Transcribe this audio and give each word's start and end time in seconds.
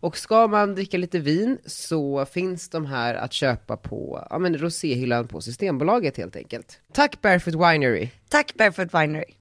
Och 0.00 0.16
ska 0.16 0.46
man 0.46 0.74
dricka 0.74 0.98
lite 0.98 1.18
vin 1.18 1.58
så 1.66 2.26
finns 2.26 2.68
de 2.68 2.86
här 2.86 3.14
att 3.14 3.32
köpa 3.32 3.76
på 3.76 4.26
ja, 4.30 4.38
men 4.38 4.58
roséhyllan 4.58 5.28
på 5.28 5.40
Systembolaget 5.40 6.16
helt 6.16 6.36
enkelt. 6.36 6.80
Tack 6.92 7.20
Barefoot 7.22 7.54
Winery! 7.54 8.08
Tack 8.28 8.54
Barefoot 8.54 8.94
Winery. 8.94 9.34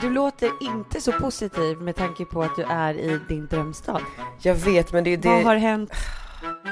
Du 0.00 0.10
låter 0.10 0.50
inte 0.62 1.00
så 1.00 1.12
positiv 1.12 1.78
med 1.78 1.96
tanke 1.96 2.24
på 2.24 2.42
att 2.42 2.56
du 2.56 2.62
är 2.62 2.94
i 2.94 3.20
din 3.28 3.46
drömstad. 3.46 4.02
Jag 4.42 4.54
vet 4.54 4.92
men 4.92 5.04
det 5.04 5.10
är 5.10 5.18
Vad 5.18 5.44
har 5.44 5.56
hänt? 5.56 5.90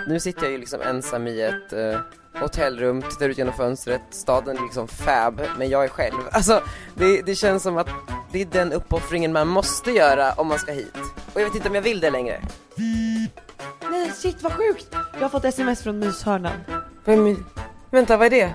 Nu 0.09 0.21
sitter 0.21 0.43
jag 0.43 0.53
ju 0.53 0.59
liksom 0.59 0.81
ensam 0.81 1.27
i 1.27 1.41
ett 1.41 1.73
eh, 1.73 2.01
hotellrum, 2.41 3.03
tittar 3.03 3.29
ut 3.29 3.39
genom 3.39 3.55
fönstret, 3.55 4.03
staden 4.11 4.57
är 4.59 4.63
liksom 4.63 4.89
fab, 4.89 5.43
men 5.59 5.69
jag 5.71 5.85
är 5.85 5.89
själv. 5.89 6.17
Alltså, 6.31 6.63
det, 6.95 7.23
det 7.23 7.35
känns 7.35 7.63
som 7.63 7.77
att 7.77 7.89
det 8.33 8.41
är 8.41 8.45
den 8.47 8.73
uppoffringen 8.73 9.33
man 9.33 9.49
måste 9.49 9.91
göra 9.91 10.33
om 10.33 10.47
man 10.47 10.59
ska 10.59 10.73
hit. 10.73 10.97
Och 11.33 11.41
jag 11.41 11.47
vet 11.47 11.55
inte 11.55 11.69
om 11.69 11.75
jag 11.75 11.83
vill 11.83 12.01
det 12.01 12.11
längre. 12.11 12.43
Nej 13.91 14.11
shit 14.11 14.43
vad 14.43 14.53
sjukt! 14.53 14.87
Jag 15.15 15.21
har 15.21 15.29
fått 15.29 15.45
sms 15.45 15.83
från 15.83 15.99
myshörnan. 15.99 16.53
Vem, 17.05 17.45
vänta, 17.91 18.17
vad 18.17 18.27
är 18.27 18.31
det? 18.31 18.55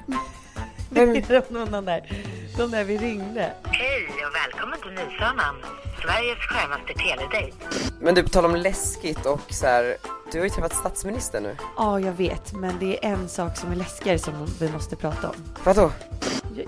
Vem, 0.90 1.14
Någon 1.50 1.86
där, 1.86 2.24
de 2.58 2.72
där 2.72 2.84
vi 2.84 2.98
ringde. 2.98 3.54
Hej 3.64 4.08
och 4.28 4.36
välkommen 4.36 4.80
till 4.82 4.92
Myshörnan, 4.92 5.56
Sveriges 6.02 6.38
skönaste 6.38 6.94
teledejt. 6.94 7.56
men 8.00 8.16
du, 8.16 8.24
på 8.24 8.30
tal 8.30 8.46
om 8.46 8.56
läskigt 8.56 9.26
och 9.26 9.42
så 9.50 9.66
här, 9.68 9.98
du 10.32 10.38
har 10.38 10.44
ju 10.46 10.50
träffat 10.50 10.74
statsministern 10.76 11.44
nu. 11.44 11.56
Ja 11.78 12.00
jag 12.00 12.12
vet, 12.14 12.54
men 12.54 12.74
det 12.80 13.06
är 13.06 13.10
en 13.12 13.30
sak 13.30 13.58
som 13.58 13.72
är 13.72 13.76
läskigare 13.76 14.20
som 14.20 14.34
vi 14.60 14.72
måste 14.72 14.96
prata 14.96 15.30
om. 15.30 15.36
Vadå? 15.64 15.92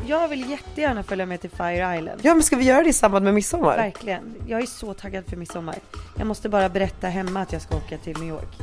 Jag- 0.07 0.27
vill 0.27 0.49
jättegärna 0.49 1.03
följa 1.03 1.25
med 1.25 1.41
till 1.41 1.49
Fire 1.49 1.97
Island. 1.99 2.19
Ja 2.23 2.33
men 2.33 2.43
ska 2.43 2.55
vi 2.55 2.63
göra 2.65 2.83
det 2.83 2.89
i 2.89 2.93
samband 2.93 3.25
med 3.25 3.33
midsommar? 3.33 3.77
Verkligen. 3.77 4.35
Jag 4.47 4.61
är 4.61 4.65
så 4.65 4.93
taggad 4.93 5.25
för 5.27 5.37
midsommar. 5.37 5.75
Jag 6.17 6.27
måste 6.27 6.49
bara 6.49 6.69
berätta 6.69 7.07
hemma 7.07 7.41
att 7.41 7.53
jag 7.53 7.61
ska 7.61 7.77
åka 7.77 7.97
till 7.97 8.17
New 8.17 8.29
York. 8.29 8.57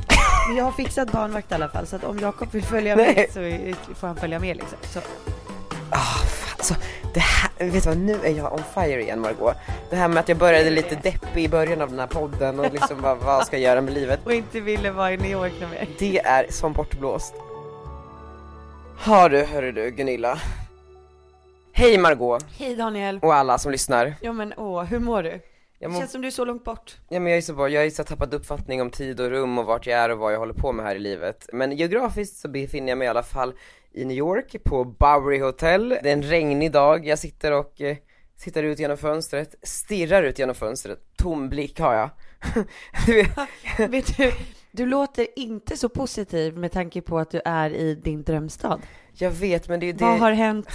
Men 0.47 0.57
jag 0.57 0.65
har 0.65 0.71
fixat 0.71 1.11
barnvakt 1.11 1.51
i 1.51 1.53
alla 1.55 1.69
fall 1.69 1.87
så 1.87 1.95
att 1.95 2.03
om 2.03 2.19
Jakob 2.19 2.51
vill 2.51 2.63
följa 2.63 2.95
med 2.95 3.13
Nej. 3.15 3.75
så 3.87 3.93
får 3.95 4.07
han 4.07 4.15
följa 4.15 4.39
med 4.39 4.57
liksom. 4.57 4.77
Så. 4.93 4.99
Alltså, 6.59 6.75
det 7.13 7.19
här, 7.19 7.51
vet 7.57 7.83
du 7.83 7.89
vad, 7.89 7.97
nu 7.97 8.19
är 8.23 8.29
jag 8.31 8.53
on 8.53 8.63
fire 8.73 9.01
igen 9.01 9.19
Margot. 9.19 9.55
Det 9.89 9.95
här 9.95 10.07
med 10.07 10.17
att 10.19 10.29
jag 10.29 10.37
började 10.37 10.69
lite 10.69 10.95
deppig 10.95 11.43
i 11.43 11.49
början 11.49 11.81
av 11.81 11.89
den 11.89 11.99
här 11.99 12.07
podden 12.07 12.59
och 12.59 12.73
liksom 12.73 13.01
vad, 13.01 13.17
vad 13.17 13.45
ska 13.45 13.57
jag 13.57 13.63
göra 13.63 13.81
med 13.81 13.93
livet. 13.93 14.19
Och 14.25 14.33
inte 14.33 14.59
ville 14.59 14.91
vara 14.91 15.13
i 15.13 15.17
New 15.17 15.31
York 15.31 15.53
mer. 15.71 15.87
Det 15.99 16.19
är 16.19 16.45
som 16.49 16.73
bortblåst. 16.73 17.33
Har 18.97 19.29
du, 19.29 19.43
hörru 19.43 19.71
du 19.71 19.91
Gunilla. 19.91 20.39
Hej 21.73 21.97
Margot 21.97 22.45
Hej 22.57 22.75
Daniel. 22.75 23.19
och 23.21 23.33
alla 23.33 23.57
som 23.57 23.71
lyssnar. 23.71 24.13
Ja 24.21 24.33
men 24.33 24.53
åh, 24.57 24.83
hur 24.83 24.99
mår 24.99 25.23
du? 25.23 25.39
Jag, 25.79 25.91
Det 25.91 25.97
känns 25.97 26.11
som 26.11 26.21
du 26.21 26.27
är 26.27 26.31
så 26.31 26.45
långt 26.45 26.63
bort. 26.63 26.97
ja, 27.09 27.19
men 27.19 27.31
jag 27.31 27.37
är 27.37 27.41
så 27.41 27.53
bra, 27.53 27.69
jag 27.69 27.85
är 27.85 27.89
så 27.89 28.03
tappat 28.03 28.33
uppfattning 28.33 28.81
om 28.81 28.89
tid 28.89 29.19
och 29.19 29.29
rum 29.29 29.57
och 29.57 29.65
vart 29.65 29.87
jag 29.87 29.99
är 29.99 30.09
och 30.09 30.17
vad 30.17 30.33
jag 30.33 30.39
håller 30.39 30.53
på 30.53 30.71
med 30.71 30.85
här 30.85 30.95
i 30.95 30.99
livet. 30.99 31.49
Men 31.53 31.71
geografiskt 31.71 32.37
så 32.37 32.47
befinner 32.47 32.89
jag 32.89 32.97
mig 32.97 33.05
i 33.05 33.09
alla 33.09 33.23
fall 33.23 33.53
i 33.91 34.05
New 34.05 34.17
York 34.17 34.55
på 34.63 34.83
Bowery 34.83 35.39
Hotel. 35.39 35.89
Det 35.89 36.09
är 36.09 36.13
en 36.13 36.23
regnig 36.23 36.71
dag, 36.71 37.07
jag 37.07 37.19
sitter 37.19 37.51
och 37.51 37.81
eh, 37.81 37.97
tittar 38.39 38.63
ut 38.63 38.79
genom 38.79 38.97
fönstret, 38.97 39.55
stirrar 39.63 40.23
ut 40.23 40.39
genom 40.39 40.55
fönstret, 40.55 40.99
tom 41.17 41.49
blick 41.49 41.79
har 41.79 41.93
jag. 41.93 42.09
Du 43.05 43.13
vet, 43.13 43.29
Vet 43.89 44.17
du, 44.17 44.31
du 44.71 44.85
låter 44.85 45.27
inte 45.35 45.77
så 45.77 45.89
positiv 45.89 46.57
med 46.57 46.71
tanke 46.71 47.01
på 47.01 47.19
att 47.19 47.31
du 47.31 47.41
är 47.45 47.69
i 47.69 47.95
din 47.95 48.23
drömstad. 48.23 48.81
jag 49.13 49.31
vet 49.31 49.67
men 49.67 49.79
det 49.79 49.89
är 49.89 49.93
det 49.93 50.05
Vad 50.05 50.19
har 50.19 50.31
hänt? 50.31 50.67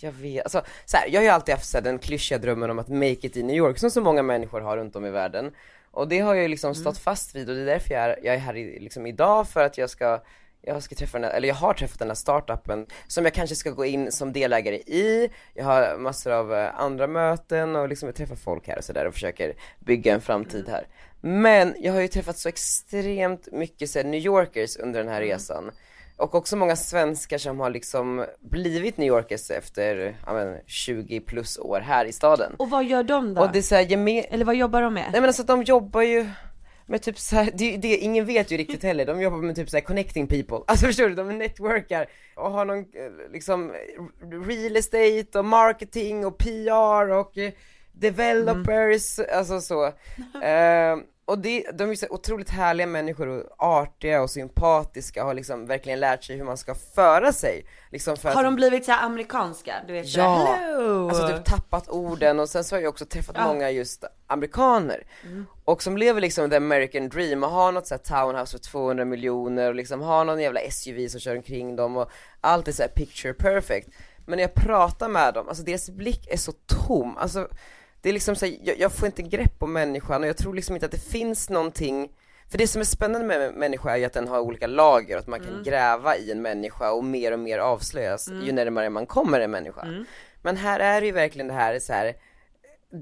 Jag 0.00 0.12
vet, 0.12 0.44
alltså 0.44 0.62
så 0.84 0.96
här, 0.96 1.08
jag 1.08 1.20
har 1.20 1.24
ju 1.24 1.28
alltid 1.28 1.54
haft 1.54 1.68
så 1.68 1.76
här, 1.76 1.84
den 1.84 1.98
klyschiga 1.98 2.38
drömmen 2.38 2.70
om 2.70 2.78
att 2.78 2.88
make 2.88 3.26
it 3.26 3.36
i 3.36 3.42
New 3.42 3.56
York 3.56 3.78
som 3.78 3.90
så 3.90 4.00
många 4.00 4.22
människor 4.22 4.60
har 4.60 4.76
runt 4.76 4.96
om 4.96 5.06
i 5.06 5.10
världen. 5.10 5.52
Och 5.90 6.08
det 6.08 6.18
har 6.18 6.34
jag 6.34 6.42
ju 6.42 6.48
liksom 6.48 6.74
stått 6.74 6.98
fast 6.98 7.34
vid 7.34 7.48
och 7.48 7.54
det 7.54 7.62
är 7.62 7.66
därför 7.66 7.94
jag 7.94 8.04
är, 8.04 8.18
jag 8.22 8.34
är 8.34 8.38
här 8.38 8.56
i, 8.56 8.80
liksom 8.80 9.06
idag 9.06 9.48
för 9.48 9.64
att 9.64 9.78
jag 9.78 9.90
ska 9.90 10.20
jag 10.62 10.82
ska 10.82 10.94
träffa 10.94 11.18
den 11.18 11.30
här, 11.30 11.36
eller 11.36 11.48
jag 11.48 11.54
har 11.54 11.74
träffat 11.74 11.98
den 11.98 12.08
här 12.08 12.14
startupen 12.14 12.86
som 13.06 13.24
jag 13.24 13.34
kanske 13.34 13.56
ska 13.56 13.70
gå 13.70 13.84
in 13.84 14.12
som 14.12 14.32
delägare 14.32 14.76
i. 14.76 15.30
Jag 15.54 15.64
har 15.64 15.98
massor 15.98 16.32
av 16.32 16.54
eh, 16.54 16.80
andra 16.80 17.06
möten 17.06 17.76
och 17.76 17.88
liksom 17.88 18.06
jag 18.06 18.16
träffar 18.16 18.36
folk 18.36 18.68
här 18.68 18.78
och 18.78 18.84
sådär 18.84 19.06
och 19.06 19.14
försöker 19.14 19.54
bygga 19.78 20.14
en 20.14 20.20
framtid 20.20 20.68
här. 20.68 20.86
Men 21.20 21.74
jag 21.78 21.92
har 21.92 22.00
ju 22.00 22.08
träffat 22.08 22.38
så 22.38 22.48
extremt 22.48 23.52
mycket 23.52 23.90
så 23.90 23.98
här, 23.98 24.06
New 24.06 24.20
Yorkers 24.20 24.76
under 24.76 25.00
den 25.00 25.12
här 25.12 25.20
resan. 25.20 25.70
Och 26.18 26.34
också 26.34 26.56
många 26.56 26.76
svenskar 26.76 27.38
som 27.38 27.60
har 27.60 27.70
liksom 27.70 28.24
blivit 28.40 28.96
New 28.96 29.06
Yorkers 29.08 29.50
efter, 29.50 30.16
ja 30.26 30.32
men 30.32 30.58
20 30.66 31.20
plus 31.20 31.58
år 31.58 31.80
här 31.80 32.04
i 32.04 32.12
staden. 32.12 32.54
Och 32.58 32.70
vad 32.70 32.84
gör 32.84 33.02
de 33.02 33.34
då? 33.34 33.42
Och 33.42 33.52
det 33.52 33.58
är 33.58 33.62
såhär, 33.62 33.82
geme- 33.82 34.26
Eller 34.30 34.44
vad 34.44 34.54
jobbar 34.56 34.82
de 34.82 34.94
med? 34.94 35.04
Nej 35.12 35.20
men 35.20 35.28
alltså 35.28 35.42
de 35.42 35.62
jobbar 35.62 36.02
ju 36.02 36.26
med 36.86 37.02
typ 37.02 37.18
såhär, 37.18 37.50
det, 37.54 37.76
det, 37.76 37.96
ingen 37.96 38.26
vet 38.26 38.50
ju 38.50 38.56
riktigt 38.56 38.82
heller, 38.82 39.06
de 39.06 39.20
jobbar 39.22 39.38
med 39.38 39.56
typ 39.56 39.70
såhär 39.70 39.84
connecting 39.84 40.26
people, 40.26 40.58
alltså 40.66 40.86
förstår 40.86 41.08
du, 41.08 41.14
de 41.14 41.38
networkar 41.38 42.06
och 42.36 42.50
har 42.50 42.64
någon 42.64 42.78
eh, 42.78 43.32
liksom 43.32 43.72
real 44.46 44.76
estate 44.76 45.38
och 45.38 45.44
marketing 45.44 46.26
och 46.26 46.38
PR 46.38 47.08
och 47.10 47.38
eh, 47.38 47.52
developers, 47.92 49.18
alltså 49.18 49.60
så. 49.60 49.86
Eh, 50.42 50.96
och 51.28 51.38
det, 51.38 51.64
de 51.74 51.90
är 51.90 51.94
så 51.94 52.06
otroligt 52.10 52.50
härliga 52.50 52.86
människor 52.86 53.28
och 53.28 53.44
artiga 53.58 54.22
och 54.22 54.30
sympatiska 54.30 55.20
och 55.22 55.26
har 55.26 55.34
liksom 55.34 55.66
verkligen 55.66 56.00
lärt 56.00 56.24
sig 56.24 56.36
hur 56.36 56.44
man 56.44 56.56
ska 56.56 56.74
föra 56.74 57.32
sig. 57.32 57.66
Liksom 57.90 58.16
för 58.16 58.28
Har 58.28 58.36
att, 58.36 58.44
de 58.46 58.54
blivit 58.56 58.84
så 58.84 58.92
amerikanska? 58.92 59.74
Du 59.86 59.92
vet 59.92 60.16
Ja. 60.16 60.56
hello! 60.58 61.08
Alltså 61.08 61.28
typ 61.28 61.44
tappat 61.44 61.88
orden 61.88 62.40
och 62.40 62.48
sen 62.48 62.64
så 62.64 62.76
har 62.76 62.80
jag 62.80 62.88
också 62.88 63.04
träffat 63.06 63.36
Ja. 63.38 63.46
många 63.46 63.70
just 63.70 64.04
amerikaner 64.26 65.06
och 65.64 65.82
som 65.82 65.96
lever 65.96 66.20
liksom 66.20 66.50
the 66.50 66.56
American 66.56 67.08
dream 67.08 67.44
och 67.44 67.50
har 67.50 67.72
något 67.72 67.86
så 67.86 67.98
townhouse 67.98 68.52
för 68.52 68.58
200 68.64 69.04
miljoner 69.04 69.68
och 69.68 69.74
liksom 69.74 70.00
har 70.00 70.24
någon 70.24 70.40
jävla 70.40 70.60
SUV 70.70 71.08
som 71.08 71.20
kör 71.20 71.36
omkring 71.36 71.76
dem 71.76 71.96
och 71.96 72.10
allt 72.40 72.68
är 72.68 72.72
så 72.72 72.82
picture 72.94 73.32
perfect 73.34 73.88
men 74.26 74.36
när 74.36 74.44
jag 74.44 74.54
pratar 74.54 75.08
med 75.08 75.34
dem, 75.34 75.48
alltså 75.48 75.64
deras 75.64 75.90
blick 75.90 76.26
är 76.30 76.36
så 76.36 76.52
tom, 76.86 77.16
alltså 77.16 77.48
det 78.00 78.08
är 78.08 78.12
liksom 78.12 78.36
så 78.36 78.46
här, 78.46 78.58
jag, 78.62 78.78
jag 78.78 78.92
får 78.92 79.06
inte 79.06 79.22
grepp 79.22 79.62
om 79.62 79.72
människan 79.72 80.22
och 80.22 80.28
jag 80.28 80.36
tror 80.36 80.54
liksom 80.54 80.76
inte 80.76 80.86
att 80.86 80.92
det 80.92 81.10
finns 81.10 81.50
någonting 81.50 82.08
för 82.50 82.58
det 82.58 82.66
som 82.66 82.80
är 82.80 82.84
spännande 82.84 83.26
med 83.26 83.54
människa 83.54 83.90
är 83.90 83.96
ju 83.96 84.04
att 84.04 84.12
den 84.12 84.28
har 84.28 84.40
olika 84.40 84.66
lager 84.66 85.14
och 85.14 85.20
att 85.20 85.26
man 85.26 85.40
kan 85.40 85.62
gräva 85.62 86.16
i 86.16 86.32
en 86.32 86.42
människa 86.42 86.90
och 86.92 87.04
mer 87.04 87.32
och 87.32 87.38
mer 87.38 87.58
avslöjas 87.58 88.28
ju 88.42 88.52
närmare 88.52 88.90
man 88.90 89.06
kommer 89.06 89.40
en 89.40 89.50
människa. 89.50 90.04
Men 90.42 90.56
här 90.56 90.80
är 90.80 91.00
det 91.00 91.06
ju 91.06 91.12
verkligen 91.12 91.48
det 91.48 91.54
här 91.54 91.78
så 91.78 91.92
här 91.92 92.14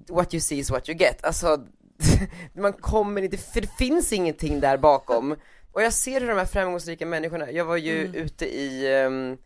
what 0.08 0.34
you 0.34 0.40
see 0.40 0.58
is 0.58 0.70
what 0.70 0.88
you 0.88 0.98
get, 0.98 1.24
alltså 1.24 1.66
man 2.52 2.72
kommer 2.72 3.22
inte, 3.22 3.36
för 3.36 3.60
det 3.60 3.76
finns 3.78 4.12
ingenting 4.12 4.60
där 4.60 4.76
bakom. 4.76 5.36
Och 5.72 5.82
jag 5.82 5.92
ser 5.92 6.20
hur 6.20 6.28
de 6.28 6.38
här 6.38 6.44
framgångsrika 6.44 7.06
människorna, 7.06 7.50
jag 7.50 7.64
var 7.64 7.76
ju 7.76 7.92
ute 8.14 8.46
i 8.46 8.94
um, 9.04 9.38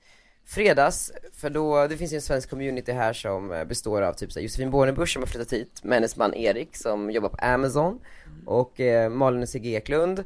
fredags, 0.50 1.12
för 1.32 1.50
då, 1.50 1.86
det 1.86 1.96
finns 1.96 2.12
ju 2.12 2.16
en 2.16 2.22
svensk 2.22 2.50
community 2.50 2.92
här 2.92 3.12
som 3.12 3.52
eh, 3.52 3.64
består 3.64 4.02
av 4.02 4.12
typ 4.12 4.32
så 4.32 4.38
här, 4.38 4.44
Josefin 4.44 4.70
Bornebusch 4.70 5.12
som 5.12 5.22
har 5.22 5.26
flyttat 5.26 5.52
hit 5.52 5.80
med 5.84 5.96
hennes 5.96 6.16
man 6.16 6.34
Erik 6.34 6.76
som 6.76 7.10
jobbar 7.10 7.28
på 7.28 7.44
Amazon 7.44 8.00
och 8.46 8.80
eh, 8.80 9.10
Malin 9.10 9.42
och 9.42 9.48
Sigge 9.48 9.68
Eklund. 9.68 10.24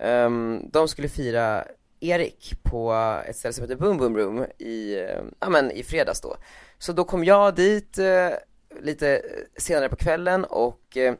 Um, 0.00 0.70
de 0.72 0.88
skulle 0.88 1.08
fira 1.08 1.64
Erik 2.00 2.58
på 2.62 2.92
ett 3.26 3.36
ställe 3.36 3.52
som 3.52 3.62
heter 3.62 3.76
Boom 3.76 3.96
Boom 3.96 4.16
Room 4.16 4.46
i, 4.58 4.94
eh, 4.94 5.22
ja 5.40 5.48
men 5.48 5.70
i 5.70 5.82
fredags 5.82 6.20
då. 6.20 6.36
Så 6.78 6.92
då 6.92 7.04
kom 7.04 7.24
jag 7.24 7.54
dit 7.54 7.98
eh, 7.98 8.30
lite 8.80 9.16
eh, 9.16 9.22
senare 9.56 9.88
på 9.88 9.96
kvällen 9.96 10.44
och 10.44 10.96
eh, 10.96 11.14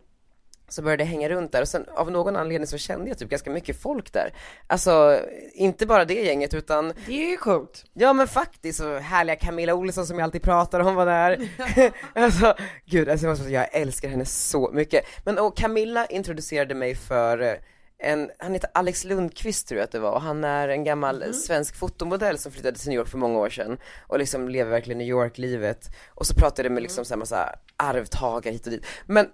så 0.68 0.82
började 0.82 1.02
jag 1.02 1.08
hänga 1.08 1.28
runt 1.28 1.52
där 1.52 1.62
och 1.62 1.68
sen 1.68 1.84
av 1.94 2.10
någon 2.10 2.36
anledning 2.36 2.66
så 2.66 2.78
kände 2.78 3.08
jag 3.08 3.18
typ 3.18 3.30
ganska 3.30 3.50
mycket 3.50 3.80
folk 3.80 4.12
där. 4.12 4.32
Alltså, 4.66 5.20
inte 5.54 5.86
bara 5.86 6.04
det 6.04 6.14
gänget 6.14 6.54
utan 6.54 6.92
Det 7.06 7.24
är 7.24 7.30
ju 7.30 7.36
coolt. 7.36 7.84
Ja 7.92 8.12
men 8.12 8.28
faktiskt, 8.28 8.78
så 8.78 8.98
härliga 8.98 9.36
Camilla 9.36 9.74
Olsson 9.74 10.06
som 10.06 10.18
jag 10.18 10.24
alltid 10.24 10.42
pratar 10.42 10.80
om 10.80 10.94
var 10.94 11.06
där. 11.06 11.48
alltså, 12.14 12.54
gud, 12.84 13.08
alltså, 13.08 13.26
jag 13.26 13.30
måste 13.30 13.50
jag 13.50 13.74
älskar 13.74 14.08
henne 14.08 14.24
så 14.24 14.70
mycket. 14.72 15.04
Men 15.24 15.38
och 15.38 15.56
Camilla 15.56 16.06
introducerade 16.06 16.74
mig 16.74 16.94
för 16.94 17.40
eh, 17.42 17.54
en, 17.98 18.30
han 18.38 18.52
heter 18.52 18.70
Alex 18.74 19.04
Lundqvist 19.04 19.68
tror 19.68 19.78
jag 19.78 19.84
att 19.84 19.92
det 19.92 19.98
var 19.98 20.12
och 20.12 20.20
han 20.20 20.44
är 20.44 20.68
en 20.68 20.84
gammal 20.84 21.34
svensk 21.34 21.76
fotomodell 21.76 22.38
som 22.38 22.52
flyttade 22.52 22.78
till 22.78 22.88
New 22.88 22.98
York 22.98 23.08
för 23.08 23.18
många 23.18 23.38
år 23.38 23.50
sedan 23.50 23.78
och 24.06 24.18
liksom 24.18 24.48
lever 24.48 24.70
verkligen 24.70 24.98
New 24.98 25.06
York-livet 25.06 25.90
och 26.08 26.26
så 26.26 26.34
pratade 26.34 26.68
jag 26.68 26.72
med 26.72 26.82
liksom 26.82 27.04
så 27.04 27.14
här 27.14 27.18
massa 27.18 27.58
arvtagare 27.76 28.52
hit 28.52 28.66
och 28.66 28.72
dit. 28.72 28.86
Men 29.06 29.28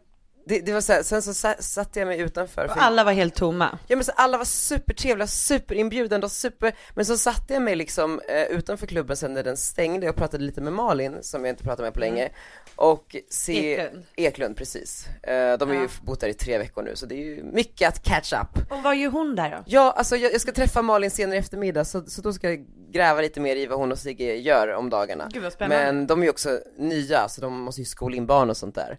det, 0.46 0.60
det 0.60 0.72
var 0.72 0.80
så 0.80 0.92
här, 0.92 1.02
sen 1.02 1.22
så 1.22 1.34
sa, 1.34 1.54
satte 1.58 1.98
jag 1.98 2.06
mig 2.06 2.20
utanför. 2.20 2.68
för- 2.68 2.80
alla 2.80 3.04
var 3.04 3.12
helt 3.12 3.34
tomma. 3.34 3.78
Ja 3.88 3.96
men 3.96 4.04
så 4.04 4.12
alla 4.16 4.38
var 4.38 4.44
supertrevliga, 4.44 5.26
superinbjudande 5.26 6.24
och 6.24 6.30
super, 6.32 6.72
men 6.94 7.04
så 7.04 7.18
satte 7.18 7.52
jag 7.54 7.62
mig 7.62 7.76
liksom 7.76 8.20
eh, 8.28 8.42
utanför 8.42 8.86
klubben 8.86 9.16
sen 9.16 9.34
när 9.34 9.42
den 9.42 9.56
stängde 9.56 10.08
och 10.10 10.16
pratade 10.16 10.44
lite 10.44 10.60
med 10.60 10.72
Malin 10.72 11.18
som 11.22 11.44
jag 11.44 11.52
inte 11.52 11.64
pratat 11.64 11.80
med 11.84 11.94
på 11.94 12.00
länge 12.00 12.28
och 12.76 13.16
se 13.30 13.74
Eklund. 13.80 14.04
Eklund 14.16 14.56
precis. 14.56 15.06
Eh, 15.22 15.58
de 15.58 15.68
har 15.68 15.76
ju 15.76 15.88
bott 16.02 16.20
där 16.20 16.28
i 16.28 16.34
tre 16.34 16.58
veckor 16.58 16.82
nu 16.82 16.96
så 16.96 17.06
det 17.06 17.14
är 17.14 17.24
ju 17.24 17.42
mycket 17.42 17.88
att 17.88 18.02
catch 18.02 18.32
up. 18.32 18.72
Och 18.72 18.82
vad 18.82 18.96
gör 18.96 19.10
hon 19.10 19.36
där 19.36 19.50
då? 19.50 19.62
Ja, 19.66 19.92
alltså 19.96 20.16
jag, 20.16 20.32
jag 20.32 20.40
ska 20.40 20.52
träffa 20.52 20.82
Malin 20.82 21.10
senare 21.10 21.36
i 21.36 21.38
eftermiddag 21.38 21.84
så, 21.84 22.04
så 22.06 22.22
då 22.22 22.32
ska 22.32 22.48
jag 22.50 22.64
gräva 22.92 23.20
lite 23.20 23.40
mer 23.40 23.56
i 23.56 23.66
vad 23.66 23.78
hon 23.78 23.92
och 23.92 23.98
Sigge 23.98 24.34
gör 24.36 24.68
om 24.74 24.90
dagarna. 24.90 25.28
Gud, 25.32 25.42
vad 25.42 25.52
spännande. 25.52 25.84
Men 25.92 26.06
de 26.06 26.20
är 26.20 26.24
ju 26.24 26.30
också 26.30 26.60
nya 26.78 27.28
så 27.28 27.40
de 27.40 27.60
måste 27.60 27.80
ju 27.80 27.84
skola 27.84 28.16
in 28.16 28.26
barn 28.26 28.50
och 28.50 28.56
sånt 28.56 28.74
där. 28.74 28.98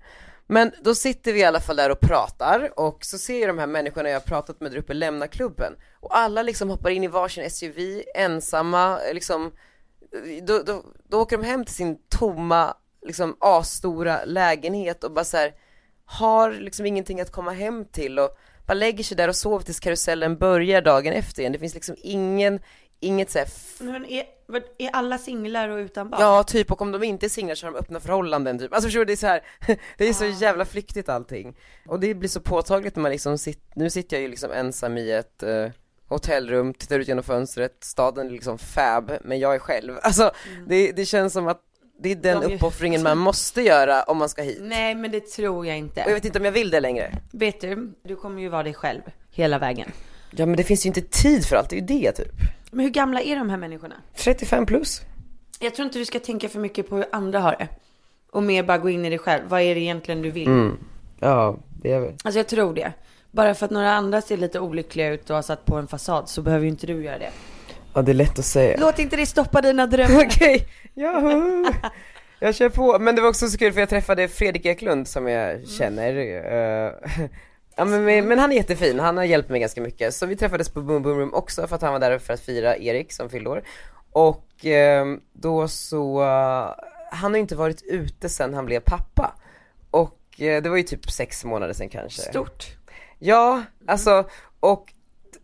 Men 0.53 0.71
då 0.81 0.95
sitter 0.95 1.33
vi 1.33 1.39
i 1.39 1.43
alla 1.43 1.59
fall 1.59 1.75
där 1.75 1.89
och 1.89 1.99
pratar 1.99 2.79
och 2.79 3.05
så 3.05 3.17
ser 3.17 3.39
jag 3.39 3.49
de 3.49 3.59
här 3.59 3.67
människorna 3.67 4.09
jag 4.09 4.15
har 4.15 4.21
pratat 4.21 4.61
med 4.61 4.71
där 4.71 4.77
uppe 4.77 4.93
lämna 4.93 5.27
klubben 5.27 5.73
och 5.99 6.17
alla 6.17 6.43
liksom 6.43 6.69
hoppar 6.69 6.89
in 6.89 7.03
i 7.03 7.07
varsin 7.07 7.49
SUV 7.49 8.03
ensamma 8.15 8.99
liksom 9.13 9.51
då, 10.47 10.63
då, 10.63 10.83
då 11.09 11.21
åker 11.21 11.37
de 11.37 11.43
hem 11.43 11.65
till 11.65 11.75
sin 11.75 11.97
tomma 12.09 12.77
liksom 13.01 13.37
asstora 13.39 14.25
lägenhet 14.25 15.03
och 15.03 15.11
bara 15.11 15.25
så 15.25 15.37
här 15.37 15.53
har 16.05 16.51
liksom 16.51 16.85
ingenting 16.85 17.21
att 17.21 17.31
komma 17.31 17.51
hem 17.51 17.85
till 17.85 18.19
och 18.19 18.37
bara 18.67 18.73
lägger 18.73 19.03
sig 19.03 19.17
där 19.17 19.27
och 19.27 19.35
sover 19.35 19.65
tills 19.65 19.79
karusellen 19.79 20.37
börjar 20.37 20.81
dagen 20.81 21.13
efter 21.13 21.41
igen. 21.41 21.53
Det 21.53 21.59
finns 21.59 21.73
liksom 21.73 21.95
ingen, 21.97 22.59
inget 22.99 23.31
så 23.31 23.39
här 23.39 23.47
Men 23.79 24.05
är, 24.05 24.25
är 24.77 24.89
alla 24.93 25.17
singlar 25.17 25.69
och 25.69 25.77
utan 25.77 26.09
barn? 26.09 26.21
Ja, 26.21 26.43
typ, 26.43 26.71
och 26.71 26.81
om 26.81 26.91
de 26.91 27.03
inte 27.03 27.25
är 27.25 27.29
singlar 27.29 27.55
så 27.55 27.65
har 27.67 27.71
de 27.73 27.79
öppna 27.79 27.99
förhållanden 27.99 28.59
typ. 28.59 28.73
Alltså 28.73 28.87
förstår 28.87 28.99
du, 28.99 29.05
det 29.05 29.13
är 29.13 29.17
så 29.17 29.27
här, 29.27 29.41
det 29.97 30.09
är 30.09 30.13
så 30.13 30.25
jävla 30.25 30.65
flyktigt 30.65 31.09
allting. 31.09 31.57
Och 31.87 31.99
det 31.99 32.13
blir 32.13 32.29
så 32.29 32.39
påtagligt 32.41 32.95
när 32.95 33.01
man 33.01 33.11
liksom 33.11 33.37
sitter, 33.37 33.79
nu 33.79 33.89
sitter 33.89 34.17
jag 34.17 34.21
ju 34.21 34.27
liksom 34.27 34.51
ensam 34.51 34.97
i 34.97 35.11
ett 35.11 35.43
eh, 35.43 35.67
hotellrum, 36.07 36.73
tittar 36.73 36.99
ut 36.99 37.07
genom 37.07 37.23
fönstret, 37.23 37.77
staden 37.79 38.27
är 38.27 38.31
liksom 38.31 38.57
fab, 38.57 39.11
men 39.21 39.39
jag 39.39 39.55
är 39.55 39.59
själv. 39.59 39.93
Alltså 40.01 40.31
det, 40.67 40.91
det 40.91 41.05
känns 41.05 41.33
som 41.33 41.47
att 41.47 41.61
det 41.99 42.11
är 42.11 42.15
den 42.15 42.41
De 42.41 42.55
uppoffringen 42.55 43.03
man 43.11 43.17
måste 43.17 43.61
göra 43.61 44.03
om 44.03 44.17
man 44.17 44.29
ska 44.29 44.41
hit. 44.41 44.59
Nej 44.61 44.95
men 44.95 45.11
det 45.11 45.27
tror 45.27 45.45
jag 45.45 45.57
Och 45.57 45.65
jag 45.65 45.77
inte. 45.77 46.13
vet 46.13 46.25
inte 46.25 46.39
om 46.39 46.45
jag 46.45 46.51
vill 46.51 46.69
det 46.69 46.79
längre. 46.79 47.11
Vet 47.31 47.61
du, 47.61 47.93
du 48.03 48.15
kommer 48.15 48.41
ju 48.41 48.49
vara 48.49 48.63
dig 48.63 48.73
själv 48.73 49.01
hela 49.31 49.59
vägen. 49.59 49.91
Ja 50.31 50.45
men 50.45 50.55
det 50.57 50.63
finns 50.63 50.85
ju 50.85 50.87
inte 50.87 51.01
tid 51.01 51.45
för 51.45 51.55
allt, 51.55 51.69
det 51.69 51.75
är 51.75 51.79
ju 51.79 51.85
det 51.85 52.11
typ. 52.11 52.31
Men 52.73 52.85
hur 52.85 52.89
gamla 52.91 53.21
är 53.21 53.35
de 53.35 53.49
här 53.49 53.57
människorna? 53.57 53.95
35 54.15 54.65
plus. 54.65 55.01
Jag 55.59 55.75
tror 55.75 55.85
inte 55.85 55.99
du 55.99 56.05
ska 56.05 56.19
tänka 56.19 56.49
för 56.49 56.59
mycket 56.59 56.89
på 56.89 56.95
hur 56.95 57.05
andra 57.11 57.39
har 57.39 57.55
det. 57.59 57.67
Och 58.31 58.43
mer 58.43 58.63
bara 58.63 58.77
gå 58.77 58.89
in 58.89 59.05
i 59.05 59.09
dig 59.09 59.19
själv. 59.19 59.41
Vad 59.47 59.61
är 59.61 59.75
det 59.75 59.81
egentligen 59.81 60.21
du 60.21 60.31
vill? 60.31 60.47
Mm. 60.47 60.77
Ja, 61.19 61.57
det 61.81 61.91
är 61.91 61.99
väl. 61.99 62.13
Alltså 62.23 62.39
jag 62.39 62.47
tror 62.47 62.73
det. 62.73 62.93
Bara 63.31 63.53
för 63.55 63.65
att 63.65 63.71
några 63.71 63.91
andra 63.93 64.21
ser 64.21 64.37
lite 64.37 64.59
olyckliga 64.59 65.09
ut 65.09 65.29
och 65.29 65.35
har 65.35 65.43
satt 65.43 65.65
på 65.65 65.75
en 65.75 65.87
fasad 65.87 66.29
så 66.29 66.41
behöver 66.41 66.63
ju 66.65 66.69
inte 66.69 66.87
du 66.87 67.03
göra 67.03 67.17
det. 67.17 67.29
Ja 67.93 68.01
det 68.01 68.11
är 68.11 68.13
lätt 68.13 68.39
att 68.39 68.45
säga. 68.45 68.77
Låt 68.79 68.99
inte 68.99 69.15
det 69.15 69.25
stoppa 69.25 69.61
dina 69.61 69.87
drömmar. 69.87 70.25
Okej, 70.25 70.67
ja. 70.93 71.21
Jag 72.39 72.55
kör 72.55 72.69
på, 72.69 72.99
men 72.99 73.15
det 73.15 73.21
var 73.21 73.29
också 73.29 73.47
så 73.47 73.57
kul 73.57 73.73
för 73.73 73.79
jag 73.79 73.89
träffade 73.89 74.27
Fredrik 74.27 74.65
Eklund 74.65 75.07
som 75.07 75.27
jag 75.27 75.67
känner. 75.67 76.15
eh, 76.87 76.91
ja 77.75 77.85
men, 77.85 78.27
men, 78.27 78.39
han 78.39 78.51
är 78.51 78.55
jättefin, 78.55 78.99
han 78.99 79.17
har 79.17 79.23
hjälpt 79.23 79.49
mig 79.49 79.59
ganska 79.59 79.81
mycket. 79.81 80.13
Så 80.13 80.25
vi 80.25 80.35
träffades 80.35 80.69
på 80.69 80.81
Boom 80.81 81.03
Boom 81.03 81.19
Room 81.19 81.33
också 81.33 81.67
för 81.67 81.75
att 81.75 81.81
han 81.81 81.93
var 81.93 81.99
där 81.99 82.19
för 82.19 82.33
att 82.33 82.39
fira 82.39 82.77
Erik 82.77 83.13
som 83.13 83.29
fyllde 83.29 83.49
år. 83.49 83.63
Och 84.11 84.65
eh, 84.65 85.05
då 85.33 85.67
så, 85.67 86.21
eh, 86.21 86.85
han 87.11 87.31
har 87.31 87.35
ju 87.35 87.41
inte 87.41 87.55
varit 87.55 87.83
ute 87.83 88.29
sen 88.29 88.53
han 88.53 88.65
blev 88.65 88.79
pappa. 88.79 89.35
Och 89.91 90.41
eh, 90.41 90.63
det 90.63 90.69
var 90.69 90.77
ju 90.77 90.83
typ 90.83 91.11
sex 91.11 91.45
månader 91.45 91.73
sen 91.73 91.89
kanske. 91.89 92.21
Stort. 92.21 92.65
Ja, 93.19 93.63
alltså 93.87 94.25
och 94.59 94.93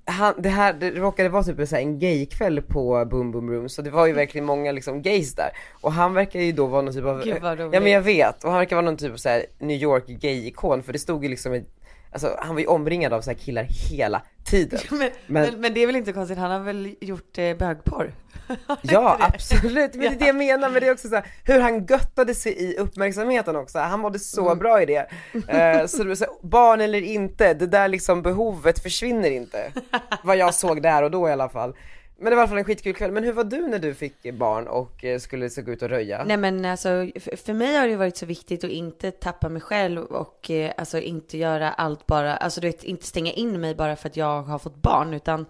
han, 0.06 0.34
det 0.38 0.50
här, 0.50 0.74
det 0.74 0.92
råkade 0.92 1.30
vara 1.30 1.44
typ 1.44 1.60
en, 1.60 1.68
så 1.68 1.76
en 1.76 2.00
gaykväll 2.00 2.62
på 2.62 3.06
Boom 3.06 3.32
Boom 3.32 3.52
Room 3.52 3.70
så 3.70 3.82
det 3.82 3.90
var 3.90 4.06
ju 4.06 4.14
verkligen 4.14 4.46
många 4.46 4.72
liksom 4.72 5.02
gays 5.02 5.36
där 5.36 5.50
och 5.82 5.92
han 5.92 6.14
verkar 6.14 6.40
ju 6.40 6.52
då 6.52 6.66
vara 6.66 6.82
någon 6.82 6.94
typ 6.94 7.06
av, 7.06 7.24
Gud, 7.24 7.42
vad 7.42 7.60
roligt. 7.60 7.74
ja 7.74 7.80
men 7.80 7.92
jag 7.92 8.02
vet 8.02 8.44
och 8.44 8.50
han 8.50 8.60
verkar 8.60 8.76
vara 8.76 8.86
någon 8.86 8.98
typ 8.98 9.14
av 9.14 9.18
så 9.18 9.30
här 9.30 9.46
New 9.60 9.78
York 9.82 10.08
gay-ikon 10.08 10.84
för 10.84 10.94
det 10.94 11.00
stod 11.00 11.24
ju 11.24 11.30
liksom 11.30 11.54
ett, 11.54 11.68
Alltså 12.12 12.36
han 12.40 12.56
var 12.56 12.60
ju 12.62 12.68
omringad 12.68 13.14
av 13.14 13.22
så 13.22 13.30
här 13.30 13.38
killar 13.38 13.64
hela 13.90 14.22
tiden. 14.46 14.80
Men, 14.90 15.00
Men- 15.00 15.12
men, 15.52 15.62
men 15.62 15.74
det 15.74 15.80
är 15.84 15.88
väl 15.88 15.96
inte 15.96 16.14
konstigt, 16.14 16.38
han 16.38 16.52
har 16.52 16.60
väl 16.60 16.96
gjort 17.02 17.38
eh, 17.38 17.58
bögporr? 17.58 18.14
Ja 18.82 19.18
absolut, 19.20 19.96
men 19.96 20.00
det 20.02 20.08
är 20.16 20.20
det 20.20 20.26
jag 20.26 20.36
menar 20.36 20.70
men 20.70 20.82
det 20.82 20.88
är 20.88 20.92
också 20.92 21.08
så 21.10 21.16
här, 21.16 21.26
hur 21.44 21.60
han 21.60 21.86
göttade 21.86 22.36
sig 22.36 22.54
i 22.64 22.78
uppmärksamheten 22.78 23.56
också, 23.56 23.80
han 23.80 24.00
mådde 24.00 24.20
så 24.20 24.46
Mm. 24.46 24.58
bra 24.58 24.82
i 24.82 24.86
det. 24.86 25.08
Eh, 25.48 25.86
så 25.86 26.04
det 26.04 26.16
så 26.16 26.24
här, 26.26 26.34
barn 26.48 26.82
eller 26.82 27.02
inte, 27.02 27.54
det 27.54 27.66
där 27.68 27.88
liksom 27.88 28.22
behovet 28.22 28.80
försvinner 28.84 29.32
inte. 29.32 29.72
Vad 30.24 30.38
jag 30.38 30.54
såg 30.54 30.82
där 30.82 31.04
och 31.04 31.12
då 31.12 31.30
i 31.30 31.32
alla 31.32 31.50
fall. 31.50 31.76
Men 32.22 32.30
det 32.30 32.36
var 32.36 32.38
i 32.38 32.40
alla 32.42 32.48
fall 32.48 32.58
en 32.58 32.64
skitkul 32.64 32.94
kväll, 32.94 33.12
men 33.12 33.24
hur 33.24 33.34
var 33.34 33.44
du 33.44 33.68
när 33.68 33.80
du 33.80 33.94
fick 33.94 34.34
barn 34.34 34.68
och 34.68 35.06
eh, 35.06 35.20
skulle 35.20 35.50
gå 35.50 35.72
ut 35.72 35.82
och 35.82 35.90
röja? 35.90 36.24
Nej 36.24 36.38
men 36.38 36.66
alltså, 36.66 36.90
för, 37.20 37.54
mig 37.54 37.76
har 37.76 37.88
det 37.88 37.96
varit 37.96 38.18
så 38.18 38.26
viktigt 38.26 38.64
att 38.64 38.70
inte 38.70 39.12
tappa 39.12 39.50
mig 39.50 39.62
själv 39.62 40.04
och 40.04 40.52
eh, 40.52 40.72
alltså 40.78 41.00
inte 41.00 41.38
göra 41.38 41.72
allt 41.72 42.06
bara, 42.06 42.38
alltså 42.38 42.62
du 42.62 42.68
vet, 42.68 42.84
inte 42.84 43.06
stänga 43.06 43.32
in 43.32 43.62
mig 43.62 43.76
bara 43.76 43.96
för 43.96 44.10
att 44.10 44.18
jag 44.18 44.42
har 44.42 44.60
fått 44.60 44.76
barn, 44.76 45.14
utan 45.14 45.46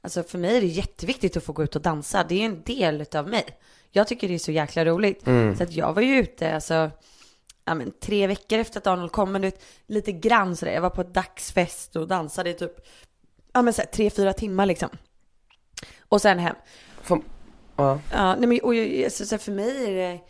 alltså 0.00 0.22
för 0.22 0.38
mig 0.38 0.56
är 0.56 0.60
det 0.60 0.66
jätteviktigt 0.66 1.36
att 1.36 1.44
få 1.44 1.52
gå 1.52 1.64
ut 1.64 1.76
och 1.76 1.82
dansa. 1.82 2.24
Det 2.28 2.40
är 2.40 2.46
en 2.46 2.62
del 2.62 3.00
utav 3.00 3.28
mig. 3.28 3.44
Jag 3.90 4.08
tycker 4.08 4.28
det 4.28 4.34
är 4.34 4.38
så 4.38 4.52
jäkla 4.52 4.84
roligt. 4.84 5.24
Så 5.56 5.62
att 5.62 5.72
jag 5.72 5.92
var 5.92 6.02
ju 6.02 6.18
ute, 6.18 6.54
alltså, 6.54 6.90
ja 7.64 7.74
men 7.74 7.92
tre 8.00 8.26
veckor 8.26 8.58
efter 8.58 8.80
att 8.80 8.86
Arnold 8.86 9.12
kom, 9.12 9.32
men 9.32 9.42
du 9.42 9.46
vet, 9.48 9.64
lite 9.86 10.12
grann 10.12 10.56
sådär. 10.56 10.72
Jag 10.72 10.80
var 10.80 10.90
på 10.90 11.00
ett 11.00 11.14
dagsfest 11.14 11.96
och 11.96 12.08
dansade 12.08 12.50
i 12.50 12.54
typ, 12.54 12.86
ja 13.52 13.62
men 13.62 13.72
såhär 13.72 13.86
tre, 13.86 14.10
fyra 14.10 14.32
timmar 14.32 14.66
liksom. 14.66 14.88
Och 16.08 16.20
sen 16.20 16.38
hem. 16.38 16.56
Får- 17.02 17.22
ja. 17.76 18.00
Ja, 18.12 18.34
nej 18.36 18.46
men 18.48 18.60
och, 18.62 18.74
jag- 18.74 19.12
så 19.12 19.38
för 19.38 19.52
mig 19.52 19.84
är 19.84 19.94
det, 19.94 20.20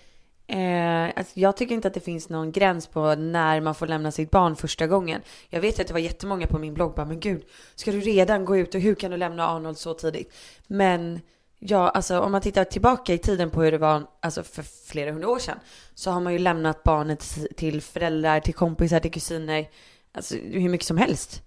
eh, 0.46 1.12
alltså, 1.18 1.32
jag 1.40 1.56
tycker 1.56 1.74
inte 1.74 1.88
att 1.88 1.94
det 1.94 2.00
finns 2.00 2.28
någon 2.28 2.52
gräns 2.52 2.86
på 2.86 3.14
när 3.14 3.60
man 3.60 3.74
får 3.74 3.86
lämna 3.86 4.10
sitt 4.10 4.30
barn 4.30 4.56
första 4.56 4.86
gången. 4.86 5.20
Jag 5.48 5.60
vet 5.60 5.80
att 5.80 5.86
det 5.86 5.92
var 5.92 6.00
jättemånga 6.00 6.46
på 6.46 6.58
min 6.58 6.74
blogg 6.74 6.94
bara, 6.94 7.06
men 7.06 7.20
gud, 7.20 7.42
ska 7.74 7.92
du 7.92 8.00
redan 8.00 8.44
gå 8.44 8.56
ut 8.56 8.74
och 8.74 8.80
hur 8.80 8.94
kan 8.94 9.10
du 9.10 9.16
lämna 9.16 9.48
Arnold 9.48 9.78
så 9.78 9.94
tidigt? 9.94 10.34
Men 10.66 11.20
ja, 11.58 11.88
alltså 11.88 12.20
om 12.20 12.32
man 12.32 12.40
tittar 12.40 12.64
tillbaka 12.64 13.12
i 13.14 13.18
tiden 13.18 13.50
på 13.50 13.62
hur 13.62 13.72
det 13.72 13.78
var, 13.78 14.02
alltså 14.20 14.42
för 14.42 14.62
flera 14.62 15.12
hundra 15.12 15.28
år 15.28 15.38
sedan, 15.38 15.58
så 15.94 16.10
har 16.10 16.20
man 16.20 16.32
ju 16.32 16.38
lämnat 16.38 16.82
barnet 16.82 17.34
till 17.56 17.80
föräldrar, 17.82 18.40
till 18.40 18.54
kompisar, 18.54 19.00
till 19.00 19.12
kusiner, 19.12 19.66
alltså 20.12 20.34
hur 20.36 20.68
mycket 20.68 20.86
som 20.86 20.96
helst. 20.98 21.42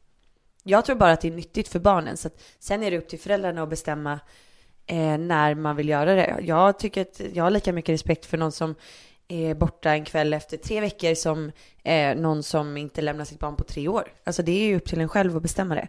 Jag 0.67 0.85
tror 0.85 0.95
bara 0.95 1.11
att 1.11 1.21
det 1.21 1.27
är 1.27 1.31
nyttigt 1.31 1.67
för 1.67 1.79
barnen, 1.79 2.17
så 2.17 2.27
att 2.27 2.43
sen 2.59 2.83
är 2.83 2.91
det 2.91 2.97
upp 2.97 3.09
till 3.09 3.19
föräldrarna 3.19 3.63
att 3.63 3.69
bestämma 3.69 4.19
eh, 4.85 5.17
när 5.17 5.55
man 5.55 5.75
vill 5.75 5.89
göra 5.89 6.15
det. 6.15 6.35
Jag 6.41 6.79
tycker 6.79 7.01
att 7.01 7.21
jag 7.33 7.43
har 7.43 7.51
lika 7.51 7.73
mycket 7.73 7.93
respekt 7.93 8.25
för 8.25 8.37
någon 8.37 8.51
som 8.51 8.75
är 9.27 9.53
borta 9.55 9.91
en 9.91 10.05
kväll 10.05 10.33
efter 10.33 10.57
tre 10.57 10.81
veckor 10.81 11.15
som 11.15 11.51
eh, 11.83 12.15
någon 12.15 12.43
som 12.43 12.77
inte 12.77 13.01
lämnar 13.01 13.25
sitt 13.25 13.39
barn 13.39 13.55
på 13.55 13.63
tre 13.63 13.87
år. 13.87 14.07
Alltså 14.23 14.43
det 14.43 14.51
är 14.51 14.67
ju 14.67 14.77
upp 14.77 14.85
till 14.85 15.01
en 15.01 15.09
själv 15.09 15.37
att 15.37 15.41
bestämma 15.41 15.75
det. 15.75 15.87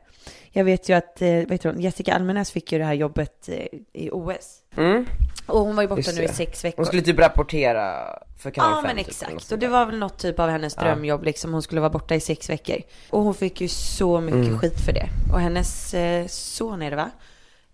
Jag 0.50 0.64
vet 0.64 0.88
ju 0.88 0.94
att, 0.94 1.23
eh, 1.23 1.28
vet 1.28 1.62
du, 1.62 1.75
Jessica 1.78 2.14
Almenäs 2.14 2.50
fick 2.50 2.73
ju 2.73 2.78
det 2.78 2.85
här 2.85 2.94
jobbet 2.94 3.49
eh, 3.49 3.66
i 3.92 4.11
OS. 4.12 4.61
Mm. 4.76 5.06
Och 5.49 5.61
hon 5.61 5.76
var 5.76 5.83
ju 5.83 5.88
borta 5.88 6.00
Just 6.00 6.17
nu 6.17 6.25
i 6.25 6.28
sex 6.28 6.64
veckor. 6.64 6.76
Hon 6.76 6.87
skulle 6.87 7.02
typ 7.02 7.19
rapportera 7.19 7.95
för 8.38 8.50
kanal 8.50 8.71
Ja 8.71 8.76
5 8.76 8.83
men 8.97 8.97
typ, 9.05 9.09
exakt, 9.09 9.52
och 9.52 9.59
det 9.59 9.69
var 9.69 9.87
väl 9.87 9.99
något 9.99 10.19
typ 10.19 10.38
av 10.38 10.49
hennes 10.50 10.75
drömjobb 10.75 11.25
liksom. 11.25 11.52
Hon 11.52 11.62
skulle 11.62 11.81
vara 11.81 11.90
borta 11.90 12.14
i 12.14 12.21
sex 12.21 12.50
veckor. 12.50 12.76
Och 13.11 13.23
hon 13.23 13.35
fick 13.35 13.61
ju 13.61 13.69
så 13.69 14.21
mycket 14.21 14.47
Mm. 14.47 14.59
skit 14.59 14.81
för 14.87 14.93
det. 14.93 15.09
Och 15.33 15.40
hennes 15.40 15.95
eh, 15.95 16.26
son 16.26 16.83
är 16.83 16.90
det 16.90 16.97
va? 16.97 17.11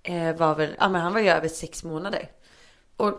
Eh, 0.02 0.32
var 0.36 0.54
väl, 0.54 0.76
ja 0.80 0.88
men 0.88 1.00
han 1.00 1.12
var 1.12 1.20
ju 1.20 1.28
över 1.28 1.48
sex 1.48 1.84
månader. 1.84 2.28
Och 2.96 3.12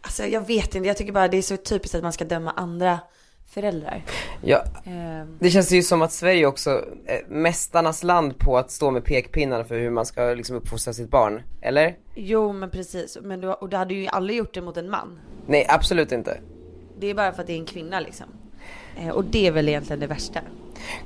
alltså 0.00 0.24
jag 0.26 0.46
vet 0.46 0.74
inte, 0.74 0.88
jag 0.88 0.96
tycker 0.96 1.12
bara 1.12 1.28
det 1.28 1.36
är 1.36 1.42
så 1.42 1.56
typiskt 1.56 1.94
att 1.94 2.02
man 2.02 2.12
ska 2.12 2.24
döma 2.24 2.50
andra 2.50 2.98
föräldrar. 3.46 4.04
Ja, 4.42 4.64
Eh, 4.86 5.26
det 5.38 5.50
känns 5.50 5.72
ju 5.72 5.82
som 5.82 6.02
att 6.02 6.12
Sverige 6.12 6.46
också 6.46 6.84
är 7.06 7.24
mästarnas 7.28 8.02
land 8.02 8.38
på 8.38 8.58
att 8.58 8.70
stå 8.70 8.90
med 8.90 9.04
pekpinnarna 9.04 9.64
för 9.64 9.78
hur 9.78 9.90
man 9.90 10.06
ska 10.06 10.22
liksom 10.22 10.56
uppfostra 10.56 10.92
sitt 10.92 11.10
barn, 11.10 11.42
eller? 11.62 11.96
jo 12.14 12.52
men 12.52 12.70
precis, 12.70 13.18
men 13.22 13.40
du, 13.40 13.48
och 13.48 13.68
du 13.68 13.76
hade 13.76 13.94
ju 13.94 14.06
aldrig 14.06 14.38
gjort 14.38 14.54
det 14.54 14.60
mot 14.60 14.76
en 14.76 14.90
man. 14.90 15.18
Nej 15.46 15.66
absolut 15.68 16.12
inte. 16.12 16.40
Det 16.98 17.06
är 17.06 17.14
bara 17.14 17.32
för 17.32 17.40
att 17.40 17.46
det 17.46 17.52
är 17.52 17.58
en 17.58 17.66
kvinna 17.66 18.00
liksom. 18.00 18.26
Eh, 19.00 19.08
och 19.08 19.24
det 19.24 19.46
är 19.46 19.52
väl 19.52 19.68
egentligen 19.68 20.00
det 20.00 20.06
värsta. 20.06 20.40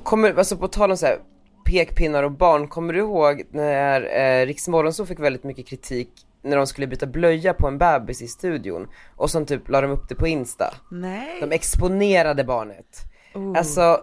Kommer, 0.02 0.34
alltså 0.34 0.56
på 0.56 0.68
tal 0.68 0.90
om 0.90 0.96
så 0.96 1.06
här 1.06 1.18
pekpinnar 1.64 2.22
och 2.22 2.32
barn, 2.32 2.68
kommer 2.68 2.92
du 2.92 2.98
ihåg 2.98 3.42
när 3.50 4.18
eh, 4.20 4.46
Riks 4.46 4.68
Morgonzoo 4.68 5.06
fick 5.06 5.20
väldigt 5.20 5.44
mycket 5.44 5.66
kritik 5.66 6.10
när 6.42 6.56
de 6.56 6.66
skulle 6.66 6.86
byta 6.86 7.06
blöja 7.06 7.54
på 7.54 7.66
en 7.66 7.78
bebis 7.78 8.22
i 8.22 8.28
studion 8.28 8.88
och 9.16 9.30
sen 9.30 9.46
typ 9.46 9.68
la 9.68 9.80
de 9.80 9.90
upp 9.90 10.08
det 10.08 10.14
på 10.14 10.26
Insta. 10.26 10.74
Nej. 10.90 11.40
De 11.40 11.52
exponerade 11.52 12.44
barnet. 12.44 13.04
Oh. 13.34 13.58
Alltså, 13.58 14.00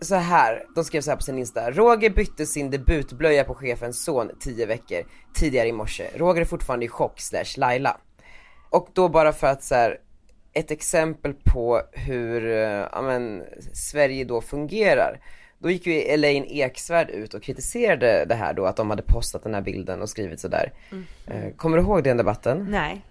så 0.00 0.14
här, 0.14 0.64
de 0.74 0.84
skrev 0.84 1.00
så 1.00 1.10
här 1.10 1.16
på 1.16 1.22
sin 1.22 1.38
Insta. 1.38 1.70
Roger 1.70 2.10
bytte 2.10 2.46
sin 2.46 2.70
debutblöja 2.70 3.44
på 3.44 3.54
chefens 3.54 4.04
son 4.04 4.30
10 4.40 4.66
veckor 4.66 5.02
tidigare 5.34 5.68
i 5.68 5.72
morse. 5.72 6.10
Roger 6.16 6.40
är 6.40 6.44
fortfarande 6.44 6.84
i 6.84 6.88
chock 6.88 7.20
slash 7.20 7.56
Laila. 7.56 7.96
Och 8.70 8.88
då 8.92 9.08
bara 9.08 9.32
för 9.32 9.46
att 9.46 9.62
så 9.62 9.74
här, 9.74 9.98
ett 10.52 10.70
exempel 10.70 11.34
på 11.34 11.82
hur, 11.92 12.46
eh, 12.46 12.88
ja 12.92 13.02
men, 13.02 13.44
Sverige 13.72 14.24
då 14.24 14.40
fungerar. 14.40 15.20
Då 15.64 15.70
gick 15.70 15.86
ju 15.86 15.92
Elaine 15.92 16.44
Eksvärd 16.48 17.10
ut 17.10 17.34
och 17.34 17.42
kritiserade 17.42 18.24
det 18.24 18.34
här 18.34 18.54
då, 18.54 18.66
att 18.66 18.76
de 18.76 18.90
hade 18.90 19.02
postat 19.02 19.42
den 19.42 19.54
här 19.54 19.60
bilden 19.60 20.02
och 20.02 20.08
skrivit 20.08 20.40
sådär. 20.40 20.72
Eh, 21.26 21.50
Kommer 21.56 21.76
du 21.76 21.82
ihåg 21.82 22.04
den 22.04 22.16
debatten? 22.16 22.66
Nej. 22.70 23.04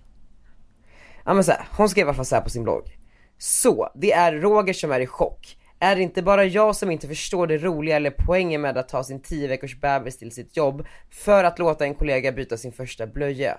Ja 1.26 1.34
men 1.34 1.44
så 1.44 1.52
här, 1.52 1.68
hon 1.78 1.90
skrev 1.90 2.06
i 2.06 2.08
alla 2.08 2.14
fall 2.14 2.26
så 2.26 2.36
här 2.36 2.42
på 2.42 2.50
sin 2.50 2.64
blogg. 2.64 2.98
Så, 3.38 3.90
det 3.96 4.12
är 4.12 4.34
Roger 4.34 4.74
som 4.74 4.92
är 4.92 5.00
i 5.00 5.08
chock. 5.08 5.58
Är 5.80 5.96
det 5.96 6.02
inte 6.02 6.22
bara 6.22 6.46
jag 6.46 6.76
som 6.76 6.92
inte 6.92 7.08
förstår 7.08 7.48
det 7.48 7.58
roliga 7.58 7.96
eller 7.96 8.14
poängen 8.28 8.62
med 8.62 8.78
att 8.78 8.90
ta 8.90 9.04
sin 9.04 9.22
10 9.22 9.48
veckors 9.48 9.80
bebis 9.80 10.18
till 10.18 10.32
sitt 10.32 10.58
jobb 10.58 10.86
för 11.10 11.44
att 11.44 11.60
låta 11.60 11.86
en 11.86 11.96
kollega 11.96 12.32
byta 12.32 12.58
sin 12.58 12.72
första 12.72 13.08
blöja? 13.08 13.58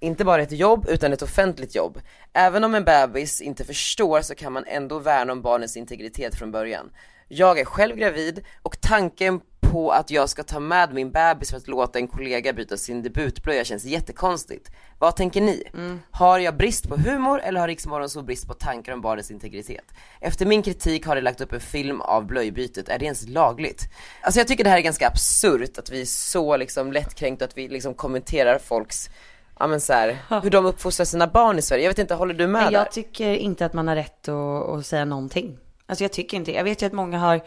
Inte 0.00 0.24
bara 0.24 0.42
ett 0.42 0.52
jobb 0.52 0.86
utan 0.88 1.12
ett 1.12 1.22
offentligt 1.22 1.74
jobb. 1.74 2.00
Även 2.32 2.64
om 2.64 2.74
en 2.74 2.84
bebis 2.84 3.40
inte 3.40 3.64
förstår 3.64 4.20
så 4.20 4.34
kan 4.34 4.52
man 4.52 4.64
ändå 4.66 4.98
värna 4.98 5.32
om 5.32 5.42
barnets 5.42 5.76
integritet 5.76 6.34
från 6.34 6.52
början. 6.52 6.90
Jag 7.32 7.58
är 7.58 7.64
själv 7.64 7.96
gravid 7.96 8.44
och 8.62 8.80
tanken 8.80 9.40
på 9.60 9.90
att 9.90 10.10
jag 10.10 10.28
ska 10.28 10.42
ta 10.42 10.60
med 10.60 10.94
min 10.94 11.10
bebis 11.12 11.50
för 11.50 11.56
att 11.56 11.68
låta 11.68 11.98
en 11.98 12.08
kollega 12.08 12.52
byta 12.52 12.76
sin 12.76 13.02
debutblöja 13.02 13.64
känns 13.64 13.84
jättekonstigt. 13.84 14.70
Vad 14.98 15.16
tänker 15.16 15.40
ni? 15.40 15.64
Har 16.10 16.38
jag 16.38 16.56
brist 16.56 16.88
på 16.88 16.96
humor 16.96 17.40
eller 17.40 17.60
har 17.60 17.68
Riksmorgon 17.68 18.08
så 18.08 18.22
brist 18.22 18.48
på 18.48 18.54
tankar 18.54 18.92
om 18.92 19.00
barnets 19.00 19.30
integritet? 19.30 19.84
Efter 20.20 20.46
min 20.46 20.62
kritik 20.62 21.06
har 21.06 21.16
de 21.16 21.22
lagt 21.22 21.40
upp 21.40 21.52
en 21.52 21.60
film 21.60 22.00
av 22.00 22.26
blöjbytet, 22.26 22.88
är 22.88 22.98
det 22.98 23.04
ens 23.04 23.28
lagligt? 23.28 23.88
Alltså 24.22 24.40
jag 24.40 24.48
tycker 24.48 24.64
det 24.64 24.70
här 24.70 24.78
är 24.78 24.82
ganska 24.82 25.08
absurt 25.08 25.78
att 25.78 25.90
vi 25.90 26.00
är 26.00 26.06
så 26.06 26.56
liksom 26.56 26.92
lättkränkt 26.92 27.42
att 27.42 27.58
vi 27.58 27.68
liksom 27.68 27.94
kommenterar 27.94 28.58
folks 28.58 29.10
Ja 29.58 29.66
men 29.66 29.80
så 29.80 29.92
här, 29.92 30.18
hur 30.42 30.50
de 30.50 30.66
uppfostrar 30.66 31.04
sina 31.04 31.26
barn 31.26 31.58
i 31.58 31.62
Sverige. 31.62 31.84
Jag 31.84 31.90
vet 31.90 31.98
inte, 31.98 32.14
håller 32.14 32.34
du 32.34 32.46
med 32.46 32.62
Nej, 32.62 32.72
där? 32.72 32.78
jag 32.78 32.92
tycker 32.92 33.34
inte 33.34 33.66
att 33.66 33.72
man 33.72 33.88
har 33.88 33.96
rätt 33.96 34.28
att, 34.28 34.68
att 34.68 34.86
säga 34.86 35.04
någonting. 35.04 35.58
Alltså 35.90 36.04
jag 36.04 36.12
tycker 36.12 36.36
inte 36.36 36.52
Jag 36.52 36.64
vet 36.64 36.82
ju 36.82 36.86
att 36.86 36.92
många 36.92 37.18
har 37.18 37.40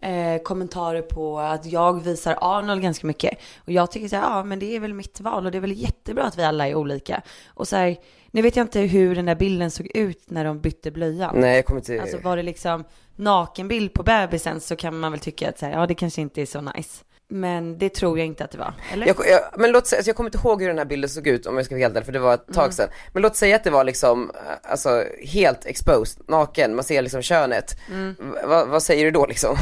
eh, 0.00 0.42
kommentarer 0.42 1.02
på 1.02 1.38
att 1.38 1.66
jag 1.66 2.04
visar 2.04 2.38
Arnold 2.40 2.82
ganska 2.82 3.06
mycket. 3.06 3.38
Och 3.58 3.72
jag 3.72 3.90
tycker 3.90 4.08
så 4.08 4.16
här, 4.16 4.22
ja 4.22 4.44
men 4.44 4.58
det 4.58 4.76
är 4.76 4.80
väl 4.80 4.94
mitt 4.94 5.20
val 5.20 5.46
och 5.46 5.52
det 5.52 5.58
är 5.58 5.60
väl 5.60 5.72
jättebra 5.72 6.24
att 6.24 6.38
vi 6.38 6.42
alla 6.42 6.68
är 6.68 6.74
olika. 6.74 7.22
Och 7.46 7.68
så 7.68 7.76
här, 7.76 7.96
nu 8.30 8.42
vet 8.42 8.56
jag 8.56 8.64
inte 8.64 8.80
hur 8.80 9.14
den 9.14 9.26
där 9.26 9.34
bilden 9.34 9.70
såg 9.70 9.86
ut 9.96 10.30
när 10.30 10.44
de 10.44 10.60
bytte 10.60 10.90
blöjan. 10.90 11.40
Nej 11.40 11.56
jag 11.56 11.64
kommer 11.64 11.80
inte... 11.80 12.00
Alltså 12.00 12.18
var 12.18 12.36
det 12.36 12.42
liksom 12.42 12.84
nakenbild 13.16 13.92
på 13.92 14.02
bebisen 14.02 14.60
så 14.60 14.76
kan 14.76 14.98
man 14.98 15.12
väl 15.12 15.20
tycka 15.20 15.48
att 15.48 15.58
så 15.58 15.66
här, 15.66 15.72
ja 15.72 15.86
det 15.86 15.94
kanske 15.94 16.20
inte 16.20 16.42
är 16.42 16.46
så 16.46 16.60
nice. 16.60 17.04
Men 17.28 17.78
det 17.78 17.88
tror 17.88 18.18
jag 18.18 18.26
inte 18.26 18.44
att 18.44 18.50
det 18.50 18.58
var. 18.58 18.72
Eller? 18.92 19.06
Jag, 19.06 19.16
jag, 19.28 19.40
men 19.60 19.72
låt 19.72 19.86
säga, 19.86 19.98
alltså 19.98 20.08
jag 20.08 20.16
kommer 20.16 20.28
inte 20.28 20.38
ihåg 20.38 20.60
hur 20.62 20.68
den 20.68 20.78
här 20.78 20.84
bilden 20.84 21.10
såg 21.10 21.26
ut 21.26 21.46
om 21.46 21.56
jag 21.56 21.66
ska 21.66 21.74
vara 21.74 21.82
helt 21.82 21.96
ärlig 21.96 22.06
för 22.06 22.12
det 22.12 22.18
var 22.18 22.34
ett 22.34 22.48
Mm. 22.48 22.54
tag 22.54 22.74
sedan. 22.74 22.88
Men 23.12 23.22
låt 23.22 23.36
säga 23.36 23.56
att 23.56 23.64
det 23.64 23.70
var 23.70 23.84
liksom, 23.84 24.30
eh, 24.34 24.70
alltså 24.70 25.04
helt 25.24 25.66
exposed, 25.66 26.22
naken, 26.28 26.74
man 26.74 26.84
ser 26.84 27.02
liksom 27.02 27.22
könet. 27.22 27.76
Mm. 27.90 28.14
V- 28.20 28.64
vad- 28.66 28.82
säger 28.82 29.04
du 29.04 29.10
då 29.10 29.26
liksom? 29.26 29.56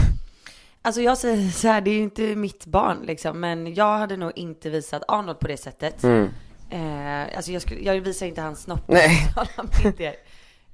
Alltså 0.82 1.00
jag 1.00 1.18
säger 1.18 1.50
så 1.50 1.68
här, 1.68 1.80
det 1.80 1.90
är 1.90 1.94
ju 1.94 2.02
inte 2.02 2.22
mitt 2.22 2.66
barn 2.66 2.98
liksom, 3.06 3.40
men 3.40 3.74
jag 3.74 3.98
hade 3.98 4.16
nog 4.16 4.32
inte 4.36 4.70
visat 4.70 5.02
Arnold 5.08 5.38
på 5.38 5.48
det 5.48 5.56
sättet. 5.56 6.04
Eh, 6.04 7.36
alltså 7.36 7.52
jag, 7.52 7.62
skulle, 7.62 7.80
jag 7.80 8.00
visar 8.00 8.26
inte 8.26 8.40
hans 8.40 8.62
snopp 8.62 8.88
Nej. 8.88 9.28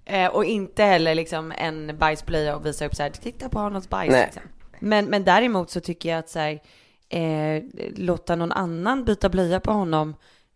Eh, 0.05 0.27
och 0.27 0.45
inte 0.45 0.83
heller 0.85 1.15
liksom 1.15 1.53
en 1.59 1.99
bajsblöja 1.99 2.57
och 2.57 2.67
visa 2.67 2.87
upp 2.87 2.95
så 2.95 3.03
här, 3.03 3.11
titta 3.11 3.49
på 3.49 3.59
Arnolds 3.61 3.89
bajs. 3.89 4.11
Nej. 4.13 4.25
Liksom. 4.25 4.43
Men, 4.81 5.07
men 5.07 5.25
däremot 5.25 5.71
så 5.71 5.81
tycker 5.81 6.09
jag 6.09 6.19
att 6.19 6.31
så 6.31 6.39
här, 6.39 6.61
eh, 7.09 7.63
låta 7.97 8.37
någon 8.37 8.53
annan 8.53 9.05
byta 9.05 9.29
blöja 9.29 9.61
på 9.61 9.73
honom 9.73 10.15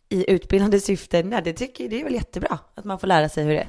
i 0.08 0.30
utbildande 0.30 0.80
syfte, 0.80 1.22
nej 1.22 1.42
det 1.44 1.52
tycker 1.52 1.88
det 1.88 2.00
är 2.00 2.04
väl 2.04 2.14
jättebra 2.14 2.58
att 2.74 2.84
man 2.84 2.98
får 2.98 3.06
lära 3.06 3.28
sig 3.28 3.44
hur 3.44 3.52
det 3.52 3.60
är. 3.60 3.68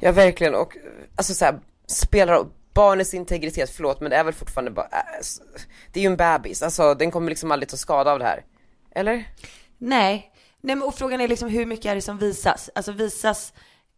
Ja 0.00 0.12
verkligen 0.12 0.54
och 0.54 0.76
alltså 1.16 1.34
så 1.34 1.44
här, 1.44 1.60
spelar 1.86 2.46
barnets 2.74 3.14
integritet, 3.14 3.70
förlåt 3.70 4.00
men 4.00 4.10
det 4.10 4.16
är 4.16 4.24
väl 4.24 4.34
fortfarande 4.34 4.70
bara, 4.70 4.86
äh, 4.86 5.24
det 5.92 6.00
är 6.00 6.02
ju 6.04 6.06
en 6.06 6.16
bebis, 6.16 6.62
alltså 6.62 6.94
den 6.94 7.10
kommer 7.10 7.30
liksom 7.30 7.50
aldrig 7.50 7.68
ta 7.68 7.76
skada 7.76 8.12
av 8.12 8.18
det 8.18 8.24
här. 8.24 8.44
Eller? 8.94 9.24
Nej, 9.78 10.32
nej 10.60 10.76
men 10.76 10.82
och 10.82 10.94
frågan 10.94 11.20
är 11.20 11.28
liksom 11.28 11.48
hur 11.48 11.66
mycket 11.66 11.86
är 11.86 11.94
det 11.94 12.02
som 12.02 12.18
visas? 12.18 12.70
Alltså 12.74 12.92
visas 12.92 13.52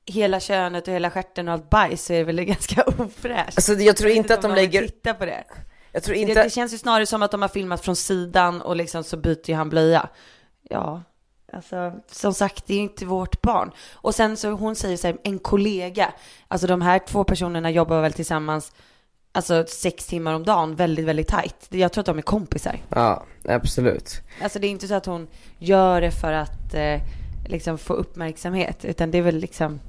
hela 0.07 0.40
könet 0.40 0.88
och 0.88 0.95
hela 0.95 1.11
stjärten 1.11 1.49
och 1.49 1.54
allt 1.54 1.71
bajs 1.71 2.04
så 2.04 2.12
är 2.12 2.19
det 2.19 2.25
väl 2.25 2.45
ganska 2.45 2.83
ofräscht. 2.83 3.57
Alltså 3.57 3.73
jag 3.73 3.97
tror 3.97 4.09
vet 4.09 4.16
inte 4.16 4.35
att 4.35 4.42
de 4.42 4.54
lägger, 4.54 4.83
titta 4.83 5.14
på 5.14 5.25
det. 5.25 5.45
Jag 5.93 6.03
tror 6.03 6.15
det. 6.15 6.21
inte, 6.21 6.43
Det 6.43 6.51
känns 6.51 6.75
ju 6.75 6.79
snarare 6.79 7.07
som 7.07 7.23
att 7.23 7.31
de 7.31 7.43
har 7.43 7.49
filmat 7.49 7.85
från 7.85 7.97
sidan 7.97 8.63
och 8.63 8.77
liksom 8.77 9.05
så 9.05 9.17
byter 9.17 9.55
han 9.55 9.69
blöja. 9.69 10.09
Ja, 10.71 11.03
alltså 11.53 11.93
som 12.11 12.35
sagt 12.35 12.67
det 12.67 12.73
är 12.75 12.77
ju 12.77 12.83
inte 12.83 13.07
vårt 13.07 13.43
barn. 13.43 13.71
Och 13.93 14.15
sen 14.15 14.37
så 14.37 14.51
hon 14.51 14.77
säger 14.77 14.97
så 14.97 15.07
här, 15.07 15.17
en 15.25 15.39
kollega. 15.39 16.13
Alltså 16.49 16.67
de 16.67 16.83
här 16.83 16.99
två 16.99 17.25
personerna 17.25 17.71
jobbar 17.71 18.01
väl 18.01 18.13
tillsammans 18.13 18.73
Alltså 19.33 19.65
sex 19.67 20.07
timmar 20.07 20.35
om 20.35 20.45
dagen, 20.45 20.77
väldigt, 20.77 21.05
väldigt 21.05 21.29
tajt. 21.29 21.67
Jag 21.69 21.93
tror 21.93 22.03
att 22.03 22.07
de 22.07 22.19
är 22.19 22.23
kompisar. 22.23 22.79
ja 22.89 23.25
absolut. 23.49 24.21
Alltså 24.43 24.59
det 24.59 24.67
är 24.67 24.71
inte 24.71 24.89
så 24.89 24.95
att 24.95 25.07
hon 25.07 25.29
gör 25.59 26.01
det 26.01 26.11
för 26.11 26.33
att 26.33 26.75
eh, 26.75 27.01
liksom 27.47 27.79
få 27.79 27.93
uppmärksamhet, 27.95 28.85
utan 28.85 29.11
det 29.11 29.19
är 29.19 29.23
väl 29.23 29.37
liksom... 29.37 29.81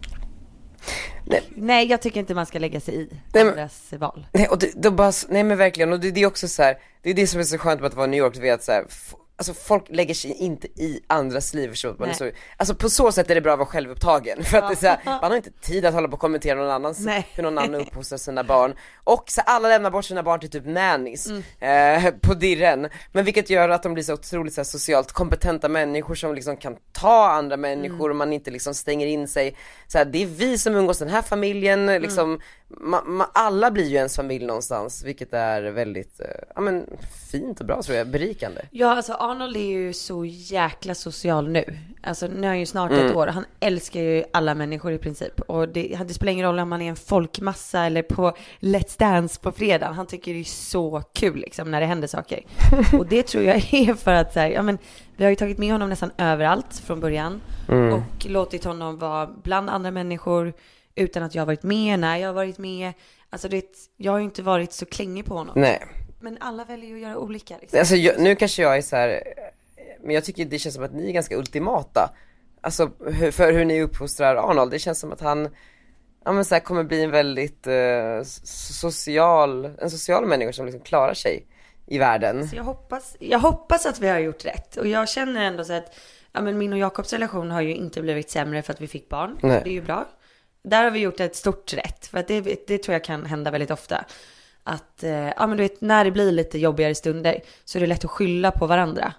Nej. 1.26 1.44
Nej, 1.56 1.88
jag 1.88 2.02
tycker 2.02 2.20
inte 2.20 2.36
man 2.36 2.46
ska 2.46 2.60
lägga 2.60 2.80
sig 2.80 2.96
i 2.96 3.10
Nej, 3.34 3.44
andras 3.44 3.94
val. 3.94 4.28
Nej 4.32 4.48
och 4.48 4.60
det, 4.60 4.72
det 4.76 4.92
bara, 4.92 5.12
nej 5.30 5.44
men 5.44 5.58
verkligen 5.58 5.94
och 5.94 6.00
det, 6.00 6.12
det 6.12 6.22
är 6.22 6.28
också 6.28 6.48
så 6.48 6.64
här, 6.64 6.78
det 7.02 7.10
är 7.10 7.14
det 7.14 7.28
som 7.28 7.40
är 7.40 7.44
så 7.44 7.58
skönt 7.58 7.82
med 7.82 7.88
att 7.88 7.94
vara 7.94 8.08
i 8.08 8.10
New 8.10 8.20
York, 8.20 8.34
du 8.34 8.42
vet 8.42 8.64
så 8.64 8.72
här, 8.72 8.86
Alltså 9.42 9.54
folk 9.54 9.84
lägger 9.90 10.14
sig 10.14 10.32
inte 10.32 10.68
i 10.68 11.00
andras 11.08 11.54
liv 11.54 11.70
förstår 11.70 11.90
du? 11.90 11.96
Man 12.00 12.10
är 12.10 12.16
Nej. 12.20 12.32
så, 12.32 12.38
Alltså 12.58 12.76
på 12.76 12.90
så 12.90 13.12
sätt 13.12 13.30
är 13.30 13.36
det 13.36 13.42
bra 13.42 13.54
att 13.54 13.60
vara 13.60 13.68
självupptagen 13.70 14.44
för 14.44 14.58
att 14.58 14.68
det 14.70 14.74
är 14.74 14.76
så 14.76 14.88
här, 14.88 15.00
man 15.22 15.32
har 15.32 15.36
inte 15.36 15.52
tid 15.52 15.86
att 15.86 15.94
hålla 15.94 16.08
på 16.08 16.14
och 16.14 16.20
kommentera 16.20 16.56
någon 16.60 16.70
annans, 16.72 17.00
Nej. 17.00 17.28
hur 17.36 17.44
någon 17.44 17.58
annan 17.58 17.76
uppfostrar 17.82 18.18
sina 18.18 18.44
barn 18.44 18.76
Och 19.04 19.24
så 19.28 19.42
alla 19.42 19.68
lämnar 19.68 19.92
bort 19.92 20.06
sina 20.06 20.24
barn 20.24 20.40
till 20.40 20.50
typ 20.50 20.66
nannies 20.66 21.28
Mm. 21.60 22.06
eh, 22.06 22.14
på 22.22 22.34
dirren 22.34 22.90
Men 23.12 23.26
vilket 23.26 23.50
gör 23.50 23.70
att 23.70 23.84
de 23.84 23.94
blir 23.94 24.04
så 24.04 24.14
otroligt 24.14 24.54
så 24.54 24.62
här, 24.62 24.66
socialt 24.66 25.12
kompetenta 25.12 25.70
människor 25.70 26.16
som 26.16 26.36
liksom 26.36 26.58
kan 26.58 26.76
ta 26.92 27.30
andra 27.30 27.58
människor 27.58 27.96
Mm. 27.96 28.10
och 28.12 28.16
man 28.16 28.34
inte 28.34 28.52
liksom 28.52 28.74
stänger 28.74 29.08
in 29.08 29.28
sig 29.28 29.56
så 29.88 29.98
här, 29.98 30.06
Det 30.06 30.24
är 30.24 30.28
vi 30.28 30.58
som 30.58 30.76
umgås 30.76 31.00
den 31.00 31.10
här 31.10 31.22
familjen, 31.22 31.90
Mm. 31.90 32.02
liksom 32.02 32.40
ma, 32.68 33.02
ma, 33.04 33.30
alla 33.34 33.72
blir 33.72 33.86
ju 33.86 33.96
ens 33.96 34.16
familj 34.16 34.46
någonstans, 34.46 35.04
vilket 35.04 35.34
är 35.34 35.62
väldigt, 35.62 36.20
eh, 36.20 36.26
ja 36.56 36.62
men 36.62 36.86
fint 37.32 37.60
och 37.60 37.66
bra 37.66 37.82
tror 37.84 37.98
jag, 37.98 38.08
berikande. 38.08 38.62
Ja, 38.72 38.96
alltså 38.96 39.14
Arnold 39.32 39.58
är 39.58 39.60
ju 39.60 39.94
så 39.94 40.26
jäkla 40.26 40.96
social 40.96 41.50
nu. 41.50 41.78
Alltså 42.04 42.28
nu 42.28 42.44
är 42.44 42.48
han 42.48 42.60
ju 42.60 42.66
snart 42.66 42.92
ett 42.92 43.16
år. 43.16 43.28
Han 43.28 43.46
älskar 43.60 44.02
ju 44.02 44.24
alla 44.34 44.56
människor 44.56 44.92
i 44.92 44.98
princip. 44.98 45.40
Och 45.42 45.70
det, 45.70 46.00
det 46.08 46.14
spelar 46.14 46.32
ingen 46.32 46.46
roll 46.46 46.60
om 46.60 46.70
man 46.70 46.82
är 46.82 46.90
en 46.90 46.96
folkmassa 46.96 47.86
eller 47.86 48.02
på 48.02 48.34
Let's 48.60 49.00
Dance 49.00 49.40
på 49.42 49.52
fredag. 49.52 49.88
Han 49.88 50.08
tycker 50.08 50.34
det 50.34 50.40
är 50.40 50.44
så 50.44 51.04
kul 51.14 51.38
liksom 51.38 51.72
när 51.72 51.82
det 51.82 51.86
händer 51.86 52.08
saker. 52.08 52.46
Och 53.00 53.08
det 53.08 53.24
tror 53.24 53.44
jag 53.44 53.56
är 53.74 53.94
för 53.94 54.14
att 54.14 54.34
så 54.34 54.40
här, 54.40 54.50
ja 54.50 54.62
men 54.62 54.78
vi 55.16 55.24
har 55.24 55.30
ju 55.30 55.36
tagit 55.36 55.58
med 55.58 55.72
honom 55.72 55.90
nästan 55.90 56.12
överallt 56.18 56.82
från 56.86 57.00
början. 57.00 57.42
Och 57.94 58.26
låtit 58.26 58.64
honom 58.64 58.98
vara 58.98 59.30
bland 59.44 59.70
andra 59.70 59.92
människor 59.92 60.54
utan 60.96 61.24
att 61.24 61.36
jag 61.36 61.42
har 61.42 61.48
varit 61.48 61.64
med, 61.64 62.00
när 62.00 62.18
jag 62.18 62.30
har 62.30 62.34
varit 62.34 62.58
med. 62.58 62.94
Alltså 63.30 63.48
det, 63.48 63.66
jag 63.98 64.12
har 64.12 64.20
ju 64.20 64.26
inte 64.26 64.44
varit 64.44 64.74
så 64.74 64.86
klängig 64.86 65.26
på 65.26 65.34
honom. 65.34 65.54
Nej, 65.58 65.88
Men 66.22 66.38
alla 66.40 66.66
väljer 66.66 66.90
ju 66.90 66.96
att 66.96 67.02
göra 67.02 67.18
olika 67.18 67.58
liksom. 67.62 67.80
alltså 67.80 67.96
jag, 67.96 68.20
nu 68.20 68.36
kanske 68.36 68.62
jag 68.62 68.78
är 68.78 68.82
så 68.82 68.96
här, 68.96 69.24
men 70.04 70.16
jag 70.16 70.24
tycker 70.24 70.46
det 70.46 70.60
känns 70.60 70.76
som 70.76 70.84
att 70.84 70.94
ni 70.94 71.10
är 71.10 71.12
ganska 71.12 71.38
ultimata. 71.38 72.14
Alltså 72.62 72.92
för 73.32 73.54
hur 73.54 73.66
ni 73.66 73.82
uppfostrar 73.82 74.36
Arnold, 74.36 74.72
det 74.72 74.80
känns 74.80 75.00
som 75.00 75.12
att 75.12 75.22
han, 75.22 75.50
ja 76.26 76.32
men 76.32 76.46
så 76.46 76.56
här, 76.56 76.60
kommer 76.60 76.84
bli 76.84 77.04
en 77.04 77.12
väldigt 77.12 77.68
eh, 77.68 78.22
social, 78.24 79.66
en 79.66 79.92
social 79.92 80.26
människa 80.26 80.54
som 80.54 80.66
liksom 80.66 80.82
klarar 80.82 81.14
sig 81.14 81.46
i 81.88 81.98
världen. 81.98 82.48
Så 82.48 82.56
jag 82.56 82.64
hoppas, 82.64 83.16
jag 83.20 83.40
hoppas 83.40 83.86
att 83.86 84.00
vi 84.00 84.08
har 84.08 84.20
gjort 84.20 84.46
rätt. 84.46 84.78
Och 84.78 84.88
jag 84.88 85.10
känner 85.10 85.42
ändå 85.42 85.64
så 85.64 85.74
att 85.74 85.96
ja, 86.32 86.42
men 86.42 86.58
min 86.58 86.74
och 86.74 86.80
Jakobs 86.80 87.14
relation 87.14 87.52
har 87.52 87.62
ju 87.62 87.76
inte 87.76 88.02
blivit 88.02 88.30
sämre 88.30 88.62
för 88.62 88.74
att 88.74 88.82
vi 88.82 88.88
fick 88.88 89.10
barn. 89.10 89.38
Nej. 89.42 89.62
Det 89.64 89.70
är 89.70 89.74
ju 89.74 89.82
bra. 89.82 90.08
Där 90.64 90.84
har 90.84 90.92
vi 90.92 91.00
gjort 91.00 91.20
ett 91.20 91.36
stort 91.36 91.74
rätt. 91.74 92.08
För 92.08 92.18
att 92.18 92.28
det, 92.28 92.68
det 92.68 92.78
tror 92.78 92.94
jag 92.94 93.04
kan 93.04 93.26
hända 93.26 93.52
väldigt 93.52 93.72
ofta. 93.72 94.06
Att, 94.72 95.04
eh, 95.04 95.12
ja 95.12 95.48
men 95.48 95.58
du 95.58 95.64
vet, 95.64 95.82
när 95.82 96.06
det 96.06 96.12
blir 96.12 96.32
lite 96.32 96.60
jobbigare 96.60 96.96
stunder 96.96 97.40
så 97.66 97.78
är 97.78 97.80
det 97.80 97.88
lätt 97.88 98.06
att 98.06 98.12
skylla 98.12 98.52
på 98.52 98.68
varandra. 98.68 99.14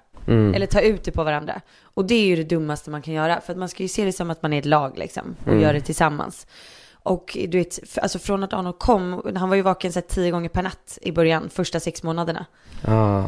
Eller 0.55 0.67
ta 0.67 0.81
ut 0.81 1.05
det 1.05 1.13
på 1.13 1.25
varandra. 1.25 1.61
Och 1.83 2.05
det 2.05 2.15
är 2.15 2.27
ju 2.27 2.37
det 2.37 2.45
dummaste 2.45 2.91
man 2.91 3.03
kan 3.03 3.15
göra. 3.15 3.41
För 3.41 3.53
att 3.53 3.59
man 3.59 3.69
ska 3.69 3.83
ju 3.83 3.89
se 3.89 4.05
det 4.05 4.13
som 4.13 4.31
att 4.31 4.43
man 4.43 4.53
är 4.53 4.59
ett 4.59 4.65
lag 4.65 4.99
liksom. 4.99 5.37
Och 5.47 5.57
gör 5.61 5.73
det 5.73 5.81
tillsammans. 5.81 6.47
Och 6.93 7.39
du 7.49 7.59
vet, 7.59 7.99
alltså 8.03 8.19
från 8.19 8.45
att 8.45 8.53
Arnold 8.53 8.79
kom, 8.79 9.33
han 9.37 9.49
var 9.49 9.57
ju 9.57 9.63
vaken 9.63 9.93
så 9.93 9.99
här, 9.99 10.07
tio 10.07 10.31
gånger 10.31 10.49
per 10.49 10.63
natt 10.63 10.99
i 11.03 11.13
början, 11.13 11.51
första 11.51 11.81
sex 11.81 12.03
månaderna. 12.03 12.47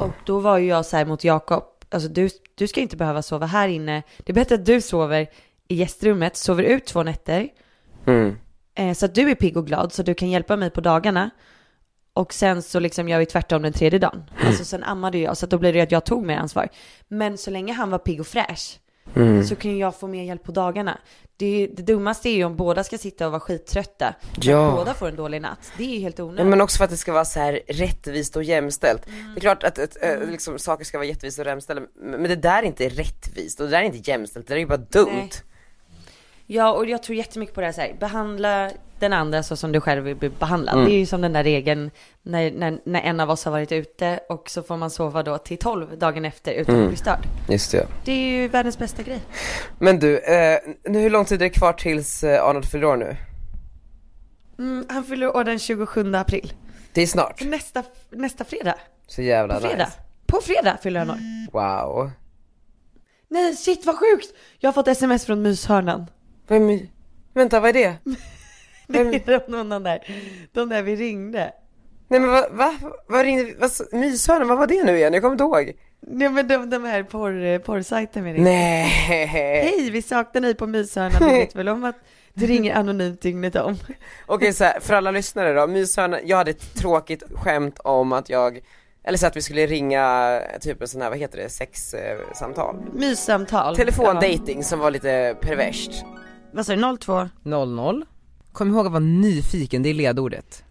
Och 0.01 0.15
då 0.27 0.41
var 0.41 0.59
ju 0.59 0.67
jag 0.67 0.87
så 0.87 0.97
här 0.97 1.05
mot 1.05 1.25
Jakob, 1.25 1.65
alltså 1.91 2.09
du, 2.09 2.29
du 2.55 2.69
ska 2.69 2.81
inte 2.81 2.97
behöva 2.97 3.23
sova 3.23 3.47
här 3.47 3.69
inne. 3.69 4.03
Det 4.19 4.33
är 4.33 4.35
bättre 4.35 4.55
att 4.55 4.67
du 4.67 4.81
sover 4.81 5.27
i 5.69 5.75
gästrummet, 5.75 6.37
sover 6.37 6.63
ut 6.63 6.87
två 6.87 7.03
nätter. 7.03 7.49
Mm. 8.07 8.37
Eh, 8.75 8.95
så 8.95 9.07
att 9.07 9.15
du 9.15 9.31
är 9.31 9.35
pigg 9.35 9.57
och 9.57 9.67
glad, 9.67 9.93
så 9.93 10.03
du 10.03 10.15
kan 10.15 10.31
hjälpa 10.31 10.57
mig 10.57 10.71
på 10.71 10.81
dagarna. 10.81 11.31
Och 12.15 12.35
sen 12.35 12.63
så 12.63 12.81
liksom 12.81 13.09
gör 13.09 13.19
vi 13.19 13.27
tvärtom 13.27 13.63
den 13.63 13.73
tredje 13.73 13.99
dagen. 13.99 14.23
Alltså 14.47 14.65
sen 14.65 14.85
ammade 14.85 15.19
jag, 15.19 15.37
så 15.37 15.47
att 15.47 15.51
då 15.51 15.59
blir 15.59 15.73
det 15.73 15.81
att 15.81 15.93
jag 15.93 16.05
tog 16.05 16.27
mer 16.27 16.37
ansvar. 16.37 16.69
Men 17.09 17.39
så 17.39 17.51
länge 17.51 17.73
han 17.73 17.91
var 17.91 17.99
pigg 17.99 18.21
och 18.21 18.27
fräsch, 18.27 18.81
så 19.49 19.57
kan 19.57 19.79
jag 19.79 19.95
få 19.97 20.07
mer 20.07 20.23
hjälp 20.23 20.43
på 20.43 20.53
dagarna. 20.53 20.99
Det, 21.37 21.69
det 21.77 21.83
dummaste 21.83 22.29
är 22.29 22.35
ju 22.35 22.45
om 22.45 22.57
båda 22.57 22.85
ska 22.85 22.99
sitta 22.99 23.27
och 23.27 23.33
vara 23.33 23.41
skittrötta. 23.41 24.15
Ja. 24.41 24.69
Att 24.69 24.77
båda 24.77 24.95
får 24.95 25.09
en 25.09 25.17
dålig 25.17 25.43
natt. 25.43 25.73
Det 25.79 25.85
är 25.85 25.89
ju 25.89 26.01
helt 26.01 26.21
onödigt. 26.21 26.47
men 26.47 26.61
också 26.61 26.77
för 26.77 26.85
att 26.85 26.91
det 26.91 26.97
ska 26.97 27.13
vara 27.13 27.25
så 27.25 27.41
här 27.41 27.61
rättvist 27.69 28.37
och 28.37 28.45
jämställt. 28.45 29.09
Mm. 29.09 29.35
Det 29.35 29.39
är 29.39 29.41
klart 29.41 29.63
att 29.63 29.79
ett, 29.79 29.97
äh, 30.03 30.31
liksom, 30.31 30.59
saker 30.59 30.85
ska 30.85 30.99
vara 30.99 31.07
jättvist 31.09 31.39
och 31.39 31.47
jämställda, 31.47 31.83
men 32.01 32.23
det 32.23 32.37
där 32.37 32.63
är 32.63 32.67
inte 32.67 32.89
rättvist 32.89 33.61
och 33.61 33.67
det 33.67 33.71
där 33.71 33.83
är 33.83 33.85
inte 33.85 34.11
jämställt, 34.11 34.47
det 34.47 34.55
där 34.55 34.57
är 34.57 34.61
ju 34.61 34.67
bara 34.67 34.77
dumt. 34.77 35.11
Nej. 35.13 35.31
Ja, 36.47 36.73
och 36.73 36.87
jag 36.87 37.03
tror 37.03 37.17
jättemycket 37.17 37.55
på 37.55 37.61
det 37.61 37.67
här, 37.67 37.73
så 37.73 37.81
här 37.81 37.97
behandla 38.01 38.71
den 38.99 39.13
andra 39.13 39.43
så 39.43 39.57
som 39.57 39.73
du 39.73 39.81
själv 39.81 40.05
vill 40.05 40.17
bli 40.17 40.29
behandlad. 40.29 40.75
Mm. 40.75 40.87
Det 40.87 40.95
är 40.95 40.99
ju 40.99 41.07
som 41.07 41.21
den 41.21 41.33
där 41.33 41.45
regeln 41.45 41.91
när, 42.23 42.51
när, 42.51 42.79
när 42.85 43.01
en 43.01 43.21
av 43.21 43.31
oss 43.31 43.45
har 43.45 43.53
varit 43.53 43.73
ute 43.73 44.21
och 44.29 44.51
så 44.51 44.63
får 44.63 44.77
man 44.77 44.91
sova 44.91 45.23
då 45.23 45.39
till 45.39 45.59
12 45.59 45.99
dagen 45.99 46.25
efter 46.25 46.53
utan 46.53 46.75
Mm. 46.75 46.87
att 46.87 46.91
bli 46.91 46.97
störd. 46.99 47.27
Just 47.49 47.73
det. 47.73 47.87
Det 48.05 48.13
är 48.13 48.31
ju 48.43 48.49
världens 48.49 48.79
bästa 48.79 49.03
grej. 49.03 49.21
Men 49.79 49.99
du, 49.99 50.19
eh, 50.19 50.59
nu, 50.89 50.99
hur 51.01 51.11
lång 51.11 51.25
tid 51.25 51.43
är 51.43 51.45
det 51.45 51.51
kvar 51.51 51.73
tills 51.73 52.25
eh, 52.25 52.45
Arnold 52.45 52.67
fyller 52.67 52.87
år 52.87 52.97
nu? 52.97 53.17
Mm, 54.59 54.87
han 54.89 55.05
fyller 55.05 55.37
år 55.37 55.45
den 55.45 55.59
27 55.59 56.15
april. 56.15 56.53
Det 56.93 57.03
är 57.03 57.07
snart. 57.07 57.43
Nästa, 57.45 57.83
nästa 58.11 58.45
fredag. 58.45 58.75
Så 59.07 59.23
jävla 59.23 59.55
På 59.55 59.61
fredag. 59.61 59.85
nice. 59.85 59.99
På 60.27 60.41
fredag 60.41 60.79
fyller 60.83 61.01
han 61.01 61.11
år. 61.11 61.19
Wow. 61.53 62.11
Nej, 63.29 63.55
shit 63.57 63.87
vad 63.87 63.99
sjukt! 63.99 64.35
Jag 64.59 64.69
har 64.69 64.73
fått 64.73 64.89
sms 64.89 65.25
från 65.27 65.43
myshörnan. 65.43 66.07
Vem, 66.47 66.71
är- 66.71 66.89
vänta, 67.35 67.61
vad 67.61 67.69
är 67.69 67.73
det? 67.73 67.97
Det 68.87 68.99
är 68.99 69.51
de, 69.51 69.69
de, 69.69 69.83
där, 69.83 69.99
de 70.53 70.69
där 70.69 70.83
vi 70.83 70.97
ringde. 70.97 71.53
Nej 72.09 72.21
men 72.21 72.31
vad, 72.31 72.53
va? 72.53 72.75
Vad 73.07 73.25
ringde, 73.25 73.55
vad, 73.59 73.71
myshörnan, 73.93 74.49
vad 74.49 74.59
var 74.59 74.67
det 74.67 74.85
nu 74.85 74.97
igen? 74.97 75.13
Jag 75.13 75.23
kommer 75.23 75.33
inte 75.35 75.45
ihåg. 75.45 75.73
Nej 76.01 76.29
men 76.29 76.49
de, 76.49 76.71
de 76.71 76.85
här 76.85 77.03
porr, 77.03 77.59
porrsajten 77.59 78.25
vi 78.25 78.33
ringde. 78.33 78.51
Nej. 78.51 78.87
Hej, 79.27 79.91
vi 79.91 80.03
saknar 80.03 80.41
dig 80.41 80.55
på 80.55 80.67
myshörnan. 80.67 81.13
Du 81.21 81.27
vet 81.27 81.57
väl 81.57 81.69
om 81.69 81.85
att 81.85 81.97
du 82.35 82.47
ringer 82.47 82.75
anonymt 82.75 83.21
dygnet 83.23 83.57
om. 83.57 83.77
Okej 84.27 84.53
så 84.53 84.65
här, 84.65 84.81
för 84.81 84.95
alla 84.95 85.11
lyssnare 85.11 85.53
då, 85.53 85.67
myshörnan, 85.67 86.21
jag 86.25 86.37
hade 86.37 86.51
ett 86.51 86.75
tråkigt 86.75 87.23
skämt 87.35 87.79
om 87.79 88.13
att 88.13 88.29
jag, 88.29 88.61
eller 89.05 89.19
så 89.19 89.27
att 89.27 89.37
vi 89.37 89.43
skulle 89.43 89.67
ringa 89.67 90.41
typ 90.61 90.83
en 90.83 90.89
sån 90.89 91.03
här, 91.03 91.11
vad 91.11 91.19
heter 91.19 91.39
det, 91.39 91.49
sexsamtal? 91.49 92.77
Myssamtal. 92.95 93.77
Telefondating 93.77 94.65
som 94.65 94.79
var 94.79 94.91
lite 94.91 95.37
perverst. 95.41 96.05
Vad 96.55 96.67
sa 96.67 96.77
du, 96.77 96.97
02? 96.97 97.29
00. 97.43 98.05
Kom 98.53 98.69
ihåg 98.69 98.87
att 98.87 98.93
vara 98.93 99.01
nyfiken, 99.01 99.83
det 99.83 99.89
är 99.89 99.95
ledordet. 99.95 100.65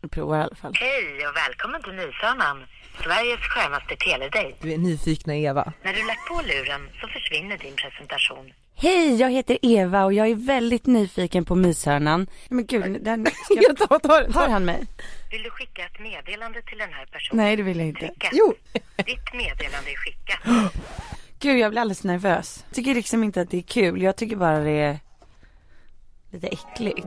Jag 0.00 0.10
provar 0.10 0.38
i 0.38 0.42
alla 0.42 0.54
fall. 0.54 0.72
Hej 0.74 1.28
och 1.28 1.36
välkommen 1.36 1.82
till 1.82 1.92
Nysörnan, 1.92 2.64
Sveriges 3.04 3.40
skönaste 3.40 3.96
teledejt. 3.96 4.56
Du 4.60 4.72
är 4.72 4.78
nyfikna 4.78 5.36
Eva. 5.36 5.72
När 5.82 5.92
du 5.92 6.06
lagt 6.06 6.28
på 6.28 6.34
luren 6.42 6.88
så 7.00 7.08
försvinner 7.08 7.58
din 7.58 7.74
presentation. 7.74 8.52
Hej, 8.74 9.14
jag 9.20 9.30
heter 9.30 9.58
Eva 9.62 10.04
och 10.04 10.12
jag 10.12 10.28
är 10.28 10.34
väldigt 10.34 10.86
nyfiken 10.86 11.44
på 11.44 11.54
myshörnan. 11.54 12.26
Men 12.48 12.66
gud, 12.66 13.04
den 13.04 13.26
ska... 13.26 13.54
Jag 13.68 13.76
tar, 13.76 13.98
tar, 13.98 14.32
Har 14.32 14.48
han 14.48 14.64
mig? 14.64 14.86
Vill 15.30 15.42
du 15.42 15.50
skicka 15.50 15.82
ett 15.86 16.00
meddelande 16.00 16.62
till 16.62 16.78
den 16.78 16.92
här 16.92 17.06
personen? 17.06 17.44
Nej, 17.44 17.56
det 17.56 17.62
vill 17.62 17.78
jag 17.78 17.88
inte. 17.88 18.00
Tryck 18.00 18.24
ett. 18.24 18.30
Jo. 18.32 18.54
Ditt 18.96 19.32
meddelande 19.34 19.90
är 19.90 19.96
skickat. 19.96 20.40
Gud, 21.38 21.58
jag 21.58 21.70
blir 21.70 21.80
alldeles 21.80 22.04
nervös. 22.04 22.64
Jag 22.68 22.74
tycker 22.74 22.94
liksom 22.94 23.24
inte 23.24 23.40
att 23.40 23.50
det 23.50 23.58
är 23.58 23.62
kul. 23.62 24.02
Jag 24.02 24.16
tycker 24.16 24.36
bara 24.36 24.58
det 24.58 24.70
är 24.70 24.98
lite 26.30 26.46
äckligt. 26.46 27.06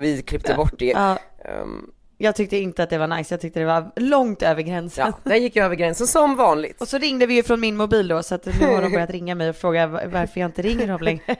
Vi 0.00 0.22
klippte 0.22 0.54
bort 0.54 0.78
det. 0.78 0.84
Ja, 0.86 1.18
Ehm, 1.44 1.90
jag 2.18 2.36
tyckte 2.36 2.56
inte 2.56 2.82
att 2.82 2.90
det 2.90 2.98
var 2.98 3.06
nice. 3.08 3.34
Jag 3.34 3.40
tyckte 3.40 3.60
det 3.60 3.66
var 3.66 3.90
långt 3.96 4.42
över 4.42 4.62
gränsen. 4.62 5.06
ja, 5.24 5.30
där 5.30 5.36
gick 5.36 5.56
jag 5.56 5.64
över 5.64 5.76
gränsen 5.76 6.06
som 6.06 6.36
vanligt. 6.36 6.80
Och 6.80 6.88
så 6.88 6.98
ringde 6.98 7.26
vi 7.26 7.34
ju 7.34 7.42
från 7.42 7.60
min 7.60 7.76
mobil 7.76 8.08
då, 8.08 8.22
så 8.22 8.34
att 8.34 8.46
nu 8.46 8.66
har 8.66 8.82
de 8.82 8.92
börjat 8.92 9.10
ringa 9.10 9.34
mig 9.34 9.48
och 9.50 9.56
fråga 9.56 9.86
va- 9.86 10.00
varför 10.06 10.40
jag 10.40 10.48
inte 10.48 10.62
ringer 10.62 10.86
dem 10.86 11.00
längre. 11.00 11.22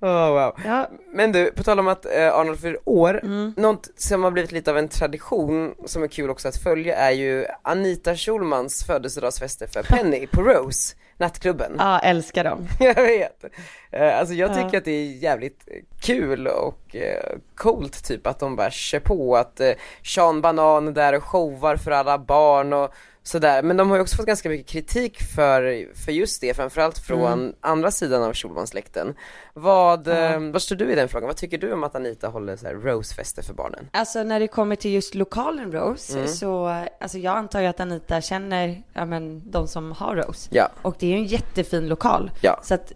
Oh, 0.00 0.28
wow. 0.30 0.52
Ja, 0.64 0.90
Men 1.14 1.32
du, 1.32 1.50
på 1.52 1.62
tal 1.62 1.78
om 1.78 1.88
att 1.88 2.06
eh, 2.06 2.34
Arnold 2.34 2.60
fyller 2.60 2.78
år, 2.84 3.20
Mm. 3.24 3.54
något 3.56 3.88
som 3.96 4.24
har 4.24 4.30
blivit 4.30 4.52
lite 4.52 4.70
av 4.70 4.78
en 4.78 4.88
tradition 4.88 5.74
som 5.86 6.02
är 6.02 6.08
kul 6.08 6.30
också 6.30 6.48
att 6.48 6.56
följa 6.56 6.96
är 6.96 7.10
ju 7.10 7.44
Anita 7.62 8.16
Schulmans 8.16 8.84
födelsedagsfester 8.84 9.66
för 9.66 9.82
Penny 9.82 10.26
på 10.26 10.42
Rose, 10.42 10.96
nattklubben. 11.18 11.76
ja 11.78 11.98
älskar 11.98 12.44
dem. 12.44 12.68
Jag 12.80 12.94
vet. 12.94 13.44
Eh, 13.90 14.18
Alltså 14.18 14.34
jag 14.34 14.50
Ja. 14.50 14.54
tycker 14.54 14.78
att 14.78 14.84
det 14.84 14.90
är 14.90 15.12
jävligt 15.22 15.68
kul 16.02 16.46
och 16.46 16.96
eh, 16.96 17.36
coolt 17.54 18.04
typ 18.04 18.26
att 18.26 18.38
de 18.38 18.56
bara 18.56 18.70
kör 18.70 19.00
på 19.00 19.36
att 19.36 19.60
eh, 19.60 19.70
Sean 20.04 20.40
Banan 20.40 20.88
är 20.88 20.92
där 20.92 21.12
och 21.12 21.24
showar 21.24 21.76
för 21.76 21.90
alla 21.90 22.18
barn 22.18 22.72
och 22.72 22.94
sådär. 23.26 23.62
Men 23.62 23.76
de 23.76 23.88
har 23.90 23.96
ju 23.96 24.02
också 24.02 24.16
fått 24.16 24.26
ganska 24.26 24.48
mycket 24.48 24.66
kritik 24.66 25.22
för, 25.22 25.88
för 26.04 26.12
just 26.12 26.40
det, 26.40 26.54
framförallt 26.54 26.98
från 26.98 27.32
Mm. 27.32 27.52
andra 27.60 27.90
sidan 27.90 28.22
av 28.22 28.34
Schulmansläkten. 28.34 29.14
Vad, 29.54 30.08
eh, 30.08 30.38
vad 30.52 30.62
står 30.62 30.76
du 30.76 30.92
i 30.92 30.94
den 30.94 31.08
frågan? 31.08 31.26
Vad 31.26 31.36
tycker 31.36 31.58
du 31.58 31.72
om 31.72 31.84
att 31.84 31.94
Anita 31.94 32.28
håller 32.28 32.56
så 32.56 32.66
här 32.66 32.74
Rose-fester 32.74 33.42
för 33.42 33.54
barnen? 33.54 33.88
Alltså 33.92 34.22
när 34.22 34.40
det 34.40 34.48
kommer 34.48 34.76
till 34.76 34.92
just 34.92 35.14
lokalen 35.14 35.72
Rose, 35.72 36.18
Mm. 36.18 36.28
så 36.28 36.66
alltså 37.00 37.18
jag 37.18 37.36
antar 37.36 37.60
ju 37.60 37.66
att 37.66 37.80
Anita 37.80 38.20
känner, 38.20 38.82
ja 38.92 39.04
men 39.04 39.50
de 39.50 39.68
som 39.68 39.92
har 39.92 40.16
Rose. 40.16 40.48
Ja, 40.52 40.68
Och 40.82 40.96
det 40.98 41.06
är 41.06 41.10
ju 41.10 41.16
en 41.16 41.24
jättefin 41.24 41.88
lokal. 41.88 42.30
Ja. 42.42 42.60
Så 42.64 42.74
att 42.74 42.92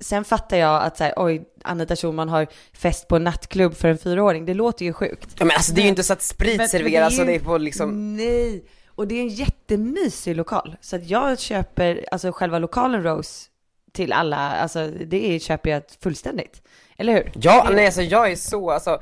sen 0.00 0.24
fattar 0.24 0.56
jag 0.56 0.82
att 0.82 0.96
så 0.96 1.04
här, 1.04 1.12
oj, 1.16 1.44
Anita 1.62 1.96
Schulman 1.96 2.28
har 2.28 2.46
fest 2.72 3.08
på 3.08 3.16
en 3.16 3.24
nattklubb 3.24 3.74
för 3.74 3.88
en 3.88 3.98
fyraåring. 3.98 4.46
Det 4.46 4.54
låter 4.54 4.84
ju 4.84 4.92
sjukt. 4.92 5.28
ja 5.38 5.44
men 5.44 5.54
alltså 5.56 5.72
det 5.74 5.80
är 5.80 5.82
ju 5.82 5.88
inte 5.88 6.02
så 6.02 6.12
att 6.12 6.22
sprit 6.22 6.70
serveras 6.70 7.18
och 7.18 7.26
det 7.26 7.34
är 7.34 7.40
på 7.40 7.58
liksom 7.58 8.16
Nej, 8.16 8.64
och 8.98 9.08
det 9.08 9.14
är 9.14 9.22
en 9.22 9.28
jättemysig 9.28 10.36
lokal. 10.36 10.76
Så 10.80 10.96
att 10.96 11.10
jag 11.10 11.38
köper, 11.38 12.04
alltså 12.10 12.32
själva 12.32 12.58
lokalen 12.58 13.02
Rose 13.02 13.48
till 13.92 14.12
alla, 14.12 14.36
alltså 14.36 14.86
det 14.86 15.34
är, 15.34 15.38
köper 15.38 15.70
jag 15.70 15.82
fullständigt. 16.02 16.62
Eller 16.96 17.12
hur? 17.12 17.32
Ja, 17.34 17.68
nej 17.72 17.86
alltså 17.86 18.02
jag 18.02 18.30
är 18.30 18.36
så, 18.36 18.70
alltså 18.70 19.00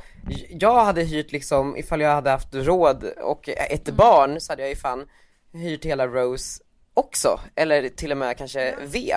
jag 0.51 0.85
hade 0.85 1.03
hyrt 1.03 1.33
liksom, 1.33 1.77
ifall 1.77 2.01
jag 2.01 2.11
hade 2.15 2.31
haft 2.31 2.55
råd 2.55 3.05
och 3.23 3.49
ett 3.49 3.89
Mm. 3.89 3.97
barn 3.97 4.41
så 4.41 4.53
hade 4.53 4.63
jag 4.63 4.69
ju 4.71 4.77
fan 4.77 5.09
hyrt 5.53 5.85
hela 5.85 6.07
Rose 6.07 6.63
också, 6.95 7.41
eller 7.55 7.89
till 7.89 8.13
och 8.13 8.19
med 8.19 8.39
kanske 8.39 8.75
V. 8.87 9.15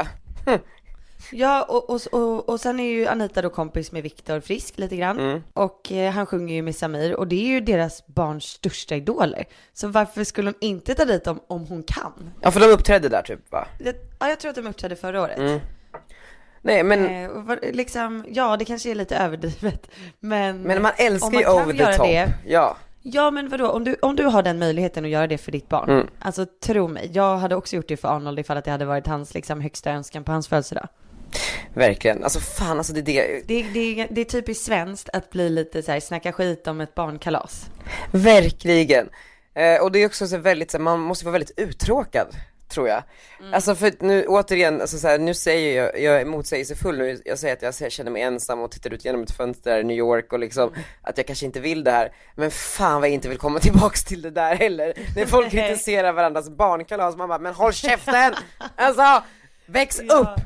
Ja, 1.31 1.63
och, 1.63 1.89
och, 1.89 2.01
och, 2.11 2.49
och 2.49 2.59
sen 2.59 2.79
är 2.79 2.83
ju 2.89 3.07
Anita 3.07 3.41
då 3.41 3.49
kompis 3.49 3.91
med 3.91 4.03
Viktor 4.03 4.39
Frisk 4.39 4.77
lite 4.77 4.95
grann. 4.95 5.19
Mm. 5.19 5.43
Och 5.53 5.91
eh, 5.91 6.11
han 6.11 6.25
sjunger 6.25 6.55
ju 6.55 6.61
med 6.61 6.75
Samir 6.75 7.15
och 7.15 7.27
det 7.27 7.35
är 7.35 7.47
ju 7.47 7.59
deras 7.61 8.07
barns 8.07 8.43
största 8.43 8.95
idoler. 8.95 9.45
Så 9.73 9.87
varför 9.87 10.23
skulle 10.23 10.47
hon 10.47 10.55
inte 10.61 10.95
ta 10.95 11.05
dit 11.05 11.23
dem 11.23 11.39
om 11.47 11.65
hon 11.67 11.83
kan? 11.83 12.31
Ja 12.41 12.51
för 12.51 12.59
de 12.59 12.65
uppträdde 12.65 13.09
där 13.09 13.21
typ 13.21 13.51
va? 13.51 13.67
Det, 13.79 13.95
ja, 14.19 14.29
jag 14.29 14.39
tror 14.39 14.49
att 14.49 14.55
de 14.55 14.67
uppträdde 14.67 14.95
förra 14.95 15.21
året. 15.21 15.37
Mm. 15.37 15.59
Nej 16.61 16.83
men, 16.83 17.05
Eh, 17.05 17.29
var, 17.31 17.59
liksom, 17.73 18.25
ja, 18.29 18.57
det 18.57 18.65
kanske 18.65 18.91
är 18.91 18.95
lite 18.95 19.15
överdrivet. 19.17 19.89
Men, 20.19 20.61
men 20.61 20.81
man 20.81 20.91
älskar 20.97 21.39
ju 21.39 21.47
over 21.49 21.73
the 21.73 21.93
top. 21.97 22.05
det- 22.07 22.33
Ja. 22.47 22.77
Ja, 23.01 23.31
men 23.31 23.49
vadå, 23.49 23.69
om 23.69 23.83
du, 23.83 23.95
om 24.01 24.15
du 24.15 24.23
har 24.25 24.43
den 24.43 24.59
möjligheten 24.59 25.05
att 25.05 25.11
göra 25.11 25.27
det 25.27 25.37
för 25.37 25.51
ditt 25.51 25.69
barn. 25.69 25.89
Mm. 25.89 26.07
Alltså 26.19 26.45
tro 26.63 26.87
mig, 26.87 27.09
jag 27.13 27.37
hade 27.37 27.55
också 27.55 27.75
gjort 27.75 27.87
det 27.87 27.97
för 27.97 28.07
Arnold 28.07 28.39
ifall 28.39 28.57
att 28.57 28.65
det 28.65 28.71
hade 28.71 28.85
varit 28.85 29.07
hans 29.07 29.33
liksom, 29.33 29.61
högsta 29.61 29.91
önskan 29.91 30.23
på 30.23 30.31
hans 30.31 30.47
födelsedag. 30.47 30.87
Verkligen, 31.73 32.23
alltså 32.23 32.39
fan 32.39 32.77
alltså 32.77 32.93
det 32.93 32.99
är 32.99 33.03
det, 33.03 33.41
Det, 33.47 33.63
det, 33.73 34.07
det 34.11 34.21
är 34.21 34.25
typiskt 34.25 34.65
svenskt 34.65 35.09
att 35.13 35.29
bli 35.29 35.49
lite 35.49 35.81
så 35.83 35.91
här, 35.91 35.99
snacka 35.99 36.31
skit 36.31 36.67
om 36.67 36.81
ett 36.81 36.95
barnkalas. 36.95 37.65
verkligen. 38.11 39.09
Eh, 39.53 39.81
och 39.81 39.91
det 39.91 39.99
är 39.99 40.05
också 40.05 40.27
så 40.27 40.37
väldigt, 40.37 40.71
så 40.71 40.77
här, 40.77 40.83
man 40.83 40.99
måste 40.99 41.25
vara 41.25 41.31
väldigt 41.33 41.59
uttråkad, 41.59 42.27
tror 42.69 42.87
jag. 42.87 43.03
Mm. 43.39 43.53
Alltså 43.53 43.75
för 43.75 43.93
nu 43.99 44.25
återigen, 44.27 44.81
alltså 44.81 44.97
så 44.97 45.07
här, 45.07 45.19
nu 45.19 45.33
säger 45.33 45.83
jag, 45.83 45.99
jag 46.01 46.21
är 46.21 46.25
motsägelsefull 46.25 46.97
nu, 46.97 47.21
jag 47.25 47.39
säger 47.39 47.67
att 47.67 47.81
jag 47.81 47.91
känner 47.91 48.11
mig 48.11 48.21
ensam 48.21 48.59
och 48.59 48.71
tittar 48.71 48.93
ut 48.93 49.05
genom 49.05 49.23
ett 49.23 49.31
fönster 49.31 49.79
i 49.79 49.83
New 49.83 49.97
York 49.97 50.33
och 50.33 50.39
liksom 50.39 50.69
Mm. 50.69 50.81
att 51.01 51.17
jag 51.17 51.27
kanske 51.27 51.45
inte 51.45 51.59
vill 51.59 51.83
det 51.83 51.91
här. 51.91 52.11
Men 52.35 52.51
fan 52.51 53.01
vad 53.01 53.09
jag 53.09 53.13
inte 53.13 53.29
vill 53.29 53.37
komma 53.37 53.59
tillbaks 53.59 54.03
till 54.03 54.21
det 54.21 54.29
där 54.31 54.55
heller. 54.55 54.93
När 55.15 55.25
folk 55.25 55.51
kritiserar 55.51 56.11
varandras 56.13 56.49
barnkalas, 56.49 57.15
man 57.15 57.29
bara, 57.29 57.39
men 57.39 57.53
håll 57.53 57.73
käften! 57.73 58.33
Alltså, 58.75 59.23
väx 59.65 59.99
upp! 59.99 60.07
Ja, 60.09 60.35
men 60.37 60.45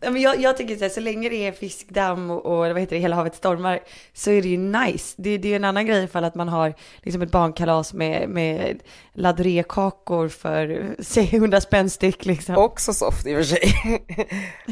jag, 0.00 0.40
jag 0.40 0.56
tycker 0.56 0.76
så 0.76 0.82
här, 0.82 0.88
så 0.88 1.00
länge 1.00 1.28
det 1.28 1.46
är 1.46 1.52
fiskdamm 1.52 2.30
och, 2.30 2.46
och 2.46 2.56
vad 2.58 2.78
heter 2.78 2.96
det, 2.96 3.02
hela 3.02 3.16
havet 3.16 3.34
stormar 3.34 3.80
så 4.12 4.30
är 4.30 4.42
det 4.42 4.48
ju 4.48 4.56
nice. 4.58 5.14
Det, 5.18 5.38
det 5.38 5.48
är 5.48 5.50
ju 5.50 5.56
en 5.56 5.64
annan 5.64 5.86
grej 5.86 6.04
ifall 6.04 6.24
att 6.24 6.34
man 6.34 6.48
har 6.48 6.74
liksom 7.02 7.22
ett 7.22 7.30
barnkalas 7.30 7.92
med, 7.92 8.28
med 8.28 8.82
ladré-kakor 9.12 10.28
för 10.28 10.86
säg 11.02 11.28
100 11.32 11.60
spänn 11.60 11.90
styck 11.90 12.24
liksom. 12.26 12.56
Också 12.56 12.92
soft 12.92 13.26
i 13.26 13.34
och 13.34 13.36
för 13.38 13.44
sig. 13.44 13.72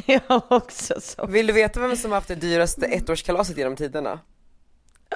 Ja, 0.29 0.41
också 0.51 0.95
så. 1.01 1.27
Vill 1.27 1.47
du 1.47 1.53
veta 1.53 1.81
vem 1.81 1.97
som 1.97 2.11
har 2.11 2.17
haft 2.17 2.29
det 2.29 2.35
dyraste 2.35 2.87
ettårskalaset 2.87 3.59
genom 3.59 3.77
tiderna? 3.77 4.21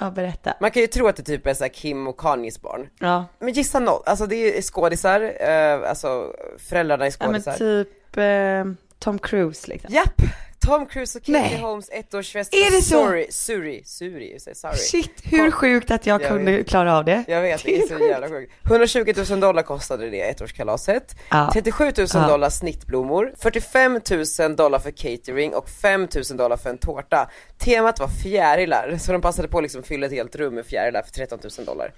Ja, 0.01 0.11
berätta. 0.11 0.53
Man 0.61 0.71
kan 0.71 0.81
ju 0.81 0.87
tro 0.87 1.07
att 1.07 1.15
det 1.15 1.23
typ 1.23 1.47
är 1.47 1.53
så 1.53 1.69
Kim 1.69 2.07
och 2.07 2.19
Kanyes 2.19 2.61
barn. 2.61 2.89
Ja, 2.99 3.25
Men 3.39 3.53
gissa 3.53 3.79
noll, 3.79 4.01
alltså 4.05 4.25
det 4.25 4.57
är 4.57 4.61
skådisar, 4.61 5.33
eh, 5.39 5.89
alltså 5.89 6.33
föräldrarna 6.69 7.05
är 7.05 7.13
ja 7.19 7.31
men 7.31 7.41
skådisar. 7.41 7.57
typ 7.57 8.17
eh, 8.17 8.88
Tom 8.99 9.19
Cruise 9.19 9.67
liksom. 9.67 9.93
Japp! 9.93 10.21
Tom 10.65 10.85
Cruise 10.85 11.19
och 11.19 11.25
Katie 11.25 11.41
Nej. 11.41 11.57
Holmes 11.57 11.89
ettårsfest 11.89 12.53
Är 12.53 12.71
det 12.71 12.81
så? 12.81 12.89
Sorry, 12.89 13.27
Suri, 13.31 13.83
Suri, 13.85 14.39
sorry. 14.53 14.75
Shit, 14.77 15.11
hur 15.23 15.51
sjukt 15.51 15.91
att 15.91 16.05
jag, 16.05 16.21
Jag 16.21 16.27
kunde 16.29 16.51
vet. 16.51 16.67
klara 16.69 16.97
av 16.97 17.05
det. 17.05 17.23
Jag 17.27 17.41
vet, 17.41 17.63
det 17.63 17.77
är 17.81 17.87
så 17.87 18.05
jävla 18.05 18.29
sjukt. 18.29 18.51
120 18.65 19.13
000 19.29 19.39
dollar 19.39 19.61
kostade 19.63 20.09
det 20.09 20.21
ettårskalaset. 20.21 21.15
Ja. 21.29 21.49
37 21.53 21.83
000 21.97 22.07
Ja. 22.13 22.27
dollar 22.27 22.49
snittblommor, 22.49 23.33
45 23.37 23.99
000 24.39 24.55
dollar 24.55 24.79
för 24.79 24.91
catering 24.91 25.53
och 25.53 25.69
5 25.69 26.07
000 26.29 26.37
dollar 26.37 26.57
för 26.57 26.69
en 26.69 26.77
tårta. 26.77 27.29
Temat 27.57 27.99
var 27.99 28.07
fjärilar, 28.07 28.97
så 28.99 29.11
de 29.11 29.21
passade 29.21 29.47
på 29.47 29.57
att 29.57 29.63
liksom 29.63 29.83
fylla 29.83 30.05
ett 30.05 30.11
helt 30.13 30.35
rum 30.35 30.55
med 30.55 30.65
fjärilar 30.65 31.01
för 31.01 31.11
13 31.11 31.39
000 31.57 31.65
dollar. 31.65 31.93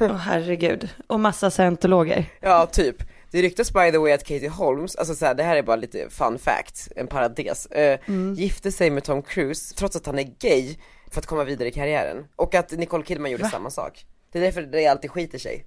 Åh 0.00 0.16
herregud. 0.16 0.88
Och 1.06 1.20
massa 1.20 1.50
scientologer. 1.50 2.24
Ja, 2.40 2.66
typ. 2.66 2.96
Det 3.36 3.42
ryktas 3.42 3.72
by 3.72 3.90
the 3.92 3.98
way 3.98 4.12
att 4.12 4.24
Katie 4.24 4.48
Holmes, 4.48 4.96
alltså 4.96 5.14
så 5.14 5.26
här, 5.26 5.34
det 5.34 5.42
här 5.42 5.56
är 5.56 5.62
bara 5.62 5.76
lite 5.76 6.10
fun 6.10 6.38
fact, 6.38 6.88
en 6.96 7.06
parentes, 7.06 7.66
eh, 7.66 7.98
gifte 8.36 8.72
sig 8.72 8.90
med 8.90 9.04
Tom 9.04 9.22
Cruise 9.22 9.74
trots 9.74 9.96
att 9.96 10.06
han 10.06 10.18
är 10.18 10.22
gay 10.40 10.76
för 11.10 11.20
att 11.20 11.26
komma 11.26 11.44
vidare 11.44 11.68
i 11.68 11.72
karriären. 11.72 12.26
Och 12.36 12.54
att 12.54 12.72
Nicole 12.72 13.04
Kidman 13.04 13.30
gjorde 13.30 13.48
samma 13.48 13.70
sak. 13.70 14.06
Det 14.32 14.38
är 14.38 14.42
därför 14.42 14.62
det 14.62 14.86
alltid 14.86 15.10
skiter 15.10 15.38
sig. 15.38 15.64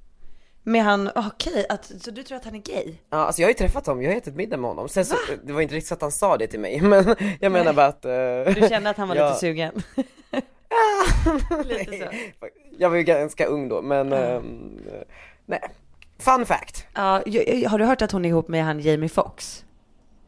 Men 0.63 0.81
han, 0.85 1.09
okej, 1.15 1.65
att, 1.69 1.85
så 2.01 2.11
du 2.11 2.23
tror 2.23 2.37
att 2.37 2.45
han 2.45 2.55
är 2.55 2.59
gay? 2.59 2.93
Ja, 3.09 3.17
alltså 3.17 3.41
jag 3.41 3.47
har 3.47 3.51
ju 3.51 3.57
träffat 3.57 3.85
honom, 3.87 4.03
jag 4.03 4.11
har 4.11 4.17
ätit 4.17 4.35
middag 4.35 4.57
med 4.57 4.69
honom. 4.69 4.89
Sen 4.89 5.05
så, 5.05 5.15
det 5.43 5.53
var 5.53 5.61
inte 5.61 5.75
riktigt 5.75 5.87
så 5.87 5.93
att 5.93 6.01
han 6.01 6.11
sa 6.11 6.37
det 6.37 6.47
till 6.47 6.59
mig, 6.59 6.81
men 6.81 7.15
jag 7.39 7.51
menar 7.51 7.73
bara 7.73 7.85
att... 7.87 8.05
eh, 8.05 8.61
Du 8.63 8.69
kände 8.69 8.89
att 8.89 8.97
han 8.97 9.07
var 9.07 9.15
Ja. 9.15 9.27
lite 9.27 9.39
sugen? 9.39 9.81
lite 11.65 11.97
så. 11.97 12.05
Jag 12.77 12.89
var 12.89 12.97
ju 12.97 13.03
ganska 13.03 13.45
ung 13.45 13.69
då, 13.69 13.81
men 13.81 14.13
ehm, 14.13 14.79
nej. 15.45 15.61
Fun 16.19 16.45
fact. 16.45 16.85
Ja, 16.93 17.23
har 17.69 17.79
du 17.79 17.85
hört 17.85 18.01
att 18.01 18.11
hon 18.11 18.25
är 18.25 18.29
ihop 18.29 18.47
med 18.47 18.63
han 18.63 18.79
Jamie 18.79 19.09
Foxx? 19.09 19.65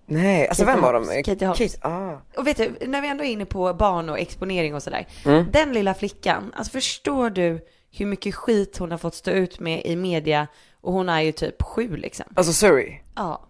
Nej, 0.05 0.47
alltså 0.47 0.65
Katie 0.65 0.75
vem 0.81 0.93
dem? 0.93 1.03
Holmes. 1.03 1.25
Katie 1.25 1.47
Holmes. 1.47 1.77
ah. 1.81 2.11
Och 2.37 2.47
vet 2.47 2.57
du, 2.57 2.87
när 2.87 3.01
vi 3.01 3.07
ändå 3.07 3.23
är 3.23 3.27
inne 3.27 3.45
på 3.45 3.73
barn 3.73 4.09
och 4.09 4.19
exponering 4.19 4.75
och 4.75 4.83
sådär. 4.83 5.07
Mm. 5.25 5.45
Den 5.51 5.73
lilla 5.73 5.93
flickan, 5.93 6.53
alltså 6.55 6.71
förstår 6.71 7.29
du 7.29 7.65
hur 7.91 8.05
mycket 8.05 8.35
skit 8.35 8.77
hon 8.77 8.91
har 8.91 8.97
fått 8.97 9.15
stå 9.15 9.31
ut 9.31 9.59
med 9.59 9.81
i 9.85 9.95
media? 9.95 10.47
Och 10.81 10.93
hon 10.93 11.09
är 11.09 11.21
ju 11.21 11.31
typ 11.31 11.61
sju 11.63 11.95
liksom. 11.95 12.25
Alltså 12.35 12.53
Suri. 12.53 13.01
Ja. 13.15 13.41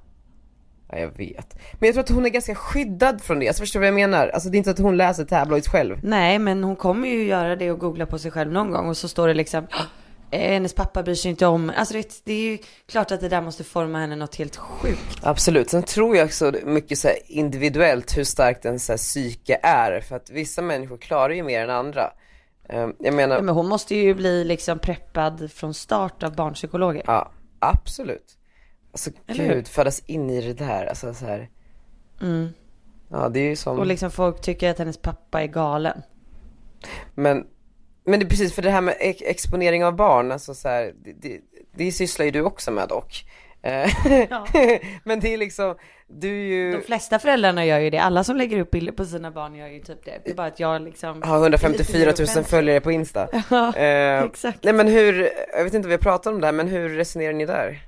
Ja, 0.91 0.97
jag 0.97 1.17
vet. 1.17 1.55
Men 1.79 1.87
jag 1.87 1.93
tror 1.93 2.03
att 2.03 2.09
hon 2.09 2.25
är 2.25 2.29
ganska 2.29 2.55
skyddad 2.55 3.21
från 3.21 3.39
det, 3.39 3.47
alltså 3.47 3.61
förstår 3.61 3.79
du 3.79 3.81
vad 3.81 3.87
jag 3.87 4.09
menar? 4.09 4.27
Alltså 4.27 4.49
det 4.49 4.55
är 4.55 4.57
inte 4.57 4.67
så 4.69 4.73
att 4.73 4.79
hon 4.79 4.97
läser 4.97 5.25
tabloids 5.25 5.67
själv. 5.67 5.99
Nej, 6.03 6.39
men 6.39 6.63
hon 6.63 6.75
kommer 6.75 7.07
ju 7.07 7.23
göra 7.23 7.55
det 7.55 7.71
och 7.71 7.79
googla 7.79 8.05
på 8.05 8.19
sig 8.19 8.31
själv 8.31 8.51
någon 8.51 8.71
gång 8.71 8.89
och 8.89 8.97
så 8.97 9.07
står 9.07 9.27
det 9.27 9.33
liksom 9.33 9.67
hennes 10.31 10.73
pappa 10.73 11.03
bryr 11.03 11.15
sig 11.15 11.31
inte 11.31 11.45
om, 11.45 11.71
alltså 11.77 11.93
det, 11.93 12.21
det 12.23 12.33
är 12.33 12.41
ju 12.51 12.57
klart 12.85 13.11
att 13.11 13.21
det 13.21 13.29
där 13.29 13.41
måste 13.41 13.63
forma 13.63 13.99
henne 13.99 14.15
något 14.15 14.35
helt 14.35 14.55
sjukt. 14.55 15.19
Absolut, 15.23 15.69
sen 15.69 15.83
tror 15.83 16.17
jag 16.17 16.25
också 16.25 16.53
mycket 16.63 16.97
så 16.97 17.09
individuellt 17.27 18.17
hur 18.17 18.23
starkt 18.23 18.65
en 18.65 18.79
så 18.79 18.97
psyke 18.97 19.59
är, 19.63 20.01
för 20.01 20.15
att 20.15 20.29
vissa 20.29 20.61
människor 20.61 20.97
klarar 20.97 21.33
ju 21.33 21.43
mer 21.43 21.63
än 21.63 21.69
andra. 21.69 22.13
Ehm, 22.69 22.93
Jag 22.99 23.13
menar, 23.13 23.35
Ja, 23.35 23.41
men 23.41 23.55
hon 23.55 23.67
måste 23.67 23.95
ju 23.95 24.13
bli 24.13 24.43
liksom 24.43 24.79
preppad 24.79 25.51
från 25.51 25.73
start 25.73 26.23
av 26.23 26.35
barnpsykologer. 26.35 27.03
ja, 27.07 27.31
absolut. 27.59 28.37
Alltså 28.91 29.09
Eller 29.27 29.43
hur? 29.43 29.53
gud, 29.55 29.67
födas 29.67 29.99
in 30.05 30.29
i 30.29 30.41
det 30.41 30.53
där, 30.53 30.85
alltså 30.85 31.13
så 31.13 31.25
här. 31.25 31.49
Ja, 33.09 33.29
det 33.29 33.39
är 33.39 33.49
ju 33.49 33.55
som, 33.55 33.79
Och 33.79 33.85
liksom 33.85 34.11
folk 34.11 34.41
tycker 34.41 34.69
att 34.71 34.77
hennes 34.79 34.97
pappa 34.97 35.41
är 35.41 35.47
galen. 35.47 36.01
men, 37.15 37.47
men 38.03 38.19
det 38.19 38.25
är 38.25 38.29
precis 38.29 38.53
för 38.55 38.61
det 38.61 38.69
här 38.69 38.81
med 38.81 38.95
ex- 38.99 39.21
exponering 39.25 39.85
av 39.85 39.95
barn, 39.95 40.31
alltså 40.31 40.53
så 40.53 40.67
här, 40.69 40.93
det, 41.03 41.13
det, 41.21 41.39
det 41.75 41.91
sysslar 41.91 42.25
ju 42.25 42.31
du 42.31 42.41
också 42.41 42.71
med 42.71 42.87
dock. 42.89 43.25
Eh, 43.63 43.89
men 45.03 45.19
det 45.19 45.33
är 45.33 45.37
liksom, 45.37 45.75
du 46.07 46.27
är 46.29 46.45
ju... 46.45 46.71
De 46.71 46.81
flesta 46.81 47.19
föräldrarna 47.19 47.65
gör 47.65 47.79
ju 47.79 47.89
det. 47.89 47.97
Alla 47.97 48.23
som 48.23 48.35
lägger 48.37 48.59
upp 48.59 48.71
bilder 48.71 48.91
på 48.91 49.05
sina 49.05 49.31
barn 49.31 49.55
gör 49.55 49.67
ju 49.67 49.79
typ 49.79 50.05
det. 50.05 50.21
Det 50.25 50.31
är 50.31 50.35
bara 50.35 50.47
att 50.47 50.59
jag 50.59 50.81
liksom... 50.81 51.21
har 51.23 51.37
154 51.41 52.03
000 52.05 52.11
offentlig. 52.13 52.45
följare 52.45 52.79
på 52.81 52.91
Insta. 52.91 53.27
Ja, 53.49 53.75
Eh, 53.75 54.23
exakt. 54.23 54.63
Nej 54.63 54.73
men 54.73 54.87
hur, 54.87 55.29
jag 55.57 55.63
vet 55.63 55.73
inte 55.73 55.85
om 55.85 55.89
vi 55.89 55.95
har 55.95 56.01
pratat 56.01 56.33
om 56.33 56.41
det 56.41 56.47
här, 56.47 56.51
men 56.53 56.67
hur 56.67 56.89
resonerar 56.89 57.33
ni 57.33 57.45
där? 57.45 57.81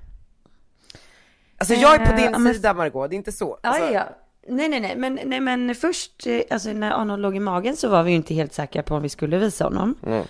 Alltså 1.58 1.74
jag 1.74 1.94
är 2.02 2.06
på 2.06 2.12
Eh, 2.12 2.16
din 2.18 2.32
ja, 2.32 2.38
men- 2.40 2.54
sida 2.54 2.74
Margot, 2.74 3.10
det 3.10 3.16
är 3.16 3.18
inte 3.18 3.32
så. 3.32 3.60
Ja, 3.64 3.70
Alltså, 3.70 3.94
ja. 3.94 4.04
Nej, 4.48 4.70
nej, 4.70 4.80
nej, 4.80 4.96
men, 4.96 5.20
nej, 5.26 5.40
men 5.40 5.76
först, 5.76 6.28
eh, 6.28 6.42
alltså 6.50 6.74
när 6.74 6.92
Arnold 6.92 7.22
låg 7.22 7.36
i 7.36 7.40
magen 7.40 7.78
så 7.78 7.90
var 7.90 8.04
vi 8.04 8.12
ju 8.12 8.16
inte 8.16 8.34
helt 8.34 8.54
säkra 8.54 8.84
på 8.84 8.96
om 8.96 9.02
vi 9.02 9.10
skulle 9.10 9.38
visa 9.38 9.64
honom. 9.64 9.96
Mm. 10.06 10.26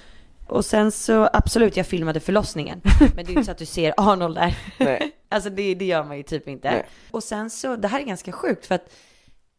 Och 0.48 0.66
sen 0.66 0.92
så, 0.92 1.30
absolut, 1.34 1.78
jag 1.78 1.88
filmade 1.88 2.20
förlossningen. 2.20 2.82
Men 3.00 3.10
det 3.16 3.22
är 3.22 3.26
ju 3.26 3.32
inte 3.32 3.46
så 3.46 3.52
att 3.52 3.58
du 3.58 3.66
ser 3.66 3.94
Arnold 3.98 4.36
där. 4.36 4.58
Nej. 4.80 5.12
alltså 5.30 5.50
det, 5.50 5.76
det 5.76 5.86
gör 5.86 6.04
man 6.04 6.18
ju 6.18 6.24
typ 6.24 6.48
inte. 6.48 6.72
Nej. 6.72 6.86
Och 7.12 7.24
sen 7.24 7.50
så, 7.50 7.76
det 7.76 7.88
här 7.88 8.00
är 8.00 8.04
ganska 8.04 8.32
sjukt 8.32 8.66
för 8.66 8.76
att 8.76 8.94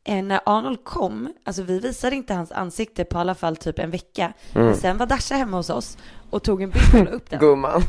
eh, 0.05 0.23
när 0.23 0.40
Arnold 0.47 0.85
kom, 0.85 1.33
alltså 1.45 1.62
vi 1.62 1.79
visade 1.79 2.17
inte 2.17 2.35
hans 2.35 2.53
ansikte 2.53 3.05
på 3.05 3.19
alla 3.19 3.35
fall 3.35 3.57
typ 3.57 3.79
en 3.79 3.90
vecka. 3.90 4.33
Mm. 4.55 4.67
Men 4.67 4.77
sen 4.77 4.99
var 4.99 5.07
Dasha 5.07 5.35
hemma 5.35 5.57
hos 5.57 5.71
oss 5.71 5.99
och 6.31 6.43
tog 6.43 6.62
en 6.62 6.71
bild 6.71 6.95
och 6.95 7.05
la 7.05 7.11
upp 7.11 7.31
den. 7.31 7.40
Gumman. 7.40 7.83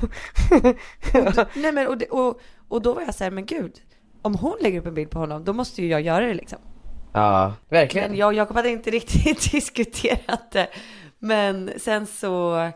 Nej 1.53 1.71
men 1.71 1.87
och, 1.87 2.01
och, 2.01 2.39
och 2.67 2.81
då 2.81 2.93
var 2.93 3.01
jag 3.01 3.15
så 3.15 3.23
här, 3.23 3.31
men 3.31 3.45
gud, 3.45 3.81
om 4.25 4.35
hon 4.35 4.57
lägger 4.61 4.79
upp 4.79 4.85
en 4.87 4.93
bild 4.93 5.09
på 5.09 5.19
honom, 5.19 5.43
då 5.43 5.53
måste 5.53 5.81
ju 5.81 5.87
jag 5.87 6.01
göra 6.01 6.25
det 6.25 6.33
liksom. 6.33 6.59
Ja, 7.13 7.53
verkligen. 7.69 8.09
Men 8.09 8.17
jag 8.19 8.27
och 8.27 8.33
Jakob 8.33 8.55
hade 8.57 8.69
inte 8.69 8.91
riktigt 8.91 9.51
diskuterat 9.51 10.51
det. 10.51 10.67
Men 11.19 11.71
sen 11.77 12.05
så 12.07 12.69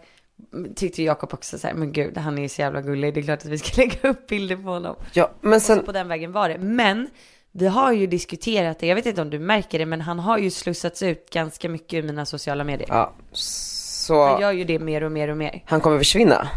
tyckte 0.75 1.03
Jakob 1.03 1.33
också 1.33 1.57
så 1.59 1.67
här, 1.67 1.73
men 1.73 1.91
gud, 1.91 2.17
han 2.17 2.37
är 2.37 2.41
ju 2.41 2.49
så 2.49 2.61
jävla 2.61 2.81
gullig, 2.81 3.13
det 3.13 3.19
är 3.19 3.21
klart 3.23 3.39
att 3.39 3.45
vi 3.45 3.57
ska 3.57 3.81
lägga 3.81 4.09
upp 4.09 4.27
bilder 4.27 4.55
på 4.55 4.69
honom. 4.69 4.95
Ja, 5.13 5.31
men 5.41 5.61
Så 5.61 5.65
sen, 5.75 5.85
på 5.85 5.91
den 5.91 6.07
vägen 6.07 6.31
var 6.31 6.49
det. 6.49 6.57
Men 6.57 7.07
vi 7.51 7.67
har 7.67 7.91
ju 7.93 8.07
diskuterat 8.07 8.79
det, 8.79 8.87
jag 8.87 8.95
vet 8.95 9.05
inte 9.05 9.21
om 9.21 9.29
du 9.29 9.39
märker 9.39 9.79
det, 9.79 9.85
men 9.85 10.01
han 10.01 10.19
har 10.19 10.37
ju 10.37 10.49
slussats 10.51 11.03
ut 11.03 11.29
ganska 11.29 11.69
mycket 11.69 11.93
ur 11.93 12.03
mina 12.03 12.25
sociala 12.25 12.63
medier. 12.63 12.87
ja, 12.89 12.95
Han 12.97 13.29
så 13.31 14.37
gör 14.41 14.51
ju 14.51 14.63
det 14.63 14.79
mer 14.79 15.03
och 15.03 15.11
mer 15.11 15.27
och 15.27 15.37
mer. 15.37 15.63
han 15.65 15.81
kommer 15.81 15.97
försvinna. 15.97 16.47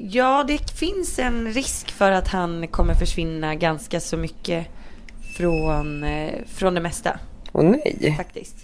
Ja, 0.00 0.44
det 0.48 0.70
finns 0.70 1.18
en 1.18 1.52
risk 1.52 1.90
för 1.92 2.12
att 2.12 2.28
han 2.28 2.68
kommer 2.68 2.94
försvinna 2.94 3.54
ganska 3.54 4.00
så 4.00 4.16
mycket 4.16 4.66
från, 5.36 6.04
eh, 6.04 6.34
från 6.46 6.74
det 6.74 6.80
mesta 6.80 7.18
Åh 7.52 7.64
nej. 7.64 8.14
faktiskt. 8.16 8.56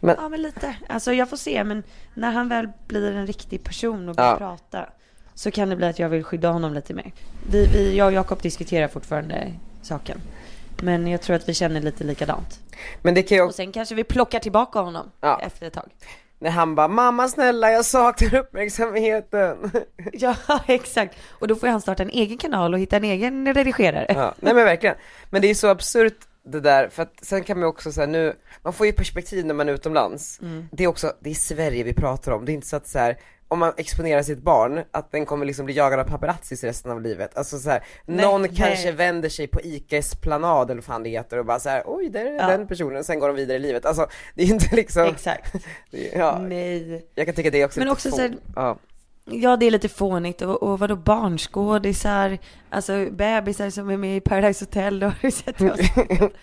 Men- 0.00 0.16
Ja, 0.18 0.28
men 0.28 0.42
lite. 0.42 0.74
Alltså 0.88 1.12
jag 1.12 1.30
får 1.30 1.36
se, 1.36 1.64
men 1.64 1.82
när 2.14 2.30
han 2.32 2.48
väl 2.48 2.68
blir 2.88 3.12
en 3.12 3.26
riktig 3.26 3.64
person 3.64 4.08
och 4.08 4.14
börjar 4.16 4.30
Ja. 4.30 4.36
prata 4.36 4.86
så 5.34 5.50
kan 5.50 5.68
det 5.68 5.76
bli 5.76 5.86
att 5.86 5.98
jag 5.98 6.08
vill 6.08 6.24
skydda 6.24 6.48
honom 6.50 6.74
lite 6.74 6.94
mer. 6.94 7.12
Vi, 7.50 7.66
vi, 7.66 7.96
jag 7.96 8.06
och 8.06 8.12
Jakob 8.12 8.42
diskuterar 8.42 8.88
fortfarande 8.88 9.52
saken. 9.82 10.20
Men 10.82 11.06
jag 11.06 11.22
tror 11.22 11.36
att 11.36 11.48
vi 11.48 11.54
känner 11.54 11.80
lite 11.80 12.04
likadant. 12.04 12.60
Men 13.02 13.14
det 13.14 13.22
kan 13.22 13.38
ju 13.38 13.44
Och 13.44 13.54
sen 13.54 13.72
kanske 13.72 13.94
vi 13.94 14.04
plockar 14.04 14.38
tillbaka 14.38 14.80
honom 14.80 15.10
Ja. 15.20 15.40
efter 15.42 15.66
ett 15.66 15.72
tag. 15.72 15.88
När 16.40 16.50
han 16.50 16.74
bara 16.74 16.88
'Mamma 16.88 17.28
snälla 17.28 17.70
jag 17.70 17.84
saknar 17.84 18.34
uppmärksamheten' 18.34 19.70
Ja, 20.12 20.34
exakt. 20.66 21.16
Och 21.28 21.48
då 21.48 21.56
får 21.56 21.66
han 21.66 21.80
starta 21.80 22.02
en 22.02 22.10
egen 22.10 22.38
kanal 22.38 22.74
och 22.74 22.80
hitta 22.80 22.96
en 22.96 23.04
egen 23.04 23.54
redigerare. 23.54 24.06
Ja, 24.08 24.34
nej 24.40 24.54
men 24.54 24.64
verkligen. 24.64 24.96
Men 25.30 25.42
det 25.42 25.50
är 25.50 25.54
så 25.54 25.68
absurt 25.68 26.18
det 26.44 26.60
där, 26.60 26.88
för 26.88 27.02
att 27.02 27.12
sen 27.22 27.44
kan 27.44 27.60
man 27.60 27.68
också 27.68 27.92
säga 27.92 28.06
nu, 28.06 28.36
man 28.62 28.72
får 28.72 28.86
ju 28.86 28.92
perspektiv 28.92 29.46
när 29.46 29.54
man 29.54 29.68
är 29.68 29.72
utomlands. 29.72 30.40
Det 30.72 30.84
är 30.84 30.88
också, 30.88 31.12
det 31.20 31.30
är 31.30 31.34
Sverige 31.34 31.82
vi 31.84 31.94
pratar 31.94 32.32
om, 32.32 32.44
det 32.44 32.52
är 32.52 32.54
inte 32.54 32.66
så 32.66 32.76
att 32.76 32.88
så 32.88 32.98
här, 32.98 33.18
om 33.48 33.58
man 33.58 33.72
exponerar 33.76 34.22
sitt 34.22 34.38
barn, 34.42 34.82
att 34.90 35.12
den 35.12 35.26
kommer 35.26 35.46
liksom 35.46 35.66
bli 35.66 35.74
jagad 35.74 36.00
av 36.00 36.04
paparazzis 36.04 36.64
resten 36.64 36.92
av 36.92 37.00
livet. 37.02 37.36
Alltså 37.36 37.58
så 37.58 37.70
här, 37.70 37.84
Nej, 38.06 38.24
någon 38.26 38.42
nej. 38.42 38.50
kanske 38.56 38.92
vänder 38.92 39.28
sig 39.28 39.46
på 39.46 39.60
ICA 39.60 39.96
Esplanad 39.96 40.70
eller 40.70 40.80
vad 40.80 40.84
fan 40.84 41.02
det 41.02 41.10
heter 41.10 41.36
och 41.38 41.44
bara 41.46 41.60
så 41.60 41.68
här, 41.68 41.82
oj 41.86 42.08
där 42.10 42.24
är 42.26 42.32
Ja. 42.34 42.46
den 42.46 42.66
personen, 42.66 43.04
sen 43.04 43.18
går 43.18 43.28
de 43.28 43.36
vidare 43.36 43.56
i 43.56 43.60
livet. 43.60 43.86
Alltså 43.86 44.06
det 44.34 44.42
är 44.42 44.46
inte 44.46 44.76
liksom, 44.76 45.02
Exakt. 45.04 45.54
ja, 46.14 46.38
Nej. 46.38 47.06
jag 47.14 47.26
kan 47.26 47.34
tycka 47.34 47.50
det 47.50 47.60
är 47.60 47.64
också 47.64 47.80
Men 47.80 47.88
också 47.88 48.10
så 48.10 48.20
här- 48.20 48.36
ja. 48.56 48.78
Ja, 49.24 49.56
det 49.56 49.66
är 49.66 49.70
lite 49.70 49.88
fånigt. 49.88 50.42
Och, 50.42 50.62
och 50.62 50.78
vadå 50.78 50.96
barnskådisar, 50.96 52.38
alltså 52.70 53.06
bebisar 53.10 53.70
som 53.70 53.90
är 53.90 53.96
med 53.96 54.16
i 54.16 54.20
Paradise 54.20 54.64
Hotel, 54.64 55.00
då 55.00 55.06
har 55.06 55.14
du 55.22 55.30
sett 55.30 55.58
det 55.58 55.70
avsnittet? 55.72 56.32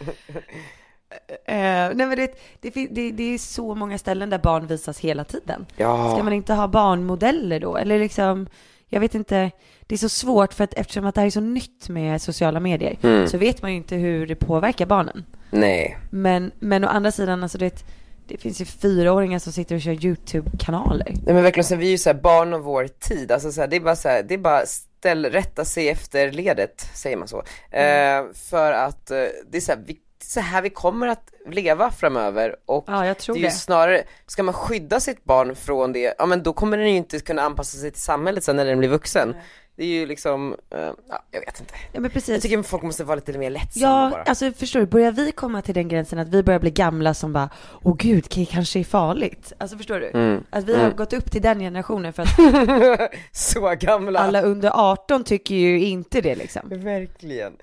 Eh, 1.46 1.56
nej 1.96 1.96
men 1.96 2.10
det, 2.18 2.32
det, 2.62 2.70
det, 2.92 3.12
det 3.12 3.24
är 3.34 3.38
så 3.38 3.76
många 3.76 3.98
ställen 3.98 4.30
där 4.30 4.38
barn 4.40 4.68
visas 4.68 5.00
hela 5.00 5.24
tiden. 5.24 5.66
Ja. 5.78 6.12
Ska 6.14 6.24
man 6.24 6.34
inte 6.34 6.54
ha 6.54 6.68
barnmodeller 6.68 7.60
då? 7.60 7.78
Eller 7.78 8.00
liksom, 8.00 8.48
jag 8.88 9.00
vet 9.00 9.16
inte, 9.16 9.52
det 9.82 9.96
är 9.96 10.00
så 10.00 10.10
svårt 10.10 10.54
för 10.54 10.64
att 10.64 10.74
eftersom 10.74 11.06
att 11.06 11.16
det 11.16 11.22
här 11.22 11.26
är 11.26 11.32
så 11.32 11.40
nytt 11.40 11.90
med 11.90 12.22
sociala 12.22 12.60
medier 12.60 12.98
Mm. 13.04 13.28
så 13.28 13.38
vet 13.38 13.62
man 13.62 13.72
ju 13.72 13.78
inte 13.78 13.96
hur 13.96 14.28
det 14.28 14.36
påverkar 14.36 14.86
barnen. 14.86 15.26
Nej. 15.52 15.98
Men, 16.10 16.52
men 16.60 16.84
å 16.84 16.88
andra 16.88 17.12
sidan, 17.12 17.44
alltså 17.44 17.58
det, 17.58 17.86
det 18.28 18.38
finns 18.38 18.62
ju 18.62 18.66
fyraåringar 18.66 19.40
som 19.40 19.54
sitter 19.54 19.76
och 19.76 19.82
kör 19.82 19.92
YouTube-kanaler. 20.06 21.06
Nej 21.26 21.34
men 21.34 21.44
verkligen, 21.44 21.66
så 21.66 21.76
vi 21.76 21.86
är 21.88 21.92
ju 21.92 21.98
såhär 21.98 22.22
barn 22.22 22.54
av 22.54 22.62
vår 22.62 22.88
tid, 22.88 23.32
alltså 23.32 23.52
så 23.52 23.62
här, 23.62 23.68
det 23.68 23.76
är 23.76 23.80
bara 23.80 23.96
så 23.96 24.10
här, 24.10 24.24
det 24.24 24.34
är 24.34 24.38
bara 24.38 24.66
ställ, 24.66 25.26
rätta 25.26 25.66
sig 25.66 25.90
efter 25.90 26.32
ledet, 26.32 26.90
säger 26.94 27.18
man 27.18 27.28
så. 27.28 27.44
Eh, 27.72 28.24
för 28.50 28.72
att 28.72 29.12
eh, 29.12 29.18
det 29.50 29.58
är 29.58 29.62
så 29.62 29.72
här, 29.72 29.80
vi, 29.86 29.98
så 30.24 30.40
här 30.40 30.62
vi 30.62 30.70
kommer 30.70 31.08
att 31.08 31.32
leva 31.50 31.92
framöver 31.92 32.56
och 32.66 32.84
Ja, 32.88 33.06
jag 33.06 33.18
tror 33.18 33.36
det 33.36 33.40
är 33.40 33.42
ju 33.42 33.48
det. 33.48 33.54
snarare, 33.56 34.04
ska 34.28 34.44
man 34.44 34.54
skydda 34.54 35.00
sitt 35.00 35.24
barn 35.24 35.56
från 35.56 35.94
det, 35.94 36.14
ja 36.18 36.26
men 36.26 36.44
då 36.44 36.54
kommer 36.54 36.78
den 36.78 36.90
ju 36.90 36.98
inte 36.98 37.20
kunna 37.20 37.42
anpassa 37.42 37.78
sig 37.78 37.92
till 37.92 38.02
samhället 38.02 38.44
sen 38.44 38.56
när 38.56 38.66
den 38.66 38.80
blir 38.80 38.90
vuxen. 38.90 39.36
Det 39.78 39.84
är 39.84 39.88
ju 39.88 40.06
liksom, 40.06 40.56
eh, 40.76 40.80
ja 41.10 41.24
jag 41.32 41.40
vet 41.40 41.60
inte. 41.60 41.74
Ja 41.92 42.00
men 42.00 42.04
Jag 42.04 42.14
precis. 42.14 42.42
tycker 42.42 42.64
folk 42.64 42.84
måste 42.84 43.04
vara 43.04 43.16
lite 43.16 43.38
mer 43.38 43.50
lättsamma 43.50 43.86
Ja, 44.04 44.10
bara. 44.12 44.22
alltså 44.24 44.52
förstår 44.52 44.80
du, 44.80 44.86
börjar 44.86 45.12
vi 45.12 45.32
komma 45.32 45.62
till 45.62 45.74
den 45.76 45.88
gränsen 45.88 46.20
att 46.20 46.28
vi 46.30 46.44
börjar 46.44 46.60
bli 46.60 46.72
gamla 46.72 47.14
som 47.14 47.34
bara, 47.34 47.50
åh 47.84 47.96
gud, 47.98 48.26
det 48.36 48.46
kanske 48.46 48.80
är 48.80 48.84
farligt. 48.84 49.54
Alltså 49.58 49.78
förstår 49.78 50.00
du? 50.00 50.10
Mm. 50.14 50.44
Att 50.50 50.64
vi 50.64 50.76
har 50.78 50.92
gått 50.92 51.14
upp 51.14 51.32
till 51.32 51.42
den 51.42 51.60
generationen 51.60 52.14
för 52.14 52.24
att 52.24 53.12
så 53.32 53.76
gamla. 53.80 54.20
alla 54.20 54.42
under 54.42 54.72
18 54.92 55.24
tycker 55.24 55.56
ju 55.56 55.82
inte 55.86 56.22
det 56.22 56.36
liksom. 56.36 56.62
Verkligen. 56.70 57.54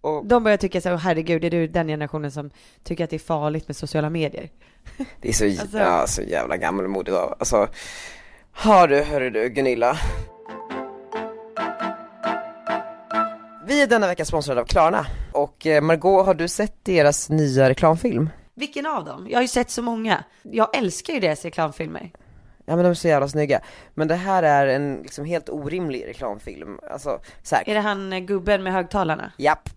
Och 0.00 0.26
De 0.26 0.44
börjar 0.44 0.56
tycka 0.58 0.80
så 0.80 0.88
här, 0.88 0.96
herregud, 0.96 1.44
är 1.44 1.50
du 1.50 1.66
den 1.66 1.88
generationen 1.88 2.30
som 2.30 2.50
tycker 2.84 3.04
att 3.04 3.10
det 3.10 3.16
är 3.16 3.18
farligt 3.18 3.68
med 3.68 3.76
sociala 3.76 4.10
medier? 4.10 4.50
det 5.20 5.28
är 5.28 5.32
så, 5.32 5.44
Alltså- 5.44 5.78
ja, 5.78 6.06
så 6.06 6.22
jävla 6.22 6.56
gammalmodigt 6.56 7.16
av, 7.16 7.34
alltså. 7.38 7.68
Har 8.52 8.88
du, 8.88 9.02
hörru 9.02 9.30
du 9.30 9.48
Gunilla. 9.48 9.96
Vi 13.82 13.86
är 13.86 13.90
denna 13.90 14.06
vecka 14.06 14.24
sponsrade 14.24 14.60
av 14.60 14.64
Klarna 14.64 15.06
och 15.32 15.66
eh, 15.66 15.82
Margot 15.82 16.26
har 16.26 16.34
du 16.34 16.48
sett 16.48 16.84
deras 16.84 17.30
nya 17.30 17.68
reklamfilm? 17.68 18.30
Vilken 18.54 18.86
av 18.86 19.04
dem? 19.04 19.26
Jag 19.30 19.38
har 19.38 19.42
ju 19.42 19.48
sett 19.48 19.70
så 19.70 19.82
många. 19.82 20.24
Jag 20.42 20.76
älskar 20.76 21.12
ju 21.12 21.20
deras 21.20 21.44
reklamfilmer. 21.44 22.10
Ja 22.64 22.76
men 22.76 22.84
de 22.84 22.90
är 22.90 22.94
så 22.94 23.08
jävla 23.08 23.28
snygga. 23.28 23.60
Men 23.94 24.08
det 24.08 24.14
här 24.14 24.42
är 24.42 24.66
en 24.66 24.94
liksom 25.02 25.24
helt 25.24 25.48
orimlig 25.48 26.06
reklamfilm. 26.06 26.78
Alltså 26.90 27.20
så 27.42 27.54
här, 27.56 27.68
Är 27.68 27.74
det 27.74 27.80
han 27.80 28.12
eh, 28.12 28.18
gubben 28.18 28.62
med 28.62 28.72
högtalarna? 28.72 29.32
japp. 29.38 29.68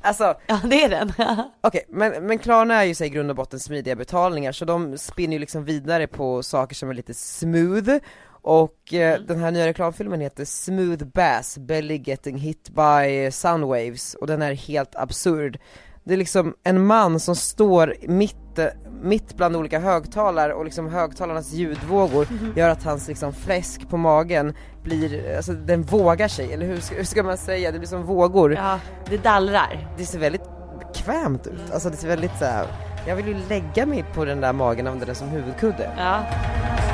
Alltså 0.00 0.34
Ja, 0.46 0.60
det 0.64 0.84
är 0.84 0.88
den. 0.88 1.12
Okej, 1.60 1.84
men, 1.88 2.26
men 2.26 2.38
Klarna 2.38 2.74
är 2.74 2.84
ju 2.84 2.94
så 2.94 3.04
i 3.04 3.08
grund 3.08 3.30
och 3.30 3.36
botten 3.36 3.60
smidiga 3.60 3.96
betalningar 3.96 4.52
så 4.52 4.64
de 4.64 4.98
spinner 4.98 5.32
ju 5.32 5.38
liksom 5.38 5.64
vidare 5.64 6.06
på 6.06 6.42
saker 6.42 6.74
som 6.74 6.90
är 6.90 6.94
lite 6.94 7.14
smooth 7.14 7.98
och 8.42 8.94
eh, 8.94 9.20
den 9.20 9.38
här 9.40 9.50
nya 9.50 9.66
reklamfilmen 9.66 10.20
heter 10.20 10.44
Smooth 10.44 11.04
Bass, 11.04 11.58
Belly 11.58 12.02
Getting 12.04 12.36
Hit 12.38 12.70
by 12.70 13.30
Soundwaves 13.30 14.14
och 14.14 14.26
den 14.26 14.42
är 14.42 14.52
helt 14.54 14.96
absurd. 14.96 15.58
Det 16.04 16.12
är 16.12 16.18
liksom 16.18 16.54
en 16.64 16.86
man 16.86 17.20
som 17.20 17.36
står 17.36 17.94
mitt, 18.02 18.58
mitt 19.02 19.34
bland 19.36 19.56
olika 19.56 19.78
högtalare 19.78 20.54
och 20.54 20.64
liksom 20.64 20.88
högtalarnas 20.88 21.52
ljudvågor 21.52 22.26
gör 22.56 22.68
att 22.68 22.82
hans 22.84 23.08
liksom 23.08 23.32
fläsk 23.32 23.88
på 23.88 23.96
magen 23.96 24.54
blir, 24.82 25.36
alltså 25.36 25.52
den 25.52 25.82
vågar 25.82 26.28
sig, 26.28 26.52
eller 26.52 26.66
hur 26.66 26.80
ska, 26.80 26.94
hur 26.94 27.04
ska 27.04 27.22
man 27.22 27.38
säga? 27.38 27.70
Det 27.72 27.78
blir 27.78 27.88
som 27.88 28.02
vågor 28.02 28.54
Ja, 28.54 28.78
det 29.10 29.16
dallrar. 29.22 29.88
det 29.98 30.04
ser 30.06 30.18
väldigt 30.18 30.42
bekvämt 30.78 31.46
ut, 31.46 31.72
alltså 31.72 31.90
det 31.90 31.96
ser 31.96 32.08
väldigt 32.08 32.38
så 32.38 32.44
här. 32.44 32.66
jag 33.06 33.16
vill 33.16 33.28
ju 33.28 33.36
lägga 33.48 33.86
mig 33.86 34.04
på 34.14 34.24
den 34.24 34.40
där 34.40 34.52
magen 34.52 34.86
och 34.86 34.92
använda 34.92 35.06
den 35.06 35.14
som 35.14 35.28
huvudkudde. 35.28 35.90
Ja. 35.98 36.24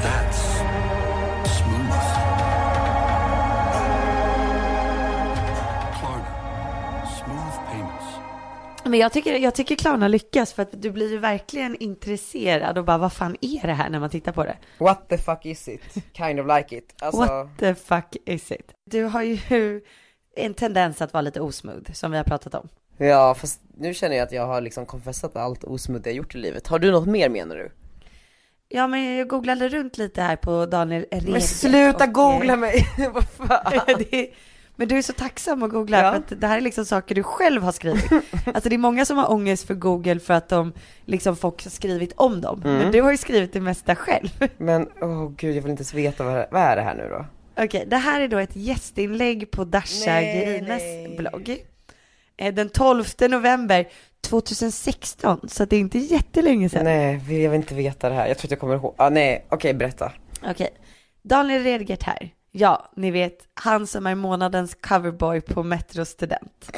That's 0.03 0.88
Men 8.89 9.01
jag 9.01 9.13
tycker, 9.13 9.39
jag 9.39 9.55
tycker 9.55 9.77
clownar 9.77 10.09
lyckas 10.09 10.53
för 10.53 10.63
att 10.63 10.83
du 10.83 10.91
blir 10.91 11.11
ju 11.11 11.19
verkligen 11.19 11.77
intresserad 11.77 12.79
och 12.79 12.85
bara 12.85 12.99
vad 12.99 13.13
fan 13.13 13.37
är 13.41 13.67
det 13.67 13.73
här 13.73 13.91
när 13.91 14.01
man 14.01 14.11
tittar 14.11 14.33
på 14.33 14.45
det? 14.45 14.57
What 14.79 15.09
the 15.09 15.19
fuck 15.19 15.47
is 15.47 15.69
it? 15.69 15.81
Kind 16.13 16.41
of 16.41 16.47
like 16.57 16.77
it. 16.77 16.95
Alltså, 17.03 17.21
What 17.21 17.59
the 17.59 17.75
fuck 17.75 18.17
is 18.25 18.51
it? 18.53 18.73
Du 18.85 19.05
har 19.05 19.23
ju 19.23 19.81
en 20.37 20.55
tendens 20.55 21.03
att 21.03 21.13
vara 21.13 21.21
lite 21.21 21.41
osmooth 21.41 21.93
som 21.93 22.11
vi 22.11 22.17
har 22.17 22.25
pratat 22.25 22.55
om. 22.55 22.69
ja 22.97 23.35
fast 23.35 23.61
nu 23.77 23.95
känner 23.95 24.17
jag 24.17 24.25
att 24.25 24.33
jag 24.33 24.47
har 24.47 24.61
liksom 24.61 24.87
konfessat 24.87 25.37
allt 25.37 25.65
osmooth 25.65 26.09
jag 26.09 26.17
gjort 26.17 26.35
i 26.35 26.39
livet. 26.39 26.67
Har 26.67 26.79
du 26.79 26.91
något 26.91 27.09
mer 27.09 27.29
menar 27.29 27.57
du? 27.57 27.71
Ja 28.69 28.87
men 28.87 29.17
jag 29.17 29.29
googlade 29.29 29.69
runt 29.69 29.99
lite 29.99 30.23
här 30.23 30.37
på 30.37 30.67
Daniel 30.67 31.07
Redgert. 31.11 31.33
Men 31.33 31.43
sluta 31.43 32.05
och, 32.05 32.13
googla 32.13 32.57
mig! 32.57 32.89
Vad 33.13 33.29
fan? 33.29 33.83
det, 34.11 34.31
men 34.79 34.89
du 34.89 34.99
är 34.99 35.03
så 35.03 35.13
tacksam 35.13 35.63
att 35.63 35.71
googla 35.71 35.99
Ja. 36.03 36.11
för 36.11 36.19
att 36.19 36.41
det 36.41 36.47
här 36.47 36.57
är 36.57 36.61
liksom 36.61 36.85
saker 36.85 37.15
du 37.15 37.23
själv 37.23 37.63
har 37.63 37.73
skrivit. 37.73 38.05
Alltså 38.55 38.69
det 38.69 38.77
är 38.77 38.79
många 38.79 39.05
som 39.05 39.19
har 39.19 39.31
ångest 39.33 39.67
för 39.67 39.75
Google 39.75 40.21
för 40.21 40.35
att 40.35 40.49
de 40.49 40.73
liksom 41.05 41.37
folk 41.37 41.65
har 41.65 41.71
skrivit 41.71 42.13
om 42.17 42.41
dem. 42.41 42.63
Mm. 42.65 42.79
Men 42.79 42.93
du 42.93 43.03
har 43.03 43.11
ju 43.11 43.17
skrivit 43.17 43.53
det 43.53 43.61
mesta 43.61 43.97
själv. 43.97 44.29
Men 44.57 44.89
åh 45.01 45.31
gud 45.37 45.57
jag 45.57 45.63
vill 45.63 45.71
inte 45.71 45.81
ens 45.81 45.95
veta 45.95 46.25
vad, 46.25 46.47
vad 46.51 46.63
är 46.63 46.77
det 46.77 46.83
här 46.83 46.95
nu 46.95 47.09
då? 47.11 47.27
Okej, 47.65 47.85
det 47.87 47.97
här 47.97 48.21
är 48.21 48.29
då 48.29 48.39
ett 48.39 48.57
gästinlägg 48.57 49.51
på 49.51 49.65
Dasha 49.65 50.21
Gerines 50.21 51.17
blogg. 51.19 51.57
Eh, 52.37 52.55
Den 52.55 52.69
12 52.69 53.05
november 53.31 53.87
2016, 54.21 55.49
så 55.49 55.65
det 55.65 55.77
är 55.77 55.81
inte 55.81 55.99
jättelänge 55.99 56.69
sedan. 56.69 56.85
Nej, 56.85 57.13
jag 57.43 57.51
vill 57.51 57.55
inte 57.61 57.75
veta 57.75 58.09
det 58.09 58.15
här. 58.15 58.27
Jag 58.29 58.39
tror 58.39 58.47
att 58.47 58.51
jag 58.51 58.61
kommer 58.61 58.75
ihåg. 58.75 58.95
Ah, 58.99 59.09
nej, 59.11 59.47
okej 59.49 59.75
berätta. 59.75 60.13
Okej, 60.51 60.69
Daniel 61.23 61.63
Redgert 61.63 62.03
här. 62.03 62.31
Ja, 62.61 62.91
ni 62.97 63.11
vet, 63.11 63.49
han 63.55 63.87
som 63.87 64.07
är 64.07 64.15
månadens 64.15 64.75
coverboy 64.75 65.41
på 65.41 65.63
Metro 65.63 66.05
Student. 66.05 66.71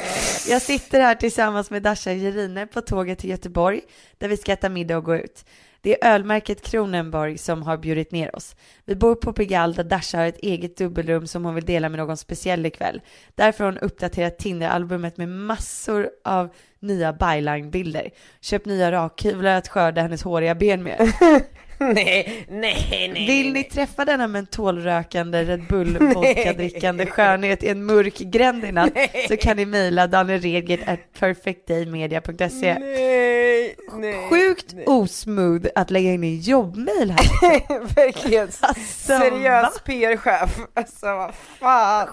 Jag 0.48 0.62
sitter 0.62 1.00
här 1.00 1.14
tillsammans 1.14 1.70
med 1.70 1.82
Dasha 1.82 2.12
Gerine 2.12 2.66
på 2.66 2.80
tåget 2.80 3.18
till 3.18 3.30
Göteborg, 3.30 3.80
där 4.18 4.28
vi 4.28 4.36
ska 4.36 4.52
äta 4.52 4.68
middag 4.68 4.96
och 4.96 5.04
gå 5.04 5.16
ut. 5.16 5.44
Det 5.80 6.04
är 6.04 6.14
ölmärket 6.14 6.62
Kronenborg 6.62 7.38
som 7.38 7.62
har 7.62 7.76
bjudit 7.76 8.12
ner 8.12 8.36
oss. 8.36 8.56
Vi 8.84 8.94
bor 8.94 9.14
på 9.14 9.32
Pigalle 9.32 9.74
där 9.74 9.84
Dasha 9.84 10.18
har 10.18 10.26
ett 10.26 10.38
eget 10.38 10.76
dubbelrum 10.76 11.26
som 11.26 11.44
hon 11.44 11.54
vill 11.54 11.64
dela 11.64 11.88
med 11.88 11.98
någon 11.98 12.16
speciell 12.16 12.66
ikväll. 12.66 13.00
Därför 13.34 13.64
har 13.64 13.72
hon 13.72 13.80
uppdaterat 13.80 14.38
Tinder-albumet 14.38 15.16
med 15.16 15.28
massor 15.28 16.10
av 16.24 16.54
nya 16.80 17.12
byline-bilder. 17.12 18.10
Köpt 18.40 18.66
nya 18.66 18.92
rakhyvlar 18.92 19.54
att 19.54 19.68
skörda 19.68 20.02
hennes 20.02 20.22
håriga 20.22 20.54
ben 20.54 20.82
med. 20.82 21.12
nej, 21.94 22.46
nej, 22.48 23.10
nej. 23.14 23.26
Vill 23.26 23.52
ni 23.52 23.64
träffa 23.64 24.04
denna 24.04 24.26
mentolrökande 24.26 25.44
Red 25.44 25.66
Bull 25.68 25.98
vodka-drickande 26.14 27.06
skönhet 27.06 27.62
i 27.62 27.68
en 27.68 27.84
mörk 27.84 28.18
gränd 28.18 28.64
i 28.64 28.72
natt 28.72 28.92
så 29.28 29.36
kan 29.36 29.56
ni 29.56 29.66
mejla 29.66 30.06
danielredgert 30.06 30.88
at 30.88 31.00
perfectdaymedia.se. 31.20 32.78
Nej, 32.78 33.76
nej. 33.98 34.28
Sjukt 34.30 34.72
nej. 34.74 34.84
osmooth 34.86 35.68
att 35.74 35.90
lägga 35.90 36.12
in 36.12 36.24
en 36.24 36.38
jobbmail 36.40 37.10
här. 37.10 37.94
Verkligen. 37.94 38.48
Alltså? 38.60 38.74
Seriös 38.96 39.80
PR-chef. 39.84 40.58
Alltså 40.74 41.06
vad 41.06 41.34
fan. 41.34 42.08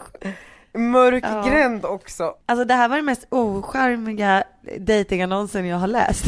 Mörk 0.73 1.23
Ja. 1.27 1.45
gränd 1.49 1.85
också. 1.85 2.33
Alltså 2.45 2.65
det 2.65 2.73
här 2.73 2.89
var 2.89 2.95
den 2.95 3.05
mest 3.05 3.27
ocharmiga 3.29 4.43
datingannonsen 4.79 5.65
jag 5.65 5.77
har 5.77 5.87
läst. 5.87 6.25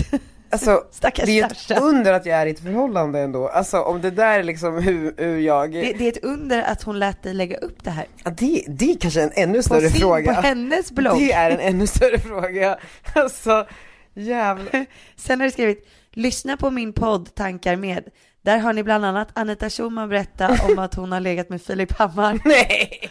Alltså, 0.51 0.83
Stackars 0.91 1.25
det 1.25 1.39
är 1.39 1.45
ett 1.45 1.67
Dasha. 1.67 1.81
under 1.81 2.13
att 2.13 2.25
jag 2.25 2.38
är 2.38 2.45
i 2.45 2.49
ett 2.49 2.59
förhållande 2.59 3.19
ändå. 3.19 3.47
Alltså 3.47 3.81
om 3.81 4.01
det 4.01 4.12
där 4.12 4.39
är 4.39 4.43
liksom 4.43 4.83
hur, 4.83 5.13
hur 5.17 5.38
jag... 5.39 5.71
Det, 5.71 5.93
det 5.93 6.05
är 6.05 6.09
ett 6.12 6.23
under 6.23 6.62
att 6.63 6.83
hon 6.83 6.99
lät 6.99 7.23
dig 7.23 7.33
lägga 7.33 7.57
upp 7.57 7.83
det 7.83 7.89
här. 7.91 8.05
Ja, 8.23 8.31
det, 8.31 8.63
det 8.67 8.91
är 8.91 8.97
kanske 8.99 9.21
en 9.23 9.31
ännu 9.35 9.57
På, 9.57 9.63
större 9.63 9.89
sin, 9.89 10.01
fråga. 10.01 10.33
på 10.35 10.41
hennes 10.41 10.91
blogg. 10.91 11.19
Det 11.19 11.31
är 11.31 11.51
en 11.51 11.59
ännu 11.59 11.88
större 11.88 12.19
fråga. 12.19 12.77
Alltså, 13.13 13.67
jävlar. 14.13 14.85
Sen 15.15 15.39
har 15.39 15.45
du 15.47 15.51
skrivit, 15.51 15.88
lyssna 16.12 16.57
på 16.57 16.71
min 16.71 16.93
podd 16.93 17.35
Tankar 17.35 17.75
med. 17.75 18.03
Där 18.41 18.57
har 18.57 18.73
ni 18.73 18.83
bland 18.83 19.05
annat 19.05 19.29
Anita 19.33 19.69
Schulman 19.69 20.09
berätta 20.09 20.57
om 20.69 20.79
att 20.79 20.95
hon 20.95 21.12
har 21.12 21.19
legat 21.19 21.49
med 21.49 21.62
Filip 21.62 21.91
Hammar. 21.91 22.39
Nej! 22.45 23.09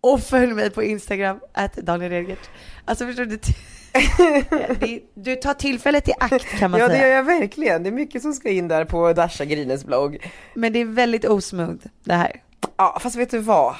Och 0.00 0.20
följ 0.20 0.52
mig 0.52 0.70
på 0.70 0.82
Instagram, 0.82 1.40
att 1.54 1.76
Daniel 1.76 2.10
Redgert. 2.10 2.50
Alltså 2.84 3.06
förstår 3.06 3.24
du? 3.24 3.38
Det, 4.80 5.00
du 5.14 5.36
tar 5.36 5.54
tillfället 5.54 6.08
i 6.08 6.12
akt 6.20 6.46
kan 6.58 6.70
man 6.70 6.80
Ja 6.80 6.88
det 6.88 6.94
säga. 6.94 7.08
gör 7.08 7.14
jag 7.16 7.22
verkligen. 7.22 7.82
Det 7.82 7.88
är 7.88 7.92
mycket 7.92 8.22
som 8.22 8.32
ska 8.32 8.48
in 8.50 8.68
där 8.68 8.84
på 8.84 9.12
Dasha 9.12 9.44
Grines 9.44 9.84
blogg. 9.84 10.30
Men 10.54 10.72
det 10.72 10.78
är 10.78 10.84
väldigt 10.84 11.24
osmooth 11.24 11.86
det 12.04 12.14
här. 12.14 12.42
Ja 12.76 12.98
fast 13.02 13.16
vet 13.16 13.30
du 13.30 13.38
vad? 13.38 13.74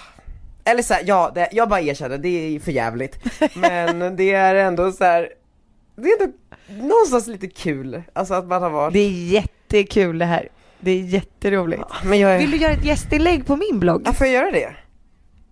Eller 0.64 0.82
så 0.82 0.94
här, 0.94 1.02
ja, 1.06 1.32
det, 1.34 1.48
jag 1.52 1.68
bara 1.68 1.80
erkänner, 1.80 2.18
det 2.18 2.28
är 2.56 2.60
för 2.60 2.72
jävligt. 2.72 3.18
Men 3.54 3.98
det 4.16 4.30
är 4.34 4.54
ändå 4.54 4.92
så 4.92 5.04
här. 5.04 5.28
det 5.96 6.08
är 6.08 6.22
ändå 6.22 6.32
någonstans 6.88 7.26
lite 7.26 7.48
kul. 7.48 8.02
Alltså 8.12 8.34
att 8.34 8.46
man 8.46 8.62
har 8.62 8.70
varit... 8.70 8.92
Det 8.92 9.00
är 9.00 9.10
jättekul 9.32 10.18
det 10.18 10.24
här. 10.24 10.48
Det 10.80 10.90
är 10.90 11.00
jätteroligt. 11.02 11.82
Men 12.04 12.18
jag 12.18 12.34
är... 12.34 12.38
Vill 12.38 12.50
du 12.50 12.56
göra 12.56 12.72
ett 12.72 12.84
gästinlägg 12.84 13.46
på 13.46 13.56
min 13.56 13.80
blogg? 13.80 14.02
Ja, 14.04 14.12
får 14.12 14.26
jag 14.26 14.34
göra 14.34 14.50
det? 14.50 14.74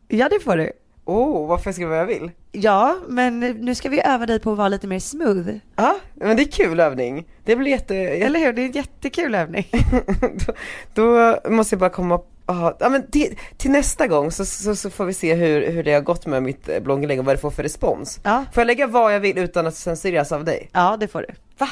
Ja 0.09 0.29
det 0.29 0.41
får 0.41 0.57
du. 0.57 0.73
Oh, 1.09 1.49
varför 1.49 1.75
jag 1.81 1.89
vad 1.89 1.99
jag 1.99 2.07
vill? 2.07 2.31
Ja, 2.53 2.97
men 3.09 3.41
nu 3.41 3.75
ska 3.75 3.89
vi 3.89 4.01
öva 4.05 4.27
dig 4.27 4.41
på 4.41 4.53
att 4.53 4.59
vara 4.59 4.69
lite 4.69 4.87
mer 4.87 4.99
smooth. 4.99 5.49
Ja, 5.77 5.99
men 6.15 6.37
det 6.37 6.43
är 6.43 6.51
kul 6.51 6.81
övning. 6.81 7.29
Det 7.45 7.57
blir 7.57 7.71
jätte... 7.71 7.95
jätte... 7.95 8.27
Eller 8.27 8.41
hur? 8.41 8.53
Det 8.53 8.63
är 8.63 8.67
en 8.67 8.73
jättekul 8.73 9.35
övning. 9.35 9.67
då, 10.95 11.41
då 11.43 11.51
måste 11.51 11.75
jag 11.75 11.81
bara 11.81 11.91
komma 11.91 12.21
Aha, 12.47 12.77
ja, 12.81 12.89
men 12.89 13.11
till, 13.11 13.39
till 13.57 13.71
nästa 13.71 14.07
gång 14.07 14.31
så, 14.31 14.45
så, 14.45 14.77
så 14.77 14.91
får 14.91 15.05
vi 15.05 15.15
se 15.15 15.35
hur, 15.35 15.71
hur 15.71 15.83
det 15.83 15.93
har 15.93 16.01
gått 16.01 16.27
med 16.27 16.43
mitt 16.43 16.69
eh, 16.69 16.81
blogginlägg 16.81 17.19
och 17.19 17.25
vad 17.25 17.35
det 17.35 17.41
får 17.41 17.51
för 17.51 17.63
respons. 17.63 18.21
Ja, 18.25 18.45
Får 18.53 18.61
jag 18.61 18.67
lägga 18.67 18.87
vad 18.87 19.15
jag 19.15 19.21
vill 19.21 19.39
utan 19.39 19.67
att 19.67 19.77
censureras 19.77 20.33
av 20.33 20.45
dig? 20.45 20.71
ja 20.73 20.97
det 21.01 21.09
får 21.09 21.21
du. 21.29 21.35
Va? 21.59 21.69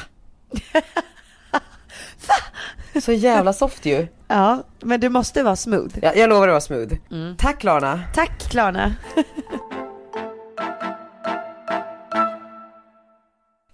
Så 3.00 3.12
jävla 3.12 3.52
soft 3.52 3.86
ju. 3.86 4.06
Ja, 4.28 4.62
men 4.80 5.00
det 5.00 5.08
måste 5.08 5.42
vara 5.42 5.56
smooth. 5.56 5.98
Ja, 6.02 6.14
jag 6.14 6.28
lovar 6.28 6.48
att 6.48 6.52
vara 6.52 6.60
smooth. 6.60 6.94
Tack 7.38 7.60
Klarna. 7.60 8.02
Tack 8.14 8.50
Klarna. 8.50 8.94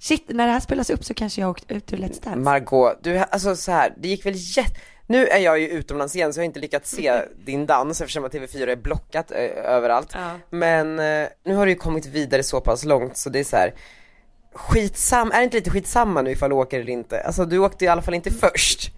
Shit, 0.01 0.25
när 0.29 0.47
det 0.47 0.53
här 0.53 0.61
spelas 0.61 0.91
upp 0.91 1.05
så 1.05 1.15
kanske 1.15 1.41
jag 1.41 1.47
har 1.47 1.51
åkt 1.51 1.71
ut 1.71 1.93
ur 1.93 1.97
Let's 1.97 2.25
Dance. 2.25 2.37
Margot, 2.37 2.99
du, 3.03 3.19
alltså 3.19 3.57
så 3.57 3.73
här, 3.73 3.95
det 3.97 4.09
gick 4.09 4.27
väl 4.27 4.35
jätte... 4.37 4.81
Nu 5.07 5.27
är 5.27 5.39
jag 5.39 5.59
ju 5.59 5.69
utomlands 5.69 6.17
igen 6.17 6.33
så 6.33 6.39
jag 6.39 6.43
har 6.43 6.47
inte 6.47 6.61
lyckats 6.61 6.91
se 6.91 7.23
din 7.45 7.67
dans 7.67 8.01
eftersom 8.01 8.25
att 8.25 8.33
TV4 8.33 8.69
är 8.69 8.77
blockat 8.77 9.31
ö, 9.31 9.47
överallt. 9.49 10.11
Ja. 10.13 10.31
Men 10.51 10.99
eh, 10.99 11.29
nu 11.45 11.55
har 11.55 11.67
du 11.67 11.73
ju 11.73 11.79
kommit 11.79 12.07
vidare 12.07 12.43
så 12.43 12.61
pass 12.61 12.85
långt 12.85 13.17
så 13.17 13.31
det 13.31 13.41
är 13.41 13.45
så 13.45 13.57
här. 13.57 13.73
Skitsam, 14.55 15.31
är 15.33 15.39
det 15.39 15.45
inte 15.45 15.57
lite 15.57 15.71
skitsamma 15.71 16.23
nu 16.23 16.31
ifall 16.31 16.51
du 16.51 16.57
åker 16.57 16.81
eller 16.81 16.93
inte? 16.93 17.21
Alltså 17.23 17.45
du 17.45 17.59
åkte 17.59 17.85
i 17.85 17.89
alla 17.89 18.03
fall 18.03 18.15
inte 18.15 18.31
först. 18.31 18.91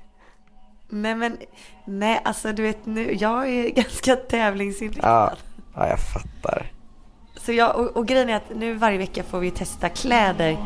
Nej 0.89 1.15
men, 1.15 1.37
nej 1.85 2.21
alltså 2.25 2.53
du 2.53 2.63
vet 2.63 2.87
nu, 2.87 3.13
jag 3.15 3.49
är 3.49 3.69
ganska 3.75 4.17
tävlingsinriktad. 4.17 5.09
Ja, 5.09 5.33
ja 5.75 5.89
jag 5.89 5.99
fattar. 5.99 6.71
Så 7.37 7.53
jag, 7.53 7.77
och, 7.77 7.97
och 7.97 8.07
grejen 8.07 8.29
är 8.29 8.37
att 8.37 8.51
nu 8.57 8.75
varje 8.75 8.99
vecka 8.99 9.23
får 9.23 9.39
vi 9.39 9.51
testa 9.51 9.89
kläder 9.89 10.57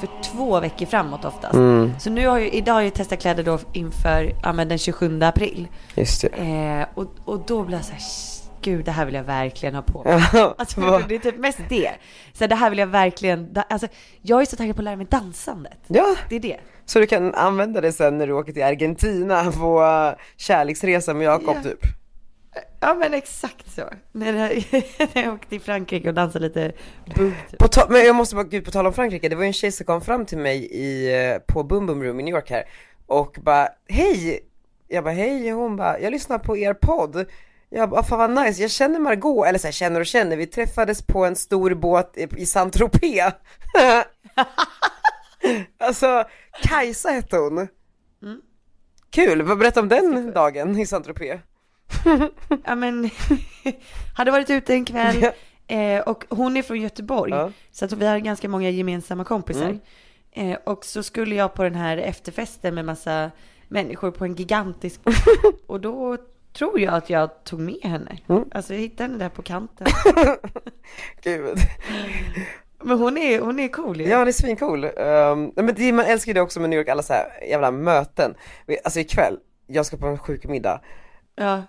för 0.00 0.08
två 0.22 0.60
veckor 0.60 0.86
framåt 0.86 1.24
oftast. 1.24 1.54
Mm. 1.54 1.92
Så 2.00 2.10
nu 2.10 2.26
har 2.28 2.38
jag, 2.38 2.48
idag 2.48 2.72
har 2.74 2.80
jag 2.80 2.94
testat 2.94 3.20
kläder 3.20 3.42
då 3.42 3.58
inför 3.72 4.32
ja, 4.42 4.52
men 4.52 4.68
den 4.68 4.78
27 4.78 5.22
april. 5.22 5.68
Just 5.94 6.20
det. 6.20 6.28
Eh, 6.28 6.86
och, 6.94 7.06
och 7.24 7.40
då 7.46 7.62
blir 7.62 7.76
jag 7.76 7.84
så 7.84 7.92
här, 7.92 7.98
"Shh, 8.00 8.35
gud 8.70 8.84
det 8.84 8.90
här 8.90 9.04
vill 9.04 9.14
jag 9.14 9.24
verkligen 9.24 9.74
ha 9.74 9.82
på. 9.82 10.02
Ja, 10.32 10.54
Alltså 10.58 10.80
det 11.08 11.14
är 11.14 11.18
typ 11.18 11.38
mest 11.38 11.58
det. 11.68 11.90
Så 12.32 12.46
det 12.46 12.54
här 12.54 12.70
vill 12.70 12.78
jag 12.78 12.86
verkligen, 12.86 13.56
alltså 13.70 13.86
jag 14.22 14.40
är 14.40 14.44
så 14.46 14.56
taggad 14.56 14.76
på 14.76 14.80
att 14.80 14.84
lära 14.84 14.96
mig 14.96 15.06
dansandet. 15.10 15.78
ja, 15.86 16.16
Det 16.28 16.36
är 16.36 16.40
det. 16.40 16.56
så 16.84 16.98
du 16.98 17.06
kan 17.06 17.34
använda 17.34 17.80
det 17.80 17.92
sen 17.92 18.18
när 18.18 18.26
du 18.26 18.32
åker 18.32 18.52
till 18.52 18.62
Argentina 18.62 19.52
på 19.52 19.80
uh, 19.82 20.18
kärleksresa 20.36 21.14
med 21.14 21.24
Jakob 21.24 21.56
Ja. 21.56 21.62
typ. 21.62 21.78
Ja 22.80 22.94
men 22.94 23.14
exakt 23.14 23.70
så. 23.74 23.82
När 24.12 24.26
jag, 24.32 24.64
när 25.14 25.22
jag 25.24 25.34
åkte 25.34 25.48
till 25.48 25.60
Frankrike 25.60 26.08
och 26.08 26.14
dansade 26.14 26.48
lite 26.48 26.72
boob 27.16 27.32
typ. 27.50 27.88
Men 27.90 28.04
jag 28.04 28.16
måste 28.16 28.34
bara, 28.34 28.44
gud 28.44 28.64
på 28.64 28.70
tal 28.70 28.86
om 28.86 28.92
Frankrike, 28.92 29.28
det 29.28 29.36
var 29.36 29.42
ju 29.42 29.46
en 29.46 29.52
tjej 29.52 29.72
som 29.72 29.86
kom 29.86 30.00
fram 30.00 30.26
till 30.26 30.38
mig 30.38 30.56
i, 30.72 31.14
eh, 31.30 31.38
på 31.54 31.62
Boom 31.64 31.86
Boom 31.86 32.02
Room 32.02 32.20
i 32.20 32.22
New 32.22 32.34
York 32.34 32.50
här 32.50 32.64
och 33.06 33.36
bara 33.42 33.68
hej! 33.88 34.40
Jag 34.88 35.04
bara 35.04 35.14
hej, 35.14 35.50
hon 35.50 35.76
bara 35.76 36.00
jag 36.00 36.10
lyssnar 36.10 36.38
på 36.38 36.56
er 36.56 36.74
podd 36.74 37.26
jag 37.70 37.90
bara, 37.90 38.02
fan 38.02 38.18
vad 38.18 38.46
nice, 38.46 38.62
jag 38.62 38.70
känner 38.70 38.98
Margot, 38.98 39.46
eller 39.46 39.58
så 39.58 39.66
här, 39.66 39.72
känner 39.72 40.00
och 40.00 40.06
känner, 40.06 40.36
vi 40.36 40.46
träffades 40.46 41.02
på 41.02 41.24
en 41.24 41.36
stor 41.36 41.74
båt 41.74 42.16
i, 42.16 42.46
Saint-Tropez. 42.46 43.32
Alltså, 45.78 46.24
Kajsa 46.62 47.08
hette 47.08 47.36
hon. 47.36 47.68
Kul, 49.10 49.42
vad 49.42 49.58
berätta 49.58 49.80
om 49.80 49.88
den 49.88 50.32
dagen 50.32 50.78
i 50.78 50.86
Saint-Tropez. 50.86 51.40
Ja 52.64 52.74
men, 52.74 53.10
hade 54.16 54.30
varit 54.30 54.50
ute 54.50 54.74
en 54.74 54.84
kväll 54.84 55.26
eh, 55.66 56.00
och 56.00 56.24
hon 56.28 56.56
är 56.56 56.62
från 56.62 56.80
Göteborg. 56.80 57.32
Ja. 57.32 57.52
Så 57.70 57.84
att 57.84 57.92
vi 57.92 58.06
har 58.06 58.18
ganska 58.18 58.48
många 58.48 58.70
gemensamma 58.70 59.24
kompisar. 59.24 59.78
Mm. 60.34 60.52
Eh, 60.52 60.58
och 60.64 60.84
så 60.84 61.02
skulle 61.02 61.34
jag 61.34 61.54
på 61.54 61.62
den 61.62 61.74
här 61.74 61.96
efterfesten 61.96 62.74
med 62.74 62.84
massa 62.84 63.30
människor 63.68 64.10
på 64.10 64.24
en 64.24 64.34
gigantisk 64.34 65.00
och 65.66 65.80
då 65.80 66.18
tror 66.56 66.80
jag 66.80 66.94
att 66.94 67.10
jag 67.10 67.44
tog 67.44 67.60
med 67.60 67.78
henne. 67.82 68.18
Mm. 68.28 68.44
Alltså 68.52 68.74
jag 68.74 68.80
hittade 68.80 69.02
henne 69.02 69.24
där 69.24 69.28
på 69.28 69.42
kanten. 69.42 69.86
Gud 71.22 71.58
Men 72.84 72.98
hon 72.98 73.18
är, 73.18 73.40
hon 73.40 73.58
är 73.60 73.68
cool 73.68 74.00
ju. 74.00 74.08
Ja, 74.08 74.24
det 74.24 74.30
är 74.30 74.32
svincool. 74.32 74.84
Um, 74.84 75.52
men 75.56 75.74
det, 75.74 75.92
man 75.92 76.04
älskar 76.04 76.30
ju 76.30 76.34
det 76.34 76.40
också 76.40 76.60
med 76.60 76.70
New 76.70 76.78
York, 76.78 76.88
alla 76.88 77.02
så 77.02 77.12
här 77.12 77.26
jävla 77.50 77.70
möten. 77.70 78.34
Alltså 78.84 79.00
ikväll, 79.00 79.38
jag 79.66 79.86
ska 79.86 79.96
på 79.96 80.06
en 80.06 80.18
sjuk 80.18 80.44
middag. 80.46 80.80
ja. 81.36 81.62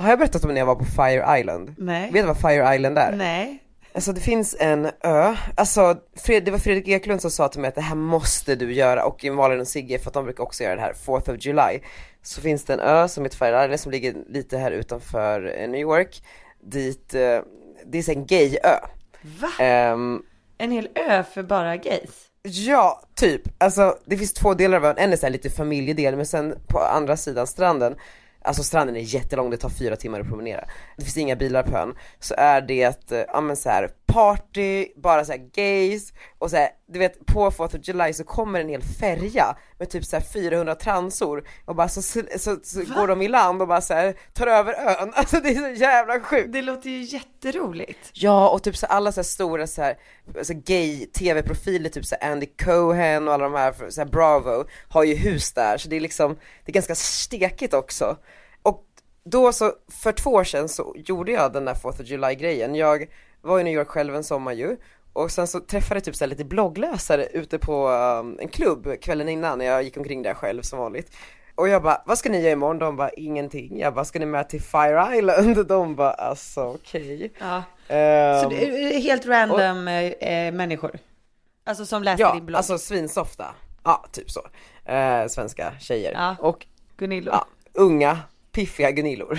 Har 0.00 0.08
jag 0.08 0.18
berättat 0.18 0.44
om 0.44 0.50
när 0.50 0.60
jag 0.60 0.66
var 0.66 0.74
på 0.74 0.84
Fire 0.84 1.40
Island? 1.40 1.74
Nej. 1.78 2.12
Vet 2.12 2.22
du 2.22 2.26
vad 2.26 2.40
Fire 2.40 2.74
Island 2.74 2.98
är? 2.98 3.12
Nej. 3.16 3.62
Alltså 3.98 4.12
det 4.12 4.20
finns 4.20 4.56
en 4.58 4.90
ö, 5.00 5.36
alltså 5.54 5.96
det 6.26 6.50
var 6.50 6.58
Fredrik 6.58 6.88
Eklund 6.88 7.20
som 7.20 7.30
sa 7.30 7.48
till 7.48 7.60
mig 7.60 7.68
att 7.68 7.74
det 7.74 7.80
här 7.80 7.94
måste 7.94 8.54
du 8.54 8.72
göra 8.72 9.04
och 9.04 9.24
Malin 9.24 9.60
och 9.60 9.68
Sigge 9.68 9.98
för 9.98 10.10
att 10.10 10.14
de 10.14 10.24
brukar 10.24 10.44
också 10.44 10.64
göra 10.64 10.74
det 10.74 10.80
här, 10.80 10.92
4th 10.92 11.30
of 11.34 11.44
July. 11.44 11.80
Så 12.22 12.40
finns 12.40 12.64
det 12.64 12.72
en 12.72 12.80
ö 12.80 13.08
som 13.08 13.24
heter 13.24 13.36
Fire 13.36 13.64
Island 13.64 13.80
som 13.80 13.92
ligger 13.92 14.14
lite 14.28 14.58
här 14.58 14.70
utanför 14.70 15.54
eh, 15.58 15.68
New 15.68 15.80
York, 15.80 16.22
dit, 16.62 17.14
eh, 17.14 17.40
det 17.86 17.98
är 17.98 18.10
en 18.10 18.26
gay-ö. 18.26 18.76
Va? 19.40 19.64
Ehm, 19.64 20.22
En 20.58 20.70
hel 20.70 20.88
ö 20.94 21.24
för 21.34 21.42
bara 21.42 21.76
gays? 21.76 22.10
Ja, 22.42 23.02
typ. 23.14 23.42
Alltså 23.58 23.98
det 24.04 24.16
finns 24.16 24.32
två 24.32 24.54
delar 24.54 24.76
av 24.76 24.84
ön, 24.84 24.98
en 24.98 25.12
är 25.12 25.16
så 25.16 25.28
lite 25.28 25.50
familjedel 25.50 26.16
men 26.16 26.26
sen 26.26 26.54
på 26.66 26.78
andra 26.78 27.16
sidan 27.16 27.46
stranden 27.46 27.96
Alltså 28.42 28.62
stranden 28.62 28.96
är 28.96 29.00
jättelång, 29.00 29.50
det 29.50 29.56
tar 29.56 29.68
fyra 29.68 29.96
timmar 29.96 30.20
att 30.20 30.28
promenera. 30.28 30.64
Det 30.96 31.04
finns 31.04 31.16
inga 31.16 31.36
bilar 31.36 31.62
på 31.62 31.76
ön. 31.76 31.94
Så 32.20 32.34
är 32.38 32.60
det, 32.60 33.12
eh, 33.12 33.24
ja 33.28 33.40
men 33.40 33.56
så 33.56 33.68
här 33.68 33.90
party, 34.08 34.86
bara 34.96 35.24
så 35.24 35.32
här 35.32 35.50
gays 35.54 36.12
och 36.38 36.50
så 36.50 36.56
här, 36.56 36.68
du 36.86 36.98
vet 36.98 37.26
på 37.26 37.50
4th 37.50 37.76
of 37.76 37.88
July 37.88 38.12
så 38.12 38.24
kommer 38.24 38.60
en 38.60 38.68
hel 38.68 38.82
färja 38.82 39.56
med 39.78 39.90
typ 39.90 40.04
så 40.04 40.16
här 40.16 40.22
400 40.22 40.74
transor 40.74 41.48
och 41.64 41.74
bara 41.74 41.88
så, 41.88 42.02
så, 42.02 42.22
så, 42.38 42.56
så 42.62 42.84
går 42.94 43.06
de 43.06 43.22
i 43.22 43.28
land 43.28 43.62
och 43.62 43.68
bara 43.68 43.80
så 43.80 43.94
här 43.94 44.14
tar 44.32 44.46
över 44.46 44.74
ön. 44.74 45.12
Alltså 45.18 45.40
det 45.40 45.48
är 45.48 45.74
så 45.74 45.80
jävla 45.80 46.20
sjukt. 46.20 46.52
Det 46.52 46.62
låter 46.62 46.90
ju 46.90 47.02
jätteroligt. 47.02 48.10
Ja 48.12 48.48
och 48.48 48.62
typ 48.62 48.76
så 48.76 48.86
alla 48.86 49.12
så 49.12 49.20
här 49.20 49.24
stora 49.24 49.66
så 49.66 49.82
här, 49.82 49.98
så 50.42 50.54
gay 50.54 51.06
tv-profiler, 51.06 51.90
typ 51.90 52.06
så 52.06 52.16
här 52.20 52.32
Andy 52.32 52.46
Cohen 52.46 53.28
och 53.28 53.34
alla 53.34 53.44
de 53.44 53.54
här, 53.54 53.90
så 53.90 54.00
här 54.00 54.08
Bravo, 54.08 54.64
har 54.88 55.04
ju 55.04 55.14
hus 55.14 55.52
där 55.52 55.78
så 55.78 55.88
det 55.88 55.96
är 55.96 56.00
liksom, 56.00 56.34
det 56.64 56.70
är 56.70 56.74
ganska 56.74 56.94
stekigt 56.94 57.74
också. 57.74 58.16
Och 58.62 58.84
då 59.24 59.52
så, 59.52 59.72
för 60.02 60.12
två 60.12 60.30
år 60.30 60.44
sedan 60.44 60.68
så 60.68 60.94
gjorde 60.96 61.32
jag 61.32 61.52
den 61.52 61.64
där 61.64 61.74
4th 61.74 62.00
of 62.00 62.06
July 62.06 62.34
grejen, 62.34 62.74
jag 62.74 63.08
var 63.42 63.60
i 63.60 63.64
New 63.64 63.74
York 63.74 63.88
själv 63.88 64.14
en 64.14 64.24
sommar 64.24 64.52
ju 64.52 64.76
och 65.12 65.30
sen 65.30 65.46
så 65.46 65.60
träffade 65.60 65.96
jag 65.96 66.04
typ 66.04 66.16
så 66.16 66.26
lite 66.26 66.44
bloggläsare 66.44 67.26
ute 67.26 67.58
på 67.58 67.88
um, 67.88 68.38
en 68.40 68.48
klubb 68.48 69.00
kvällen 69.00 69.28
innan 69.28 69.58
när 69.58 69.64
jag 69.64 69.82
gick 69.82 69.96
omkring 69.96 70.22
där 70.22 70.34
själv 70.34 70.62
som 70.62 70.78
vanligt. 70.78 71.16
Och 71.54 71.68
jag 71.68 71.82
bara, 71.82 72.02
vad 72.06 72.18
ska 72.18 72.28
ni 72.30 72.40
göra 72.40 72.52
imorgon? 72.52 72.78
De 72.78 72.96
bara, 72.96 73.10
ingenting. 73.10 73.78
Jag 73.78 73.94
bara, 73.94 74.04
ska 74.04 74.18
ni 74.18 74.26
med 74.26 74.48
till 74.48 74.62
Fire 74.62 75.16
Island? 75.16 75.66
De 75.68 75.94
bara, 75.94 76.10
alltså 76.10 76.64
okej. 76.64 77.32
Ja. 77.38 77.62
Ehm, 77.88 78.42
Så 78.42 78.48
det 78.48 78.64
är 78.64 79.00
helt 79.00 79.26
random 79.26 79.88
eh, 79.88 80.04
eh, 80.04 80.52
människor? 80.52 80.98
Alltså 81.64 81.86
som 81.86 82.02
läser 82.02 82.24
ja, 82.24 82.34
din 82.34 82.46
blogg? 82.46 82.56
alltså 82.56 82.78
svinsofta. 82.78 83.54
Ja, 83.84 84.04
typ 84.12 84.30
så. 84.30 84.40
Eh, 84.92 85.26
svenska 85.26 85.72
tjejer. 85.80 86.12
Ja. 86.12 86.36
Och 86.40 86.66
Gunillor? 86.96 87.34
ja, 87.34 87.46
unga, 87.72 88.18
piffiga 88.52 88.90
Gunillor. 88.90 89.38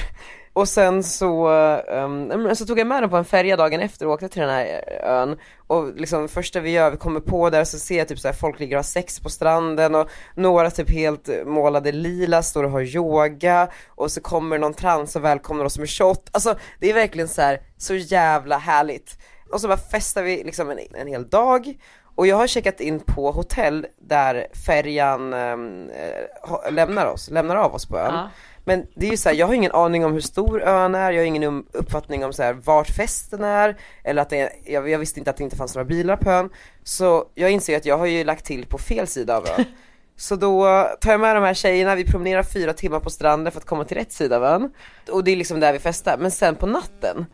Och 0.53 0.67
sen 0.67 1.03
så, 1.03 1.49
um, 1.87 2.55
så 2.55 2.65
tog 2.65 2.79
jag 2.79 2.87
med 2.87 3.03
dem 3.03 3.09
på 3.09 3.17
en 3.17 3.25
färja 3.25 3.57
dagen 3.57 3.79
efter 3.79 4.05
och 4.05 4.11
åkte 4.11 4.29
till 4.29 4.41
den 4.41 4.49
här 4.49 4.83
ön 5.03 5.37
och 5.67 5.95
liksom 5.95 6.27
första 6.27 6.59
vi 6.59 6.71
gör, 6.71 6.91
vi 6.91 6.97
kommer 6.97 7.19
på 7.19 7.49
där 7.49 7.63
så 7.63 7.79
ser 7.79 7.97
jag 7.97 8.07
typ 8.07 8.19
så 8.19 8.27
här, 8.27 8.35
folk 8.35 8.59
ligger 8.59 8.75
och 8.75 8.77
har 8.77 8.83
sex 8.83 9.19
på 9.19 9.29
stranden 9.29 9.95
och 9.95 10.09
några 10.35 10.71
typ 10.71 10.89
helt 10.89 11.29
målade 11.45 11.91
lila 11.91 12.43
står 12.43 12.63
och 12.63 12.71
har 12.71 12.95
yoga 12.95 13.67
och 13.87 14.11
så 14.11 14.21
kommer 14.21 14.57
någon 14.57 14.73
trans 14.73 15.15
och 15.15 15.23
välkomnar 15.23 15.65
oss 15.65 15.79
med 15.79 15.89
shot, 15.89 16.29
alltså 16.31 16.55
det 16.79 16.89
är 16.89 16.93
verkligen 16.93 17.27
så 17.27 17.41
här, 17.41 17.61
så 17.77 17.95
jävla 17.95 18.57
härligt. 18.57 19.17
Och 19.51 19.61
så 19.61 19.67
bara 19.67 19.77
festar 19.77 20.23
vi 20.23 20.43
liksom 20.43 20.69
en, 20.69 20.79
en 20.93 21.07
hel 21.07 21.29
dag 21.29 21.77
och 22.15 22.27
jag 22.27 22.35
har 22.35 22.47
checkat 22.47 22.79
in 22.79 22.99
på 22.99 23.31
hotell 23.31 23.87
där 23.97 24.47
färjan 24.65 25.33
um, 25.33 25.89
lämnar 26.71 27.05
oss, 27.05 27.29
lämnar 27.29 27.55
av 27.55 27.75
oss 27.75 27.85
på 27.85 27.97
ön. 27.97 28.13
Ja. 28.13 28.29
Men 28.69 28.87
det 28.93 29.05
är 29.05 29.11
ju 29.11 29.17
så 29.17 29.29
här, 29.29 29.35
jag 29.35 29.47
har 29.47 29.53
ingen 29.53 29.71
aning 29.71 30.05
om 30.05 30.13
hur 30.13 30.21
stor 30.21 30.63
ön 30.63 30.95
är, 30.95 31.11
jag 31.11 31.19
har 31.21 31.25
ingen 31.25 31.43
um- 31.43 31.65
uppfattning 31.73 32.25
om 32.25 32.33
så 32.33 32.43
här, 32.43 32.53
vart 32.53 32.89
festen 32.89 33.43
är, 33.43 33.77
eller 34.03 34.21
att 34.21 34.29
det, 34.29 34.51
jag, 34.65 34.89
jag 34.89 34.99
visste 34.99 35.19
inte 35.19 35.29
att 35.31 35.37
det 35.37 35.43
inte 35.43 35.55
fanns 35.55 35.75
några 35.75 35.85
bilar 35.85 36.15
på 36.15 36.31
ön. 36.31 36.49
Så 36.83 37.25
jag 37.35 37.51
inser 37.51 37.77
att 37.77 37.85
jag 37.85 37.97
har 37.97 38.05
ju 38.05 38.23
lagt 38.23 38.45
till 38.45 38.65
på 38.65 38.77
fel 38.77 39.07
sida 39.07 39.37
av 39.37 39.47
ön. 39.47 39.65
Så 40.17 40.35
då 40.35 40.83
tar 41.01 41.11
jag 41.11 41.19
med 41.19 41.35
de 41.35 41.43
här 41.43 41.53
tjejerna, 41.53 41.95
vi 41.95 42.05
promenerar 42.05 42.43
fyra 42.43 42.73
timmar 42.73 42.99
på 42.99 43.09
stranden 43.09 43.51
för 43.51 43.59
att 43.59 43.65
komma 43.65 43.83
till 43.83 43.97
rätt 43.97 44.11
sida 44.11 44.35
av 44.35 44.43
ön. 44.43 44.71
Och 45.11 45.23
det 45.23 45.31
är 45.31 45.35
liksom 45.35 45.59
där 45.59 45.73
vi 45.73 45.79
festar, 45.79 46.17
men 46.17 46.31
sen 46.31 46.55
på 46.55 46.65
natten 46.65 47.25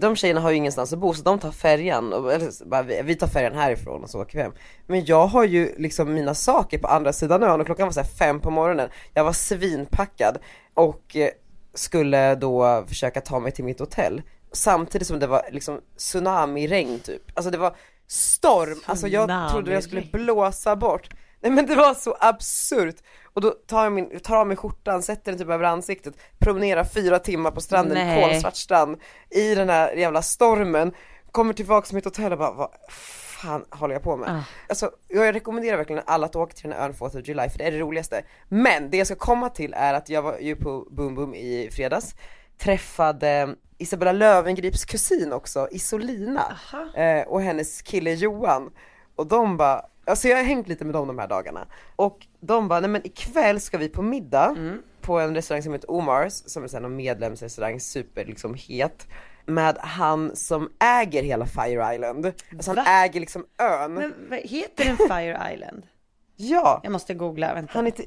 de 0.00 0.16
tjejerna 0.16 0.40
har 0.40 0.50
ju 0.50 0.56
ingenstans 0.56 0.92
att 0.92 0.98
bo 0.98 1.14
så 1.14 1.22
de 1.22 1.38
tar 1.38 1.50
färjan, 1.50 2.12
och, 2.12 2.32
eller, 2.32 2.68
bara, 2.68 2.82
vi, 2.82 3.14
tar 3.14 3.26
färjan 3.26 3.54
härifrån 3.54 4.02
och 4.02 4.10
så 4.10 4.22
åker 4.22 4.38
vi 4.38 4.42
hem. 4.42 4.52
Men 4.86 5.04
jag 5.04 5.26
har 5.26 5.44
ju 5.44 5.74
liksom 5.78 6.14
mina 6.14 6.34
saker 6.34 6.78
på 6.78 6.88
andra 6.88 7.12
sidan 7.12 7.42
ön 7.42 7.60
och 7.60 7.66
klockan 7.66 7.86
var 7.86 7.92
så 7.92 8.00
här 8.00 8.08
fem 8.08 8.40
på 8.40 8.50
morgonen. 8.50 8.88
Jag 9.14 9.24
var 9.24 9.32
svinpackad 9.32 10.38
och 10.74 11.16
eh, 11.16 11.30
skulle 11.74 12.34
då 12.34 12.84
försöka 12.88 13.20
ta 13.20 13.38
mig 13.38 13.52
till 13.52 13.64
mitt 13.64 13.80
hotell. 13.80 14.22
Samtidigt 14.52 15.08
som 15.08 15.18
det 15.18 15.26
var 15.26 15.42
liksom 15.52 15.80
tsunami-regn 15.96 16.98
typ. 16.98 17.22
Alltså 17.34 17.50
det 17.50 17.58
var 17.58 17.76
storm, 18.06 18.80
alltså 18.86 19.08
jag 19.08 19.50
trodde 19.50 19.72
jag 19.72 19.82
skulle 19.82 20.08
blåsa 20.12 20.76
bort. 20.76 21.08
Nej 21.40 21.52
men 21.52 21.66
det 21.66 21.74
var 21.74 21.94
så 21.94 22.16
absurt. 22.20 22.96
Och 23.24 23.40
då 23.40 23.50
tar 23.50 23.84
jag, 23.84 23.92
min, 23.92 24.20
tar 24.20 24.36
av 24.36 24.46
mig 24.46 24.56
skjortan, 24.56 25.02
sätter 25.02 25.32
den 25.32 25.38
typ 25.38 25.50
över 25.50 25.64
ansiktet, 25.64 26.14
promenerar 26.38 26.84
fyra 26.84 27.18
timmar 27.18 27.50
på 27.50 27.60
stranden, 27.60 28.06
Nej. 28.06 28.22
kolsvart 28.22 28.56
strand, 28.56 28.96
i 29.30 29.54
den 29.54 29.68
här 29.68 29.92
jävla 29.92 30.22
stormen, 30.22 30.92
kommer 31.32 31.52
tillbaka 31.52 31.86
till 31.86 31.94
mitt 31.94 32.04
hotell 32.04 32.32
och 32.32 32.38
bara, 32.38 32.52
vad 32.52 32.70
fan 32.88 33.64
håller 33.70 33.94
jag 33.94 34.02
på 34.02 34.16
med? 34.16 34.28
Ah. 34.30 34.44
Alltså 34.68 34.90
jag 35.08 35.34
rekommenderar 35.34 35.76
verkligen 35.76 36.02
alla 36.06 36.26
att 36.26 36.36
åka 36.36 36.52
till 36.52 36.70
den 36.70 36.78
här 36.78 36.86
ön 36.86 36.92
4th 36.92 37.20
of 37.20 37.28
July 37.28 37.48
för 37.48 37.58
det 37.58 37.64
är 37.64 37.72
det 37.72 37.78
roligaste. 37.78 38.22
Men 38.48 38.90
det 38.90 38.96
jag 38.96 39.06
ska 39.06 39.16
komma 39.16 39.48
till 39.48 39.74
är 39.76 39.94
att 39.94 40.08
jag 40.08 40.22
var 40.22 40.38
ju 40.38 40.56
på 40.56 40.86
Boom 40.90 41.14
Boom 41.14 41.34
i 41.34 41.70
fredags, 41.72 42.14
träffade 42.58 43.54
Isabella 43.78 44.12
Lövengrips 44.12 44.84
kusin 44.84 45.32
också, 45.32 45.68
Isolina, 45.70 46.56
eh, 46.96 47.28
och 47.28 47.42
hennes 47.42 47.82
kille 47.82 48.12
Johan. 48.12 48.70
Och 49.16 49.26
de 49.26 49.56
bara, 49.56 49.84
alltså 50.08 50.28
jag 50.28 50.36
har 50.36 50.44
hängt 50.44 50.68
lite 50.68 50.84
med 50.84 50.94
dem 50.94 51.06
de 51.08 51.18
här 51.18 51.28
dagarna. 51.28 51.66
Och 51.96 52.26
de 52.40 52.68
bara, 52.68 52.80
nej 52.80 52.90
men 52.90 53.06
ikväll 53.06 53.60
ska 53.60 53.78
vi 53.78 53.88
på 53.88 54.02
middag 54.02 54.56
på 55.00 55.18
en 55.18 55.34
restaurang 55.34 55.62
som 55.62 55.72
heter 55.72 55.90
Omars, 55.90 56.32
som 56.32 56.64
är 56.64 56.76
en 56.76 56.96
medlemsrestaurang, 56.96 57.80
super 57.80 58.24
liksom 58.24 58.54
het. 58.54 59.06
Med 59.46 59.76
han 59.80 60.36
som 60.36 60.70
äger 60.78 61.22
hela 61.22 61.46
Fire 61.46 61.94
Island. 61.94 62.26
Alltså 62.52 62.70
han 62.70 62.76
Va? 62.76 62.84
äger 62.86 63.20
liksom 63.20 63.46
ön. 63.58 63.94
Men 63.94 64.14
vad 64.30 64.38
heter 64.38 64.84
den 64.84 64.96
Fire 64.96 65.52
Island? 65.54 65.82
Ja, 66.40 66.80
Jag 66.82 66.92
måste 66.92 67.14
googla, 67.14 67.54
vänta. 67.54 67.72
han 67.74 67.86
heter, 67.86 68.04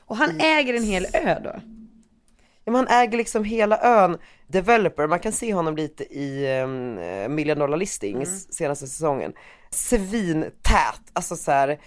Och 0.00 0.16
han 0.16 0.40
äger 0.40 0.74
en 0.74 0.82
hel 0.82 1.06
ö 1.12 1.38
då? 1.44 1.52
ja, 2.64 2.72
men 2.72 2.74
han 2.74 2.88
äger 2.88 3.18
liksom 3.18 3.44
hela 3.44 3.78
ön, 3.82 4.18
developer, 4.52 5.06
man 5.06 5.18
kan 5.18 5.32
se 5.32 5.54
honom 5.54 5.76
lite 5.76 6.04
i 6.18 6.60
um, 6.62 7.34
Million 7.34 7.58
Dollar 7.58 7.76
Listings 7.76 8.52
senaste 8.54 8.86
säsongen. 8.86 9.32
Svintät, 9.70 11.00
alltså 11.12 11.36
så 11.36 11.50
här. 11.50 11.78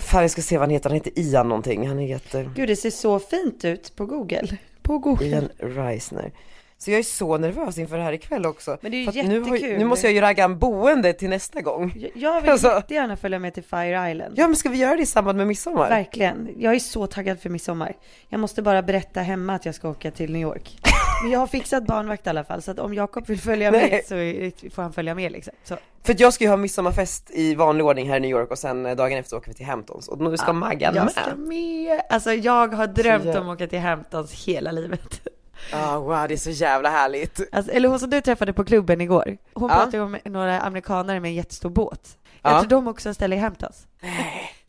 Fan 0.00 0.22
jag 0.22 0.30
ska 0.30 0.42
se 0.42 0.56
vad 0.58 0.62
han 0.62 0.70
heter, 0.70 0.90
han 0.90 0.94
heter 0.96 1.12
Ian 1.18 1.48
någonting, 1.48 1.88
han 1.88 1.98
heter 1.98 2.50
Gud, 2.54 2.68
det 2.68 2.76
ser 2.76 2.90
så 2.90 3.18
fint 3.18 3.64
ut 3.64 3.96
på 3.96 4.06
Google. 4.06 4.58
På 4.82 4.98
Google. 4.98 5.26
Ian 5.26 5.48
Reisner. 5.58 6.32
Så 6.78 6.90
jag 6.90 6.98
är 6.98 7.02
så 7.02 7.38
nervös 7.38 7.78
inför 7.78 7.96
det 7.96 8.02
här 8.02 8.12
ikväll 8.12 8.46
också. 8.46 8.78
Men 8.80 8.90
det 8.90 8.96
är 8.96 9.02
ju 9.02 9.08
att 9.08 9.14
nu, 9.28 9.38
jättekul. 9.38 9.78
nu 9.78 9.84
måste 9.84 10.06
jag 10.06 10.14
ju 10.14 10.20
ragga 10.20 10.44
en 10.44 10.58
boende 10.58 11.12
till 11.12 11.28
nästa 11.28 11.60
gång. 11.60 11.92
Jag- 11.96 12.10
Jag 12.14 12.40
vill 12.40 12.50
Alltså- 12.50 12.68
jättegärna 12.68 13.16
följa 13.16 13.38
med 13.38 13.54
till 13.54 13.62
Fire 13.62 14.10
Island. 14.10 14.34
Ja 14.36 14.46
men 14.46 14.56
ska 14.56 14.68
vi 14.68 14.78
göra 14.78 14.96
det 14.96 15.02
i 15.02 15.06
samband 15.06 15.38
med 15.38 15.46
midsommar? 15.46 15.88
Verkligen. 15.88 16.48
Jag 16.58 16.74
är 16.74 16.78
så 16.78 17.06
taggad 17.06 17.40
för 17.40 17.50
midsommar. 17.50 17.96
Jag 18.28 18.40
måste 18.40 18.62
bara 18.62 18.82
berätta 18.82 19.20
hemma 19.20 19.54
att 19.54 19.66
jag 19.66 19.74
ska 19.74 19.88
åka 19.88 20.10
till 20.10 20.32
New 20.32 20.42
York. 20.42 20.78
Men 21.22 21.30
jag 21.30 21.38
har 21.40 21.46
fixat 21.46 21.86
barnvakt 21.86 22.26
i 22.26 22.30
alla 22.30 22.44
fall, 22.44 22.62
så 22.62 22.70
att 22.70 22.78
om 22.78 22.94
Jakob 22.94 23.26
vill 23.26 23.40
följa 23.40 23.70
med 23.70 24.02
Nej. 24.08 24.52
så 24.62 24.70
får 24.74 24.82
han 24.82 24.92
följa 24.92 25.14
med 25.14 25.32
liksom. 25.32 25.54
Så. 25.64 25.76
För 26.02 26.16
jag 26.18 26.32
ska 26.32 26.44
ju 26.44 26.50
ha 26.50 26.56
midsommarfest 26.56 27.30
i 27.30 27.54
vanlig 27.54 27.86
ordning 27.86 28.08
här 28.08 28.16
i 28.16 28.20
New 28.20 28.30
York 28.30 28.50
och 28.50 28.58
sen 28.58 28.86
eh, 28.86 28.96
dagen 28.96 29.18
efter 29.18 29.36
åker 29.36 29.48
vi 29.48 29.54
till 29.54 29.66
Hamptons 29.66 30.08
och 30.08 30.20
nu 30.20 30.36
ska 30.36 30.52
Maggan 30.52 30.94
Jag 30.94 31.04
med. 31.04 31.12
ska 31.12 31.36
med. 31.36 32.00
Alltså 32.08 32.32
jag 32.32 32.74
har 32.74 32.86
drömt 32.86 33.24
jag- 33.24 33.36
om 33.36 33.48
att 33.48 33.56
åka 33.56 33.66
till 33.66 33.78
Hamptons 33.80 34.44
hela 34.46 34.72
livet. 34.72 35.20
Ah, 35.72 35.98
wow 35.98 36.28
det 36.28 36.34
är 36.34 36.36
så 36.36 36.50
jävla 36.50 36.90
härligt. 36.90 37.40
Alltså, 37.52 37.72
eller 37.72 37.88
hon 37.88 37.98
som 38.00 38.10
du 38.10 38.20
träffade 38.20 38.52
på 38.52 38.64
klubben 38.64 39.00
igår. 39.00 39.36
Hon 39.54 39.68
Ja. 39.68 39.74
pratade 39.76 40.00
om 40.00 40.18
några 40.24 40.60
amerikanare 40.60 41.20
med 41.20 41.28
en 41.28 41.34
jättestor 41.34 41.70
båt. 41.70 42.18
Jag 42.42 42.52
Ja. 42.52 42.60
tror 42.60 42.70
de 42.70 42.88
också 42.88 43.14
ställer 43.14 43.36
i 43.36 43.40
Hamptons. 43.40 43.86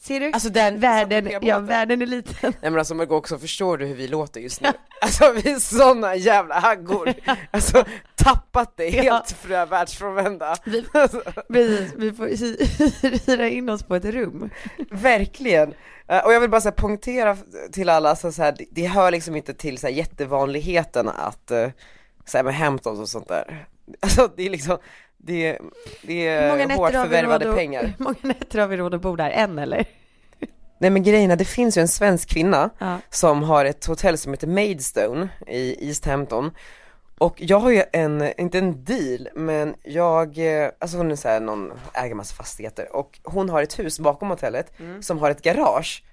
Ser 0.04 0.20
du? 0.20 0.32
Alltså 0.32 0.50
den 0.50 0.80
världen, 0.80 1.30
som- 1.32 1.48
ja, 1.48 1.60
världen 1.60 2.02
är 2.02 2.06
liten. 2.06 2.36
Nej 2.62 2.72
men 2.72 2.78
alltså 2.80 2.96
Margot 2.96 3.18
också, 3.18 3.38
förstår 3.40 3.78
du 3.78 3.86
hur 3.86 3.96
vi 3.96 4.08
låter 4.08 4.42
just 4.42 4.62
nu? 4.62 4.70
Alltså 5.02 5.32
vi 5.32 5.52
är 5.52 5.60
såna 5.60 6.16
jävla 6.16 6.60
haggor. 6.60 7.14
Alltså 7.52 7.86
tappat 8.16 8.74
det 8.78 8.88
Ja. 8.90 9.02
helt 9.14 9.32
frö 9.32 9.66
världsfrånvända. 9.66 10.56
Vi- 10.66 10.86
Alltså, 10.94 11.22
Vi, 11.50 12.14
får 12.18 12.28
hy- 12.28 13.20
hyra 13.28 13.48
in 13.50 13.70
oss 13.70 13.84
på 13.84 13.96
ett 13.96 14.06
rum. 14.06 14.50
verkligen. 14.92 15.74
Eh, 16.08 16.26
Och 16.26 16.34
jag 16.34 16.40
vill 16.40 16.50
bara 16.50 16.62
så 16.62 16.70
här, 16.70 17.72
till 17.72 17.90
alla, 17.90 18.16
så 18.16 18.32
så 18.32 18.42
här, 18.44 18.56
det- 18.58 18.66
det 18.72 18.88
hör 18.88 19.12
liksom 19.12 19.36
inte 19.36 19.54
till 19.54 19.78
så 19.78 19.88
här, 19.88 19.94
jättevanligheten 19.94 21.10
att, 21.10 21.52
uh, 21.52 21.68
så 22.26 22.38
här, 22.38 22.44
med 22.44 22.56
Hamptons 22.56 23.00
och 23.00 23.10
sånt 23.10 23.28
där. 23.28 23.66
Alltså 24.00 24.30
det 24.38 24.46
är 24.46 24.50
liksom, 24.50 24.78
det, 25.24 25.58
det 26.02 26.40
Hur 26.42 26.50
många 26.50 26.64
är 26.64 26.78
hårt 26.78 26.92
förvärvade 26.92 27.50
att- 27.50 27.56
pengar. 27.56 27.84
Hur 27.84 28.04
många 28.04 28.16
nätter 28.22 28.60
har 28.60 28.68
vi 28.68 28.78
råd 28.78 28.94
att 28.94 29.02
bo 29.02 29.16
där? 29.16 29.30
En 29.30 29.60
eller? 29.60 29.86
Nej 30.78 30.90
men 30.90 31.04
grejen 31.04 31.32
är, 31.32 31.36
det 31.36 31.46
finns 31.46 31.78
ju 31.78 31.82
en 31.82 31.88
svensk 31.88 32.30
kvinna 32.30 32.70
Ja. 32.78 32.98
som 33.10 33.44
har 33.44 33.66
ett 33.66 33.86
hotell 33.86 34.18
som 34.18 34.34
heter 34.34 34.48
Maidstone 34.48 35.30
i 35.48 35.88
East 35.88 36.06
Hampton 36.06 36.52
och 37.18 37.36
jag 37.42 37.60
har 37.60 37.70
ju 37.72 37.84
en, 37.94 38.40
inte 38.40 38.58
en 38.58 38.84
deal, 38.84 39.30
men 39.36 39.76
jag, 39.84 40.38
eh, 40.64 40.70
alltså 40.80 40.98
hon 40.98 41.12
är 41.12 41.16
så 41.16 41.28
här 41.28 41.40
någon, 41.40 41.72
äger 41.94 42.16
massa 42.16 42.36
fastigheter 42.36 42.96
och 42.96 43.20
hon 43.24 43.50
har 43.50 43.64
ett 43.64 43.80
hus 43.80 44.00
bakom 44.00 44.30
hotellet 44.30 44.74
som 45.02 45.20
har 45.20 45.32
ett 45.32 45.42
garage 45.42 46.04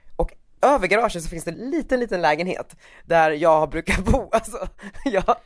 över 0.63 0.87
garaget 0.87 1.23
så 1.23 1.29
finns 1.29 1.45
det 1.45 1.51
en 1.51 1.71
liten, 1.71 2.01
liten 2.01 2.23
lägenhet 2.23 2.77
där 3.05 3.31
jag 3.31 3.71
brukar 3.71 4.03
bo, 4.03 4.29
alltså 4.33 4.69
jag, 5.05 5.37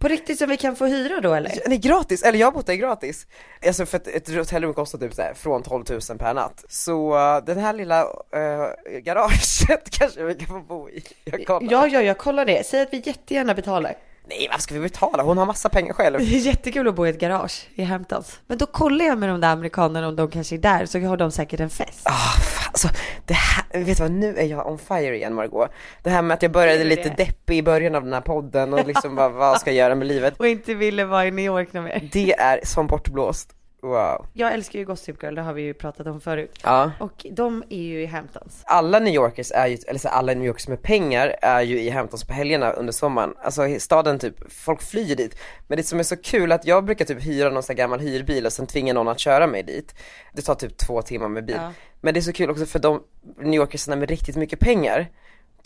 På 0.00 0.08
riktigt 0.08 0.38
som 0.38 0.48
vi 0.48 0.56
kan 0.56 0.76
få 0.76 0.86
hyra 0.86 1.20
då 1.20 1.34
eller? 1.34 1.52
nej 1.66 1.78
gratis, 1.78 2.22
eller 2.22 2.38
jag 2.38 2.46
har 2.46 2.52
bott 2.52 2.66
där 2.66 2.74
gratis. 2.74 3.26
Alltså 3.66 3.86
för 3.86 3.96
att 3.96 4.06
ett 4.06 4.34
hotellrum 4.34 4.74
kostar 4.74 4.98
typ 4.98 5.14
så 5.14 5.22
här, 5.22 5.34
från 5.34 5.62
12 5.62 5.84
000 5.90 6.18
per 6.18 6.34
natt. 6.34 6.64
Så 6.68 7.14
uh, 7.14 7.44
den 7.44 7.58
här 7.58 7.72
lilla 7.72 8.04
uh, 8.04 8.98
garaget 9.00 9.90
kanske 9.98 10.24
vi 10.24 10.34
kan 10.34 10.46
få 10.46 10.60
bo 10.60 10.90
i. 10.90 11.04
Jag 11.24 11.46
kollar. 11.46 11.72
Ja, 11.72 11.86
ja, 11.86 12.02
jag 12.02 12.18
kollar 12.18 12.44
det. 12.44 12.66
Säg 12.66 12.82
att 12.82 12.92
vi 12.92 13.02
jättegärna 13.04 13.54
betalar. 13.54 13.96
Nej 14.28 14.48
vad 14.50 14.60
ska 14.60 14.74
vi 14.74 14.80
betala? 14.80 15.22
Hon 15.22 15.38
har 15.38 15.46
massa 15.46 15.68
pengar 15.68 15.92
själv. 15.92 16.18
Det 16.18 16.24
är 16.24 16.38
jättekul 16.38 16.88
att 16.88 16.94
bo 16.94 17.06
i 17.06 17.10
ett 17.10 17.20
garage 17.20 17.68
i 17.74 17.82
Hamptons. 17.82 18.40
Men 18.46 18.58
då 18.58 18.66
kollar 18.66 19.04
jag 19.04 19.18
med 19.18 19.28
de 19.28 19.40
där 19.40 19.48
amerikanerna 19.52 20.08
om 20.08 20.16
de 20.16 20.30
kanske 20.30 20.56
är 20.56 20.58
där, 20.58 20.86
så 20.86 21.00
har 21.00 21.16
de 21.16 21.30
säkert 21.30 21.60
en 21.60 21.70
fest. 21.70 22.00
Ah, 22.02 22.40
fan, 22.40 22.70
alltså, 22.72 22.88
det 23.26 23.34
här, 23.34 23.64
vet 23.84 23.96
du 23.96 24.02
vad, 24.02 24.12
nu 24.12 24.36
är 24.36 24.44
jag 24.44 24.66
on 24.66 24.78
fire 24.78 25.16
igen 25.16 25.34
Margot. 25.34 25.70
Det 26.02 26.10
här 26.10 26.22
med 26.22 26.34
att 26.34 26.42
jag 26.42 26.52
började 26.52 26.84
lite 26.84 27.08
deppig 27.08 27.58
i 27.58 27.62
början 27.62 27.94
av 27.94 28.04
den 28.04 28.12
här 28.12 28.20
podden 28.20 28.74
och 28.74 28.86
liksom 28.86 29.14
bara, 29.14 29.28
vad 29.28 29.60
ska 29.60 29.70
jag 29.70 29.76
göra 29.76 29.94
med 29.94 30.08
livet? 30.08 30.34
Och 30.38 30.48
inte 30.48 30.74
ville 30.74 31.04
vara 31.04 31.26
i 31.26 31.30
New 31.30 31.44
York 31.44 31.72
någon 31.72 31.84
mer. 31.84 32.08
Det 32.12 32.32
är 32.32 32.60
som 32.64 32.86
bortblåst. 32.86 33.54
Wow. 33.82 34.26
Jag 34.32 34.52
älskar 34.52 34.78
ju 34.78 34.84
Gossip 34.84 35.22
Girl, 35.22 35.34
det 35.34 35.42
har 35.42 35.52
vi 35.52 35.62
ju 35.62 35.74
pratat 35.74 36.06
om 36.06 36.20
förut. 36.20 36.58
Ja. 36.62 36.92
Och 37.00 37.26
de 37.32 37.64
är 37.68 37.82
ju 37.82 38.02
i 38.02 38.06
Hamptons. 38.06 38.62
alla 38.64 38.98
New 38.98 39.14
Yorkers 39.14 39.52
är 39.52 39.66
ju, 39.66 39.76
eller 39.86 39.98
så 39.98 40.08
alla 40.08 40.34
New 40.34 40.44
Yorkers 40.44 40.68
med 40.68 40.82
pengar 40.82 41.36
är 41.42 41.62
ju 41.62 41.80
i 41.80 41.90
Hamptons 41.90 42.24
på 42.24 42.32
helgerna 42.32 42.72
under 42.72 42.92
sommaren. 42.92 43.34
Alltså 43.42 43.62
staden 43.78 44.18
typ, 44.18 44.52
folk 44.52 44.82
flyr 44.82 45.16
dit. 45.16 45.38
Men 45.66 45.76
det 45.76 45.82
som 45.82 45.98
är 45.98 46.02
så 46.02 46.16
kul 46.16 46.52
att 46.52 46.66
jag 46.66 46.84
brukar 46.84 47.04
typ 47.04 47.22
hyra 47.24 47.50
någon 47.50 47.62
sån 47.62 47.74
här 47.74 47.78
gammal 47.78 48.00
hyrbil 48.00 48.46
och 48.46 48.52
sen 48.52 48.66
tvinga 48.66 48.92
någon 48.92 49.08
att 49.08 49.18
köra 49.18 49.46
mig 49.46 49.62
dit. 49.62 49.94
Det 50.32 50.42
tar 50.42 50.54
typ 50.54 50.76
två 50.76 51.02
timmar 51.02 51.28
med 51.28 51.44
bil. 51.44 51.56
Ja. 51.58 51.72
Men 52.00 52.14
det 52.14 52.20
är 52.20 52.22
så 52.22 52.32
kul 52.32 52.50
också 52.50 52.66
för 52.66 52.78
de 52.78 53.02
New 53.36 53.54
Yorkersna 53.54 53.96
med 53.96 54.08
riktigt 54.08 54.36
mycket 54.36 54.60
pengar. 54.60 55.08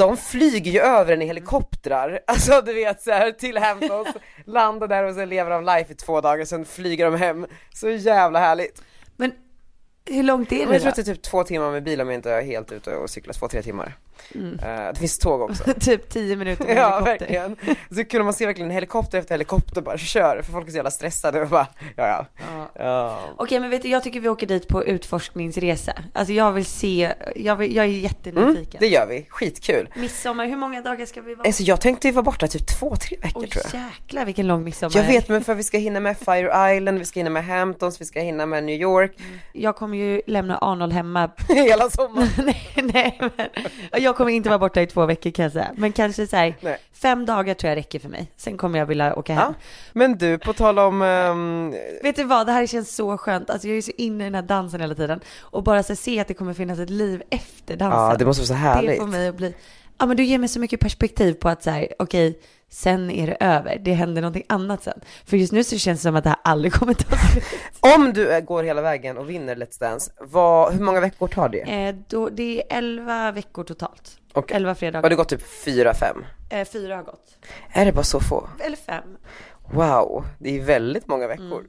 De 0.03 0.17
flyger 0.17 0.73
ju 0.73 0.81
över 0.81 1.13
en 1.13 1.23
i 1.23 1.27
helikoptrar, 1.27 2.21
alltså 2.27 2.61
du 2.61 2.73
vet 2.73 3.03
så 3.03 3.11
här 3.11 3.33
till 3.33 3.59
Hamptons, 3.59 4.09
landar 4.45 4.89
där 4.89 5.05
och 5.05 5.15
sen 5.15 5.29
lever 5.29 5.51
de 5.51 5.65
life 5.65 5.93
i 5.93 5.95
två 5.95 6.21
dagar, 6.21 6.45
sen 6.45 6.65
flyger 6.65 7.05
de 7.05 7.15
hem. 7.15 7.47
Så 7.75 7.91
jävla 7.91 8.39
härligt. 8.39 8.83
Men 9.17 9.33
hur 10.05 10.23
långt 10.23 10.53
är 10.53 10.59
Men 10.59 10.69
det 10.69 10.73
jag 10.73 10.83
tror 10.83 10.91
att 10.91 10.97
det 10.97 11.03
är 11.03 11.15
typ 11.15 11.23
två 11.23 11.45
timmar 11.45 11.71
med 11.71 11.83
bil 11.83 12.01
om 12.01 12.09
jag 12.09 12.15
inte 12.15 12.33
är 12.33 12.43
helt 12.43 12.73
ute 12.73 12.97
och 12.97 13.11
cyklar, 13.11 13.35
två, 13.35 13.49
tre 13.49 13.63
timmar. 13.63 13.97
Mm. 14.35 14.59
Eh, 14.59 14.93
det 14.93 14.99
finns 14.99 15.19
tåg 15.19 15.41
också. 15.41 15.65
typ 15.81 16.09
10 16.11 16.37
minuter 16.37 16.65
med 16.65 16.77
ja, 16.77 17.01
helikopter. 17.05 17.37
verkligen. 17.37 17.57
Så 18.13 18.19
om 18.21 18.25
man 18.25 18.35
ser 18.35 18.47
verkligen 18.47 18.71
helikopter 18.71 19.19
efter 19.19 19.35
helikopter 19.35 19.83
bara 19.83 19.99
kör, 19.99 20.43
för 20.43 20.53
folk 20.53 20.67
är 20.67 20.71
så 20.71 20.77
jävla 20.77 20.91
stressade 20.91 21.41
och 21.43 21.49
bara, 21.49 21.67
ja 21.97 22.07
ja. 22.07 22.27
Ja. 22.75 23.21
Okej 23.37 23.61
men 23.61 23.71
vet 23.71 23.83
du, 23.83 23.89
jag 23.89 24.03
tycker 24.03 24.21
vi 24.21 24.29
åker 24.29 24.47
dit 24.47 24.69
på 24.69 24.85
utforskningsresa. 24.85 25.93
Alltså 26.13 26.33
jag 26.35 26.53
vill 26.53 26.65
se, 26.67 27.13
jag, 27.37 27.57
vill, 27.57 27.77
jag 27.77 27.85
är 27.85 27.89
Mm, 27.89 28.01
jättenyfiken. 28.03 28.81
det 28.81 28.87
gör 28.89 29.07
vi, 29.07 29.27
skitkul. 29.29 29.89
Midsommar, 29.97 30.47
hur 30.47 30.57
många 30.57 30.83
dagar 30.83 31.07
ska 31.07 31.21
vi 31.21 31.35
vara? 31.35 31.47
Alltså 31.47 31.63
jag 31.63 31.81
tänkte 31.81 32.09
ju 32.09 32.13
vara 32.13 32.23
borta 32.23 32.47
typ 32.47 32.67
två, 32.79 32.97
tre 32.97 33.17
veckor 33.23 33.43
Oj 33.43 33.49
tror 33.49 33.65
jag. 33.73 33.83
jäklar 33.83 34.25
vilken 34.25 34.47
lång 34.47 34.65
midsommar. 34.65 34.97
Jag 34.97 35.05
vet 35.05 35.29
men 35.29 35.45
för 35.45 35.55
vi 35.55 35.63
ska 35.63 35.79
hinna 35.79 36.01
med 36.01 36.19
Fire 36.19 36.75
Island, 36.77 36.99
vi 36.99 37.05
ska 37.05 37.21
hinna 37.21 37.31
med 37.31 37.45
Hamptons, 37.45 38.01
vi 38.01 38.05
ska 38.05 38.21
hinna 38.21 38.47
med 38.47 38.65
New 38.65 38.81
York, 38.81 39.13
Jag 39.53 39.77
kommer 39.77 39.97
ju 39.99 40.21
lämna 40.27 40.59
Arnold 40.59 40.93
hemma. 40.93 41.31
hela 41.49 41.91
sommaren. 41.91 42.29
nej, 42.47 42.73
nej, 42.83 43.21
men 43.37 43.49
jag 44.03 44.12
kommer 44.17 44.31
inte 44.31 44.49
vara 44.49 44.59
borta 44.59 44.83
i 44.83 44.87
två 44.87 45.07
veckor 45.07 45.31
kan 45.31 45.43
jag 45.43 45.53
säga. 45.53 45.71
Men 45.77 45.93
kanske 45.93 46.27
så 46.27 46.37
här, 46.37 46.55
fem 46.93 47.27
dagar 47.27 47.55
tror 47.55 47.69
jag 47.69 47.77
räcker 47.77 47.99
för 47.99 48.09
mig. 48.09 48.33
Sen 48.37 48.57
kommer 48.57 48.79
jag 48.79 48.87
vilja 48.87 49.15
åka 49.15 49.35
hem. 49.35 49.43
Ja. 49.43 49.55
Men 49.93 50.19
du, 50.19 50.39
på 50.39 50.53
tal 50.53 50.79
om, 50.79 51.03
ehm, 51.03 51.75
Vet 52.03 52.17
du 52.17 52.25
vad, 52.25 52.47
det 52.47 52.53
här 52.53 52.67
känns 52.67 52.95
så 52.97 53.19
skönt. 53.19 53.51
Alltså 53.51 53.69
jag 53.69 53.77
är 53.77 53.83
så 53.83 53.93
inne 53.97 54.25
i 54.25 54.27
den 54.27 54.35
här 54.35 54.43
dansen 54.43 54.81
hela 54.81 54.95
tiden. 54.95 55.21
Och 55.41 55.63
bara 55.63 55.83
så 55.83 55.97
se 55.97 56.21
att 56.21 56.29
det 56.29 56.35
kommer 56.35 56.55
finnas 56.55 56.79
ett 56.79 56.91
liv 56.91 57.23
efter 57.31 57.77
dansen. 57.77 58.01
ja 58.01 58.17
det 58.19 58.25
måste 58.25 58.41
vara 58.41 58.47
så 58.47 58.53
det 58.53 58.59
härligt. 58.59 58.99
får 59.01 59.07
mig 59.07 59.29
att 59.29 59.37
bli, 59.37 59.55
ja 59.99 60.07
men 60.07 60.17
du 60.17 60.25
ger 60.25 60.39
mig 60.39 60.49
så 60.49 60.61
mycket 60.61 60.81
perspektiv 60.81 61.33
på 61.35 61.49
att 61.49 61.63
så 61.63 61.71
här, 61.71 61.89
okej, 61.99 62.39
sen 62.73 63.11
är 63.11 63.27
det 63.27 63.37
över. 63.41 63.79
Det 63.79 63.93
händer 63.93 64.23
någonting 64.23 64.45
annat 64.49 64.83
sen. 64.83 65.01
För 65.25 65.37
just 65.37 65.53
nu 65.53 65.65
så 65.65 65.79
känns 65.79 66.01
det 66.01 66.03
som 66.03 66.17
att 66.17 66.25
det 66.25 66.31
här 66.31 66.39
aldrig 66.45 66.73
kommer 66.73 66.95
ta 66.95 67.17
slut. 67.17 67.45
Om 67.97 68.13
du 68.13 68.41
går 68.41 68.63
hela 68.63 68.83
vägen 68.83 69.19
och 69.19 69.31
vinner 69.31 69.57
Let's 69.57 69.81
Dance, 69.81 70.13
vad, 70.21 70.73
hur 70.73 70.81
många 70.81 71.01
veckor 71.01 71.29
tar 71.29 71.49
det? 71.49 71.61
Eh, 71.61 71.95
då, 72.09 72.29
det 72.29 72.59
är 72.73 72.79
11 72.79 73.33
veckor 73.33 73.65
totalt. 73.65 74.19
Och 74.33 74.53
11 74.53 74.71
har 74.71 74.75
fredagar. 74.75 75.11
det 75.11 75.17
gått 75.17 75.29
typ 75.29 75.43
fyra, 75.65 75.95
fem? 75.95 76.25
Eh, 76.51 76.65
fyra 76.65 76.97
har 76.97 77.03
gått. 77.03 77.37
Är 77.73 77.85
det 77.85 77.93
bara 77.93 78.03
så 78.05 78.21
få? 78.21 78.49
Eller 78.61 78.77
fem. 78.77 79.05
Wow, 79.73 80.25
det 80.39 80.59
är 80.59 80.65
väldigt 80.65 81.07
många 81.07 81.29
veckor. 81.29 81.65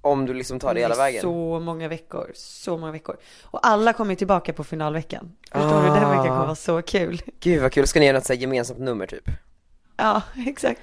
Om 0.00 0.26
du 0.26 0.34
liksom 0.34 0.60
tar 0.60 0.74
det 0.74 0.80
hela 0.80 0.94
Mm. 0.94 1.00
är 1.02 1.06
vägen. 1.06 1.22
Så 1.22 1.60
många 1.60 1.88
veckor, 1.88 2.30
så 2.34 2.78
många 2.78 2.92
veckor. 2.92 3.16
Och 3.44 3.66
alla 3.66 3.92
kommer 3.92 4.10
ju 4.12 4.16
tillbaka 4.16 4.52
på 4.52 4.64
finalveckan. 4.64 5.32
Förstår 5.52 5.82
du? 5.82 5.86
Den 5.88 6.04
Ah. 6.04 6.10
veckan 6.10 6.26
kommer 6.26 6.44
vara 6.44 6.54
så 6.54 6.82
kul. 6.82 7.22
Gud 7.40 7.62
vad 7.62 7.72
kul, 7.72 7.86
ska 7.86 8.00
ni 8.00 8.06
göra 8.06 8.16
något 8.16 8.24
så 8.26 8.34
gemensamt 8.34 8.80
nummer 8.80 9.06
typ? 9.06 9.24
Ja, 9.98 10.22
exakt. 10.46 10.80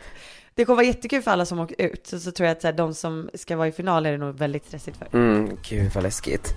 Det 0.55 0.65
kommer 0.65 0.75
vara 0.75 0.85
jättekul 0.85 1.21
för 1.21 1.31
alla 1.31 1.45
som 1.45 1.59
åker 1.59 1.81
ut. 1.81 2.07
Så, 2.07 2.19
så 2.19 2.31
tror 2.31 2.47
jag 2.47 2.55
att 2.55 2.61
så 2.61 2.67
här, 2.67 2.73
de 2.73 2.93
som 2.93 3.29
ska 3.33 3.57
vara 3.57 3.67
i 3.67 3.71
final 3.71 4.05
är 4.05 4.11
det 4.11 4.17
nog 4.17 4.35
väldigt 4.35 4.65
stressigt 4.65 4.97
för. 4.97 5.07
Mm, 5.13 5.57
gud 5.69 5.91
vad 5.93 6.03
läskigt. 6.03 6.55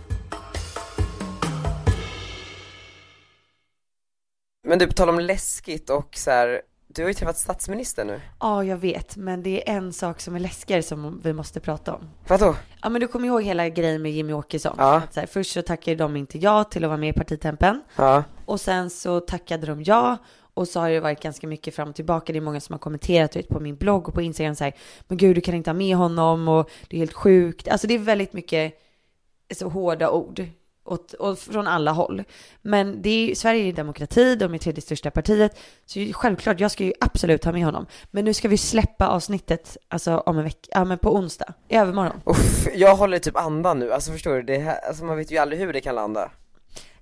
Men 4.68 4.78
du, 4.78 4.86
på 4.86 4.92
tal 4.92 5.08
om 5.08 5.20
läskigt 5.20 5.90
och 5.90 6.16
så 6.16 6.30
här, 6.30 6.62
du 6.86 7.02
har 7.02 7.08
ju 7.08 7.14
träffat 7.14 7.38
statsministern 7.38 8.06
nu. 8.06 8.20
Ja, 8.40 8.64
jag 8.64 8.76
vet, 8.76 9.16
men 9.16 9.42
det 9.42 9.70
är 9.70 9.76
en 9.76 9.92
sak 9.92 10.20
som 10.20 10.36
är 10.36 10.40
läskigare 10.40 10.82
som 10.82 11.20
vi 11.24 11.32
måste 11.32 11.60
prata 11.60 11.94
om. 11.94 12.10
Vadå? 12.28 12.56
Ja, 12.82 12.88
men 12.88 13.00
du 13.00 13.08
kommer 13.08 13.26
ihåg 13.26 13.42
hela 13.42 13.68
grejen 13.68 14.02
med 14.02 14.12
Jimmy 14.12 14.32
Åkesson? 14.32 14.74
Ja. 14.78 14.96
Att 14.96 15.14
så 15.14 15.20
här, 15.20 15.26
först 15.26 15.52
så 15.52 15.62
tackade 15.62 15.96
de 15.96 16.16
inte 16.16 16.38
ja 16.38 16.64
till 16.64 16.84
att 16.84 16.88
vara 16.88 16.98
med 16.98 17.08
i 17.08 17.12
partitempen. 17.12 17.82
Ja. 17.96 18.24
Och 18.44 18.60
sen 18.60 18.90
så 18.90 19.20
tackade 19.20 19.66
de 19.66 19.82
ja. 19.82 20.16
Och 20.58 20.68
så 20.68 20.80
har 20.80 20.90
det 20.90 21.00
varit 21.00 21.22
ganska 21.22 21.46
mycket 21.46 21.74
fram 21.74 21.88
och 21.88 21.94
tillbaka. 21.94 22.32
Det 22.32 22.38
är 22.38 22.40
många 22.40 22.60
som 22.60 22.72
har 22.72 22.78
kommenterat 22.78 23.36
vet, 23.36 23.48
på 23.48 23.60
min 23.60 23.76
blogg 23.76 24.08
och 24.08 24.14
på 24.14 24.22
Instagram 24.22 24.54
så 24.54 24.64
här, 24.64 24.72
men 25.08 25.18
gud 25.18 25.36
du 25.36 25.40
kan 25.40 25.54
inte 25.54 25.70
ha 25.70 25.74
med 25.74 25.96
honom 25.96 26.48
och 26.48 26.70
det 26.88 26.96
är 26.96 26.98
helt 26.98 27.12
sjukt. 27.12 27.68
Alltså 27.68 27.86
det 27.86 27.94
är 27.94 27.98
väldigt 27.98 28.32
mycket 28.32 28.74
så 29.54 29.68
hårda 29.68 30.10
ord. 30.10 30.44
Åt, 30.84 31.12
och 31.12 31.38
från 31.38 31.66
alla 31.66 31.92
håll. 31.92 32.24
Men 32.62 33.02
det 33.02 33.10
är, 33.30 33.34
Sverige 33.34 33.68
är 33.68 33.72
demokrati, 33.72 34.36
de 34.36 34.54
är 34.54 34.58
tredje 34.58 34.82
största 34.82 35.10
partiet. 35.10 35.58
Så 35.86 36.00
självklart, 36.12 36.60
jag 36.60 36.70
ska 36.70 36.84
ju 36.84 36.92
absolut 37.00 37.44
ha 37.44 37.52
med 37.52 37.64
honom. 37.64 37.86
Men 38.10 38.24
nu 38.24 38.34
ska 38.34 38.48
vi 38.48 38.56
släppa 38.58 39.08
avsnittet, 39.08 39.76
alltså 39.88 40.18
om 40.18 40.38
en 40.38 40.44
vecka, 40.44 40.68
ja 40.70 40.84
men 40.84 40.98
på 40.98 41.14
onsdag, 41.14 41.54
i 41.68 41.76
övermorgon. 41.76 42.20
Uff, 42.24 42.68
jag 42.74 42.96
håller 42.96 43.18
typ 43.18 43.36
andan 43.36 43.78
nu, 43.78 43.92
alltså 43.92 44.12
förstår 44.12 44.34
du? 44.34 44.42
Det 44.42 44.58
här, 44.58 44.78
alltså 44.88 45.04
man 45.04 45.16
vet 45.16 45.32
ju 45.32 45.38
aldrig 45.38 45.60
hur 45.60 45.72
det 45.72 45.80
kan 45.80 45.94
landa. 45.94 46.30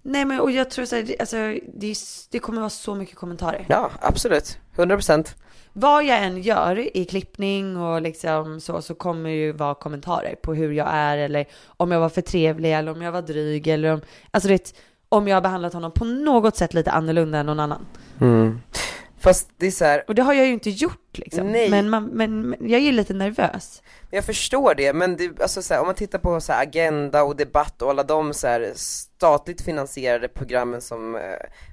Nej 0.08 0.24
men 0.24 0.40
och 0.40 0.50
jag 0.50 0.70
tror 0.70 0.84
så 0.84 0.96
här, 0.96 1.02
det- 1.02 1.20
alltså 1.20 1.36
det, 1.74 1.94
det 2.30 2.38
kommer 2.38 2.60
vara 2.60 2.70
så 2.70 2.94
mycket 2.94 3.16
kommentarer. 3.16 3.66
Ja, 3.68 3.90
absolut. 4.00 4.58
100%. 4.76 5.34
Vad 5.72 6.04
jag 6.04 6.22
än 6.24 6.42
gör 6.42 6.96
i 6.96 7.04
klippning 7.04 7.76
och 7.76 8.02
liksom 8.02 8.60
så, 8.60 8.82
så 8.82 8.94
kommer 8.94 9.30
ju 9.30 9.52
vara 9.52 9.74
kommentarer 9.74 10.34
på 10.42 10.54
hur 10.54 10.72
jag 10.72 10.88
är 10.90 11.18
eller 11.18 11.46
om 11.66 11.90
jag 11.92 12.00
var 12.00 12.08
för 12.08 12.20
trevlig 12.20 12.74
eller 12.74 12.92
om 12.92 13.02
jag 13.02 13.12
var 13.12 13.22
dryg 13.22 13.66
eller 13.68 13.92
om, 13.92 14.00
alltså 14.30 14.48
det, 14.48 14.72
om 15.08 15.28
jag 15.28 15.36
har 15.36 15.40
behandlat 15.40 15.72
honom 15.72 15.92
på 15.92 16.04
något 16.04 16.56
sätt 16.56 16.74
lite 16.74 16.90
annorlunda 16.90 17.38
än 17.38 17.46
någon 17.46 17.60
annan. 17.60 17.86
Mm. 18.20 18.60
Fast 19.18 19.50
det 19.56 19.66
är 19.66 19.70
så 19.70 19.84
här, 19.84 20.04
Och 20.08 20.14
det 20.14 20.22
har 20.22 20.34
jag 20.34 20.46
ju 20.46 20.52
inte 20.52 20.70
gjort 20.70 21.18
liksom. 21.18 21.52
Nej. 21.52 21.70
Men, 21.70 21.90
man, 21.90 22.04
men, 22.04 22.48
men 22.48 22.68
jag 22.70 22.80
är 22.80 22.92
lite 22.92 23.14
nervös. 23.14 23.82
jag 24.10 24.24
förstår 24.24 24.74
det, 24.74 24.92
men 24.92 25.16
det, 25.16 25.40
alltså 25.40 25.62
så 25.62 25.74
här, 25.74 25.80
om 25.80 25.86
man 25.86 25.94
tittar 25.94 26.18
på 26.18 26.40
så 26.40 26.52
här, 26.52 26.62
Agenda 26.62 27.22
och 27.22 27.36
Debatt 27.36 27.82
och 27.82 27.90
alla 27.90 28.02
de 28.02 28.34
så 28.34 28.46
här, 28.46 28.72
statligt 28.74 29.60
finansierade 29.60 30.28
programmen 30.28 30.80
som 30.80 31.14
eh, 31.16 31.20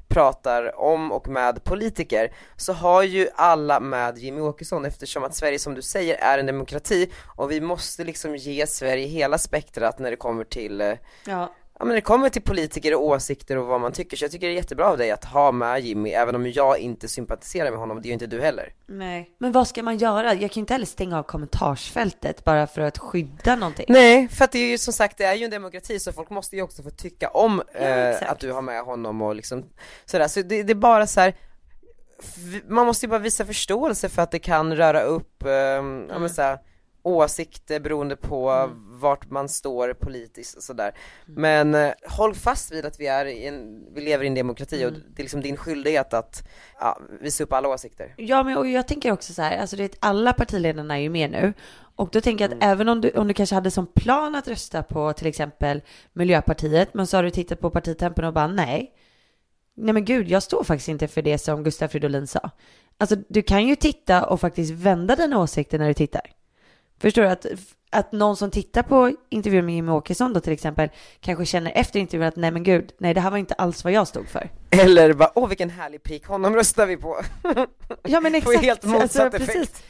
pratar 0.07 0.79
om 0.79 1.11
och 1.11 1.27
med 1.27 1.63
politiker, 1.63 2.33
så 2.57 2.73
har 2.73 3.03
ju 3.03 3.27
alla 3.35 3.79
med 3.79 4.17
Jimmy 4.17 4.41
Åkesson 4.41 4.85
eftersom 4.85 5.23
att 5.23 5.35
Sverige 5.35 5.59
som 5.59 5.75
du 5.75 5.81
säger 5.81 6.15
är 6.15 6.37
en 6.39 6.45
demokrati 6.45 7.09
och 7.35 7.51
vi 7.51 7.61
måste 7.61 8.03
liksom 8.03 8.35
ge 8.35 8.67
Sverige 8.67 9.07
hela 9.07 9.37
spektrat 9.37 9.99
när 9.99 10.11
det 10.11 10.17
kommer 10.17 10.43
till 10.43 10.81
eh, 10.81 10.93
Ja. 11.25 11.53
Ja 11.83 11.85
men 11.85 11.89
när 11.89 11.95
det 11.95 12.01
kommer 12.01 12.29
till 12.29 12.41
politiker 12.41 12.95
och 12.95 13.05
åsikter 13.05 13.57
och 13.57 13.65
vad 13.65 13.81
man 13.81 13.91
tycker, 13.91 14.17
så 14.17 14.23
jag 14.23 14.31
tycker 14.31 14.47
det 14.47 14.53
är 14.53 14.55
jättebra 14.55 14.87
av 14.87 14.97
dig 14.97 15.11
att 15.11 15.25
ha 15.25 15.51
med 15.51 15.81
Jimmy, 15.81 16.09
även 16.09 16.35
om 16.35 16.47
jag 16.47 16.79
inte 16.79 17.07
sympatiserar 17.07 17.71
med 17.71 17.79
honom, 17.79 18.01
det 18.01 18.05
är 18.05 18.09
ju 18.09 18.13
inte 18.13 18.27
du 18.27 18.41
heller. 18.41 18.73
Nej. 18.85 19.29
Men 19.37 19.51
vad 19.51 19.67
ska 19.67 19.83
man 19.83 19.97
göra? 19.97 20.33
Jag 20.33 20.39
kan 20.39 20.49
ju 20.53 20.59
inte 20.59 20.73
heller 20.73 20.85
stänga 20.85 21.19
av 21.19 21.23
kommentarsfältet 21.23 22.43
bara 22.43 22.67
för 22.67 22.81
att 22.81 22.97
skydda 22.97 23.55
någonting. 23.55 23.85
Nej, 23.89 24.27
för 24.27 24.45
att 24.45 24.51
det 24.51 24.59
är 24.59 24.67
ju 24.67 24.77
som 24.77 24.93
sagt, 24.93 25.17
det 25.17 25.23
är 25.23 25.33
ju 25.33 25.45
en 25.45 25.51
demokrati 25.51 25.99
så 25.99 26.13
folk 26.13 26.29
måste 26.29 26.55
ju 26.55 26.61
också 26.61 26.83
få 26.83 26.89
tycka 26.89 27.29
om 27.29 27.61
eh, 27.73 28.31
att 28.31 28.39
du 28.39 28.51
har 28.51 28.61
med 28.61 28.83
honom 28.83 29.21
och 29.21 29.35
liksom 29.35 29.65
sådär, 30.05 30.27
så 30.27 30.41
det, 30.41 30.63
det 30.63 30.73
är 30.73 30.75
bara 30.75 31.07
så 31.07 31.19
här. 31.19 31.35
man 32.67 32.85
måste 32.85 33.05
ju 33.05 33.09
bara 33.09 33.19
visa 33.19 33.45
förståelse 33.45 34.09
för 34.09 34.21
att 34.21 34.31
det 34.31 34.39
kan 34.39 34.75
röra 34.75 35.01
upp, 35.01 35.43
eh, 35.43 35.51
ja 35.51 36.19
men 36.19 36.29
så 36.29 36.41
här, 36.41 36.59
åsikter 37.03 37.79
beroende 37.79 38.15
på 38.15 38.69
vart 38.75 39.29
man 39.29 39.49
står 39.49 39.93
politiskt 39.93 40.57
och 40.57 40.63
sådär. 40.63 40.97
Men 41.25 41.75
eh, 41.75 41.91
håll 42.09 42.35
fast 42.35 42.71
vid 42.71 42.85
att 42.85 42.99
vi 42.99 43.07
är 43.07 43.25
i 43.25 43.47
en, 43.47 43.85
vi 43.93 44.01
lever 44.01 44.23
i 44.23 44.27
en 44.27 44.35
demokrati 44.35 44.85
och 44.85 44.91
det 44.91 45.21
är 45.21 45.23
liksom 45.23 45.41
din 45.41 45.57
skyldighet 45.57 46.13
att 46.13 46.47
ja, 46.79 46.99
visa 47.21 47.43
upp 47.43 47.53
alla 47.53 47.69
åsikter. 47.69 48.13
Ja, 48.17 48.43
men 48.43 48.57
och 48.57 48.67
jag 48.67 48.87
tänker 48.87 49.11
också 49.11 49.33
så 49.33 49.41
här, 49.41 49.57
alltså 49.57 49.75
det 49.75 49.95
alla 49.99 50.33
partiledarna 50.33 50.97
är 50.97 51.01
ju 51.01 51.09
med 51.09 51.31
nu. 51.31 51.53
Och 51.95 52.09
då 52.11 52.21
tänker 52.21 52.45
jag 52.45 52.53
att 52.53 52.63
även 52.63 52.89
om 52.89 53.01
du, 53.01 53.11
om 53.11 53.27
du 53.27 53.33
kanske 53.33 53.55
hade 53.55 53.71
som 53.71 53.87
plan 53.87 54.35
att 54.35 54.47
rösta 54.47 54.83
på 54.83 55.13
till 55.13 55.27
exempel 55.27 55.81
Miljöpartiet, 56.13 56.93
men 56.93 57.07
så 57.07 57.17
har 57.17 57.23
du 57.23 57.31
tittat 57.31 57.59
på 57.59 57.69
partitempen 57.69 58.25
och 58.25 58.33
bara 58.33 58.47
nej. 58.47 58.93
Nej 59.75 59.93
men 59.93 60.05
gud, 60.05 60.29
jag 60.29 60.43
står 60.43 60.63
faktiskt 60.63 60.89
inte 60.89 61.07
för 61.07 61.21
det 61.21 61.37
som 61.37 61.63
Gustaf 61.63 61.91
Fridolin 61.91 62.27
sa. 62.27 62.49
Alltså 62.97 63.15
du 63.29 63.41
kan 63.41 63.67
ju 63.67 63.75
titta 63.75 64.25
och 64.25 64.39
faktiskt 64.39 64.71
vända 64.71 65.15
dina 65.15 65.39
åsikter 65.39 65.79
när 65.79 65.87
du 65.87 65.93
tittar. 65.93 66.21
Förstår 67.03 67.21
du? 67.21 67.27
Att, 67.27 67.45
att 67.89 68.11
någon 68.11 68.37
som 68.37 68.51
tittar 68.51 68.83
på 68.83 69.11
intervjun 69.29 69.65
med 69.65 69.75
Jimmie 69.75 69.93
Åkesson 69.93 70.33
då 70.33 70.39
till 70.39 70.53
exempel 70.53 70.89
kanske 71.19 71.45
känner 71.45 71.71
efter 71.75 71.99
intervjun 71.99 72.27
att 72.27 72.35
nej 72.35 72.51
men 72.51 72.63
gud, 72.63 72.91
nej 72.97 73.13
det 73.13 73.21
här 73.21 73.31
var 73.31 73.37
inte 73.37 73.53
alls 73.53 73.83
vad 73.83 73.93
jag 73.93 74.07
stod 74.07 74.27
för. 74.27 74.49
Eller 74.69 75.13
bara, 75.13 75.31
åh 75.35 75.47
vilken 75.47 75.69
härlig 75.69 76.03
pik, 76.03 76.25
honom 76.27 76.55
röstar 76.55 76.85
vi 76.85 76.97
på. 76.97 77.17
Ja 78.03 78.19
men 78.19 78.31
Får 78.41 78.51
exakt. 78.51 78.65
helt 78.65 78.83
motsatt 78.83 79.33
Alltså, 79.33 79.51
effekt. 79.51 79.83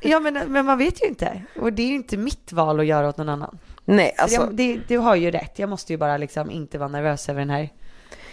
Ja 0.00 0.20
men, 0.20 0.52
men 0.52 0.66
man 0.66 0.78
vet 0.78 1.02
ju 1.02 1.06
inte. 1.08 1.42
Och 1.60 1.72
det 1.72 1.82
är 1.82 1.86
ju 1.86 1.94
inte 1.94 2.16
mitt 2.16 2.52
val 2.52 2.80
att 2.80 2.86
göra 2.86 3.08
åt 3.08 3.16
någon 3.16 3.28
annan. 3.28 3.58
Nej, 3.84 4.14
Så 4.16 4.22
alltså, 4.22 4.40
jag, 4.40 4.54
det, 4.54 4.80
du 4.88 4.98
har 4.98 5.16
ju 5.16 5.30
rätt. 5.30 5.58
Jag 5.58 5.68
måste 5.68 5.92
ju 5.92 5.96
bara 5.96 6.16
liksom 6.16 6.50
inte 6.50 6.78
vara 6.78 6.88
nervös 6.88 7.28
över 7.28 7.40
den 7.40 7.50
här, 7.50 7.68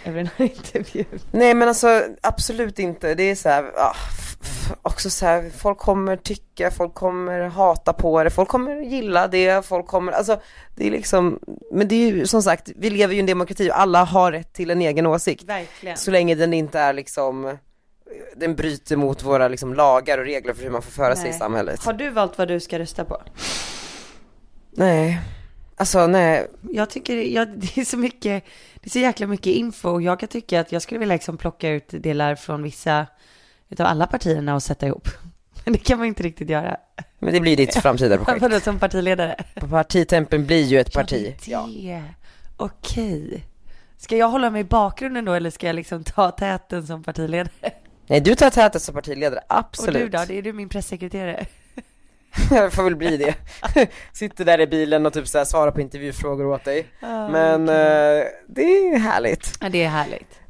över 0.04 0.16
den 0.16 0.28
här 0.36 0.46
intervjun. 0.56 1.20
nej 1.30 1.54
men 1.54 1.68
alltså 1.68 2.02
absolut 2.20 2.78
inte, 2.78 3.14
det 3.14 3.22
är 3.22 3.34
så 3.34 3.48
här, 3.48 3.64
ah, 3.76 3.96
också 4.82 5.10
så 5.10 5.26
här, 5.26 5.50
folk 5.58 5.78
kommer 5.78 6.16
tycka, 6.16 6.70
folk 6.70 6.94
kommer 6.94 7.40
hata 7.40 7.92
på 7.92 8.24
det, 8.24 8.30
folk 8.30 8.48
kommer 8.48 8.76
gilla 8.80 9.28
det, 9.28 9.66
folk 9.66 9.86
kommer, 9.86 10.12
alltså 10.12 10.40
det 10.76 10.86
är 10.86 10.90
liksom, 10.90 11.38
men 11.72 11.88
det 11.88 11.94
är 11.94 12.12
ju 12.12 12.26
som 12.26 12.42
sagt, 12.42 12.70
vi 12.76 12.90
lever 12.90 13.14
ju 13.14 13.16
i 13.16 13.20
en 13.20 13.26
demokrati 13.26 13.70
och 13.70 13.80
alla 13.80 14.04
har 14.04 14.32
rätt 14.32 14.52
till 14.52 14.70
en 14.70 14.80
egen 14.80 15.06
åsikt. 15.06 15.44
Verkligen. 15.44 15.96
Så 15.96 16.10
länge 16.10 16.34
den 16.34 16.54
inte 16.54 16.78
är 16.78 16.92
liksom, 16.92 17.58
den 18.36 18.56
bryter 18.56 18.96
mot 18.96 19.22
våra 19.22 19.48
liksom 19.48 19.74
lagar 19.74 20.18
och 20.18 20.24
regler 20.24 20.54
för 20.54 20.62
hur 20.62 20.70
man 20.70 20.82
får 20.82 20.92
föra 20.92 21.16
sig 21.16 21.26
i 21.26 21.30
Nej. 21.30 21.38
samhället. 21.38 21.84
Har 21.84 21.92
du 21.92 22.10
valt 22.10 22.38
vad 22.38 22.48
du 22.48 22.60
ska 22.60 22.78
rösta 22.78 23.04
på? 23.04 23.22
Nej, 24.70 25.20
alltså 25.80 26.06
nej, 26.06 26.46
Jag 26.72 26.90
tycker 26.90 27.16
jag, 27.16 27.48
det 27.58 27.78
är 27.80 27.84
så 27.84 27.96
mycket, 27.96 28.44
det 28.74 28.86
är 28.86 28.90
så 28.90 28.98
jäkla 28.98 29.26
mycket 29.26 29.46
info 29.46 29.88
och 29.88 30.02
jag 30.02 30.20
kan 30.20 30.28
tycka 30.28 30.60
att 30.60 30.72
jag 30.72 30.82
skulle 30.82 30.98
vilja 30.98 31.14
liksom 31.14 31.36
plocka 31.36 31.68
ut 31.70 31.88
delar 31.90 32.34
från 32.34 32.62
vissa 32.62 33.06
utav 33.68 33.86
alla 33.86 34.06
partierna 34.06 34.54
och 34.54 34.62
sätta 34.62 34.86
ihop. 34.86 35.08
Men 35.64 35.72
det 35.72 35.78
kan 35.78 35.98
man 35.98 36.06
inte 36.06 36.22
riktigt 36.22 36.50
göra. 36.50 36.76
men 37.18 37.32
det 37.34 37.40
blir 37.40 37.56
ditt 37.56 37.74
framtida 37.82 38.16
projekt. 38.16 38.42
Vadå 38.42 38.60
som 38.60 38.78
partiledare? 38.78 39.36
Partitempen 39.70 40.46
blir 40.46 40.62
ju 40.62 40.80
ett 40.80 40.92
parti. 40.92 41.36
Ja, 41.46 41.68
det. 41.76 42.02
Okej. 42.56 43.46
Ska 43.96 44.16
jag 44.16 44.28
hålla 44.28 44.50
mig 44.50 44.60
i 44.60 44.64
bakgrunden 44.64 45.24
då 45.24 45.32
eller 45.32 45.50
ska 45.50 45.66
jag 45.66 45.76
liksom 45.76 46.04
ta 46.04 46.30
täten 46.30 46.86
som 46.86 47.02
partiledare? 47.02 47.50
Nej 48.06 48.20
du 48.20 48.34
tar 48.34 48.50
täten 48.50 48.80
som 48.80 48.94
partiledare, 48.94 49.40
absolut. 49.48 50.04
Och 50.04 50.10
du 50.10 50.26
då? 50.26 50.32
Är 50.34 50.42
du 50.42 50.52
min 50.52 50.68
pressekreterare? 50.68 51.46
Jag 52.50 52.72
får 52.72 52.82
väl 52.82 52.96
bli 52.96 53.16
det. 53.16 53.34
Sitter 54.12 54.44
där 54.44 54.60
i 54.60 54.66
bilen 54.66 55.06
och 55.06 55.12
typ 55.12 55.28
så 55.28 55.38
här 55.38 55.44
svarar 55.44 55.70
på 55.70 55.80
intervjufrågor 55.80 56.46
åt 56.46 56.64
dig. 56.64 56.86
Men 57.30 57.68
eh, 57.68 58.24
det 58.48 58.62
är 58.62 58.98
härligt. 58.98 59.52
Ja, 59.60 59.68
det 59.68 59.82
är 59.82 59.88
härligt. 59.88 60.40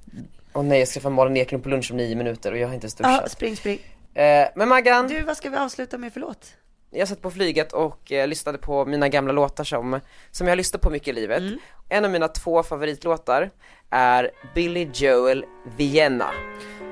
Och 0.53 0.65
nej, 0.65 0.79
jag 0.79 0.89
ska 0.89 1.01
få 1.01 1.11
Malin 1.11 1.37
Eklund 1.37 1.63
på 1.65 1.71
lunch 1.71 1.91
om 1.91 1.97
nio 1.97 2.17
minuter 2.17 2.53
och 2.53 2.59
jag 2.59 2.67
har 2.69 2.75
inte 2.75 2.89
Ja, 2.99 3.09
duschat. 3.11 3.31
spring, 3.31 3.57
spring. 3.57 3.79
Eh, 4.15 4.49
men 4.57 4.69
Maggan, 4.69 5.09
Du, 5.09 5.23
vad 5.23 5.37
ska 5.37 5.51
vi 5.51 5.57
avsluta 5.57 5.99
med 5.99 6.13
för 6.13 6.21
låt? 6.21 6.47
jag 6.93 7.09
satt 7.09 7.23
på 7.23 7.31
flyget 7.31 7.73
och 7.73 8.13
eh, 8.13 8.29
lyssnade 8.29 8.59
på 8.59 8.87
mina 8.87 9.09
gamla 9.09 9.33
låtar 9.33 9.65
som, 9.65 10.01
som 10.31 10.47
jag 10.47 10.53
har 10.53 10.57
lyssnat 10.57 10.83
på 10.83 10.91
mycket 10.91 11.09
i 11.09 11.13
livet. 11.13 11.39
Mm. 11.39 11.59
En 11.89 12.05
av 12.05 12.11
mina 12.11 12.29
två 12.29 12.63
favoritlåtar 12.63 13.51
är 13.91 14.31
Billy 14.55 14.89
Joel 14.95 15.45
Vienna. 15.77 16.31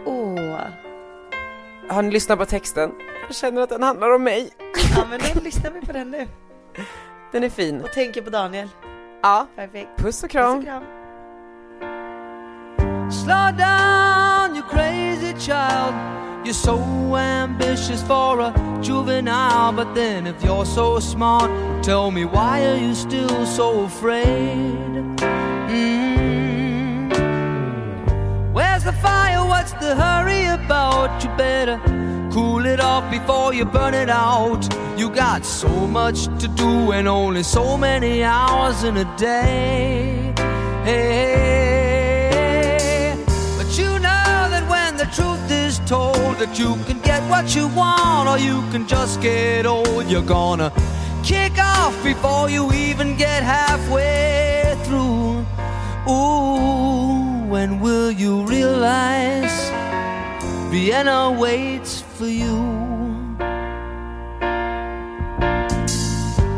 Åh. 0.07 0.61
Har 1.89 2.03
ni 2.03 2.11
lyssnat 2.11 2.39
på 2.39 2.45
texten? 2.47 2.91
Jag 3.27 3.37
känner 3.37 3.63
att 3.63 3.69
den 3.69 3.83
handlar 3.83 4.15
om 4.15 4.23
mig. 4.25 4.51
Ja, 4.97 5.05
men 5.11 5.21
då 5.35 5.41
lyssnar 5.41 5.71
vi 5.71 5.81
på 5.87 5.93
den 5.93 6.11
nu. 6.11 6.29
Den 7.33 7.45
är 7.45 7.49
fin. 7.51 7.81
Och 7.83 7.93
tänker 7.93 8.23
på 8.23 8.31
Daniel. 8.31 8.69
Ja, 9.23 9.47
Perfekt. 9.57 9.89
puss 9.97 9.99
och 9.99 10.05
Puss 10.05 10.25
och 10.25 10.31
kram. 10.31 10.65
kram. 10.65 10.83
Slow 13.11 13.53
down, 13.57 14.57
you 14.57 14.63
crazy 14.71 15.33
child. 15.39 15.95
You're 16.45 16.53
so 16.53 16.79
ambitious 17.17 18.03
for 18.03 18.41
a 18.41 18.53
juvenile, 18.83 19.73
but 19.77 19.95
then 19.95 20.27
if 20.27 20.45
you're 20.45 20.65
so 20.65 21.01
smart, 21.01 21.51
tell 21.85 22.11
me 22.11 22.25
why 22.25 22.65
are 22.67 22.77
you 22.77 22.95
still 22.95 23.47
so 23.47 23.85
afraid? 23.85 24.77
Mm. 25.71 26.08
What's 29.49 29.73
the 29.73 29.97
hurry 29.97 30.45
about? 30.45 31.25
You 31.25 31.31
better 31.31 31.81
cool 32.31 32.67
it 32.67 32.81
off 32.81 33.11
before 33.11 33.55
you 33.55 33.65
burn 33.65 33.95
it 33.95 34.11
out. 34.11 34.69
You 34.99 35.09
got 35.09 35.47
so 35.47 35.69
much 35.87 36.27
to 36.41 36.49
do 36.49 36.93
and 36.93 37.09
only 37.09 37.43
so 37.43 37.79
many 37.79 38.23
hours 38.23 38.85
in 38.85 38.99
a 38.99 39.17
day. 39.17 40.35
Hey, 40.85 42.05
but 43.57 43.79
you 43.79 43.89
know 43.99 44.49
that 44.53 44.69
when 44.69 44.99
the 44.99 45.07
truth 45.17 45.51
is 45.51 45.79
told 45.87 46.37
that 46.37 46.59
you 46.59 46.77
can 46.85 47.01
get 47.01 47.23
what 47.31 47.57
you 47.57 47.69
want 47.69 48.29
or 48.29 48.39
you 48.39 48.61
can 48.71 48.87
just 48.87 49.23
get 49.23 49.65
old. 49.65 50.11
You're 50.11 50.21
gonna 50.21 50.71
kick 51.25 51.59
off 51.59 51.95
before 52.05 52.51
you 52.51 52.71
even 52.73 53.17
get 53.17 53.43
halfway 53.43 54.68
Vienna 60.81 61.33
waits 61.33 62.03
for 62.03 62.29
you? 62.29 62.57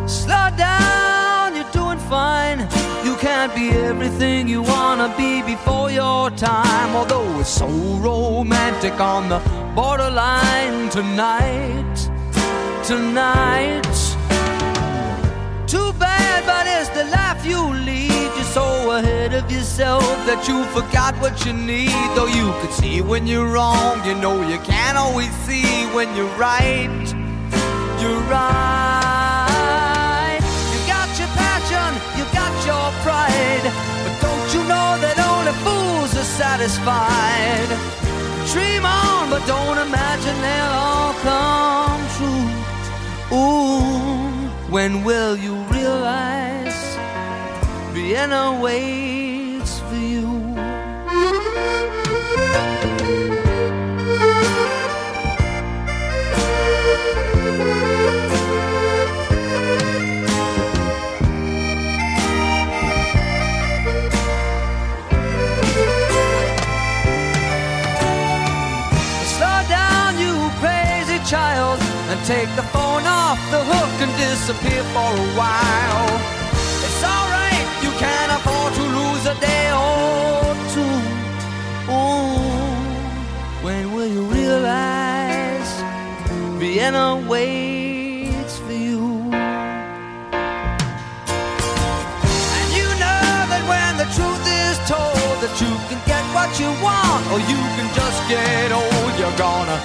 Slow 0.06 0.46
down, 0.58 1.56
you're 1.56 1.72
doing 1.72 1.98
fine. 2.14 2.58
You 3.02 3.16
can't 3.16 3.54
be 3.54 3.70
everything 3.70 4.46
you 4.46 4.60
wanna 4.60 5.08
be 5.16 5.40
before 5.40 5.90
your 5.90 6.30
time. 6.32 6.94
Although 6.94 7.40
it's 7.40 7.48
so 7.48 7.66
romantic 8.08 9.00
on 9.00 9.30
the 9.30 9.40
borderline 9.74 10.90
tonight. 10.90 11.96
Tonight. 12.84 13.96
Too 15.66 15.94
bad, 15.94 16.38
but 16.44 16.66
it's 16.66 16.90
the 16.90 17.04
life 17.16 17.46
you 17.46 17.62
lead. 17.86 18.09
So 18.54 18.90
ahead 18.90 19.32
of 19.32 19.48
yourself 19.48 20.02
that 20.26 20.48
you 20.48 20.64
forgot 20.74 21.14
what 21.22 21.46
you 21.46 21.52
need. 21.52 21.94
Though 22.16 22.26
you 22.26 22.50
could 22.60 22.72
see 22.72 23.00
when 23.00 23.28
you're 23.28 23.46
wrong, 23.46 24.04
you 24.04 24.16
know 24.16 24.42
you 24.42 24.58
can't 24.66 24.98
always 24.98 25.30
see 25.46 25.86
when 25.94 26.08
you're 26.16 26.34
right. 26.34 26.90
You're 28.02 28.24
right. 28.26 29.60
You 30.74 30.80
got 30.90 31.08
your 31.14 31.30
passion, 31.38 31.94
you 32.18 32.26
got 32.34 32.50
your 32.66 32.90
pride. 33.06 33.70
But 34.02 34.18
don't 34.18 34.48
you 34.54 34.62
know 34.66 34.98
that 34.98 35.14
only 35.30 35.54
fools 35.62 36.10
are 36.18 36.30
satisfied? 36.42 37.70
Dream 38.50 38.84
on, 38.84 39.30
but 39.30 39.46
don't 39.46 39.78
imagine 39.78 40.36
they'll 40.42 40.74
all 40.90 41.14
come 41.22 42.02
true. 42.18 42.50
Ooh, 43.30 44.50
when 44.74 45.04
will 45.04 45.36
you 45.36 45.54
realize 45.70 46.69
Vienna 48.02 48.58
waits 48.62 49.78
for 49.80 49.94
you? 49.94 50.26
Slow 69.26 69.60
down, 69.68 70.18
you 70.18 70.50
crazy 70.58 71.18
child, 71.28 71.78
and 72.08 72.18
take 72.24 72.48
the 72.56 72.62
phone 72.72 73.04
off 73.04 73.38
the 73.50 73.62
hook 73.62 73.92
and 74.00 74.12
disappear 74.16 74.82
for 74.94 75.10
a 75.14 75.28
while. 75.36 76.39
Vienna 86.90 87.24
waits 87.28 88.58
for 88.58 88.72
you? 88.72 89.30
And 92.58 92.68
you 92.78 92.88
know 92.98 93.46
that 93.46 93.62
when 93.70 93.90
the 93.96 94.08
truth 94.16 94.44
is 94.66 94.76
told 94.90 95.38
that 95.38 95.54
you 95.62 95.70
can 95.86 96.02
get 96.10 96.24
what 96.34 96.50
you 96.58 96.66
want 96.82 97.22
or 97.30 97.38
you 97.46 97.60
can 97.78 97.86
just 97.94 98.18
get 98.28 98.72
old, 98.72 99.12
you're 99.20 99.38
gonna 99.38 99.78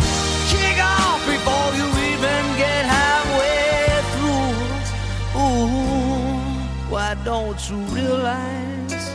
kick 0.49 0.81
off 0.81 1.21
before 1.29 1.69
you 1.77 1.85
even 2.09 2.43
get 2.57 2.89
halfway 2.89 4.01
through. 4.13 4.57
Ooh, 5.45 6.89
why 6.89 7.13
don't 7.23 7.61
you 7.69 7.77
realize 7.93 9.05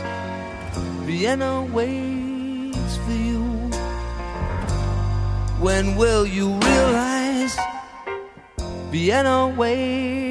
Vienna 1.03 1.67
waits 1.73 2.95
for 3.03 3.11
you? 3.11 3.43
When 5.59 5.97
will 5.97 6.25
you 6.25 6.53
realize 6.53 7.20
Vienna 8.91 9.47
waits 9.47 10.30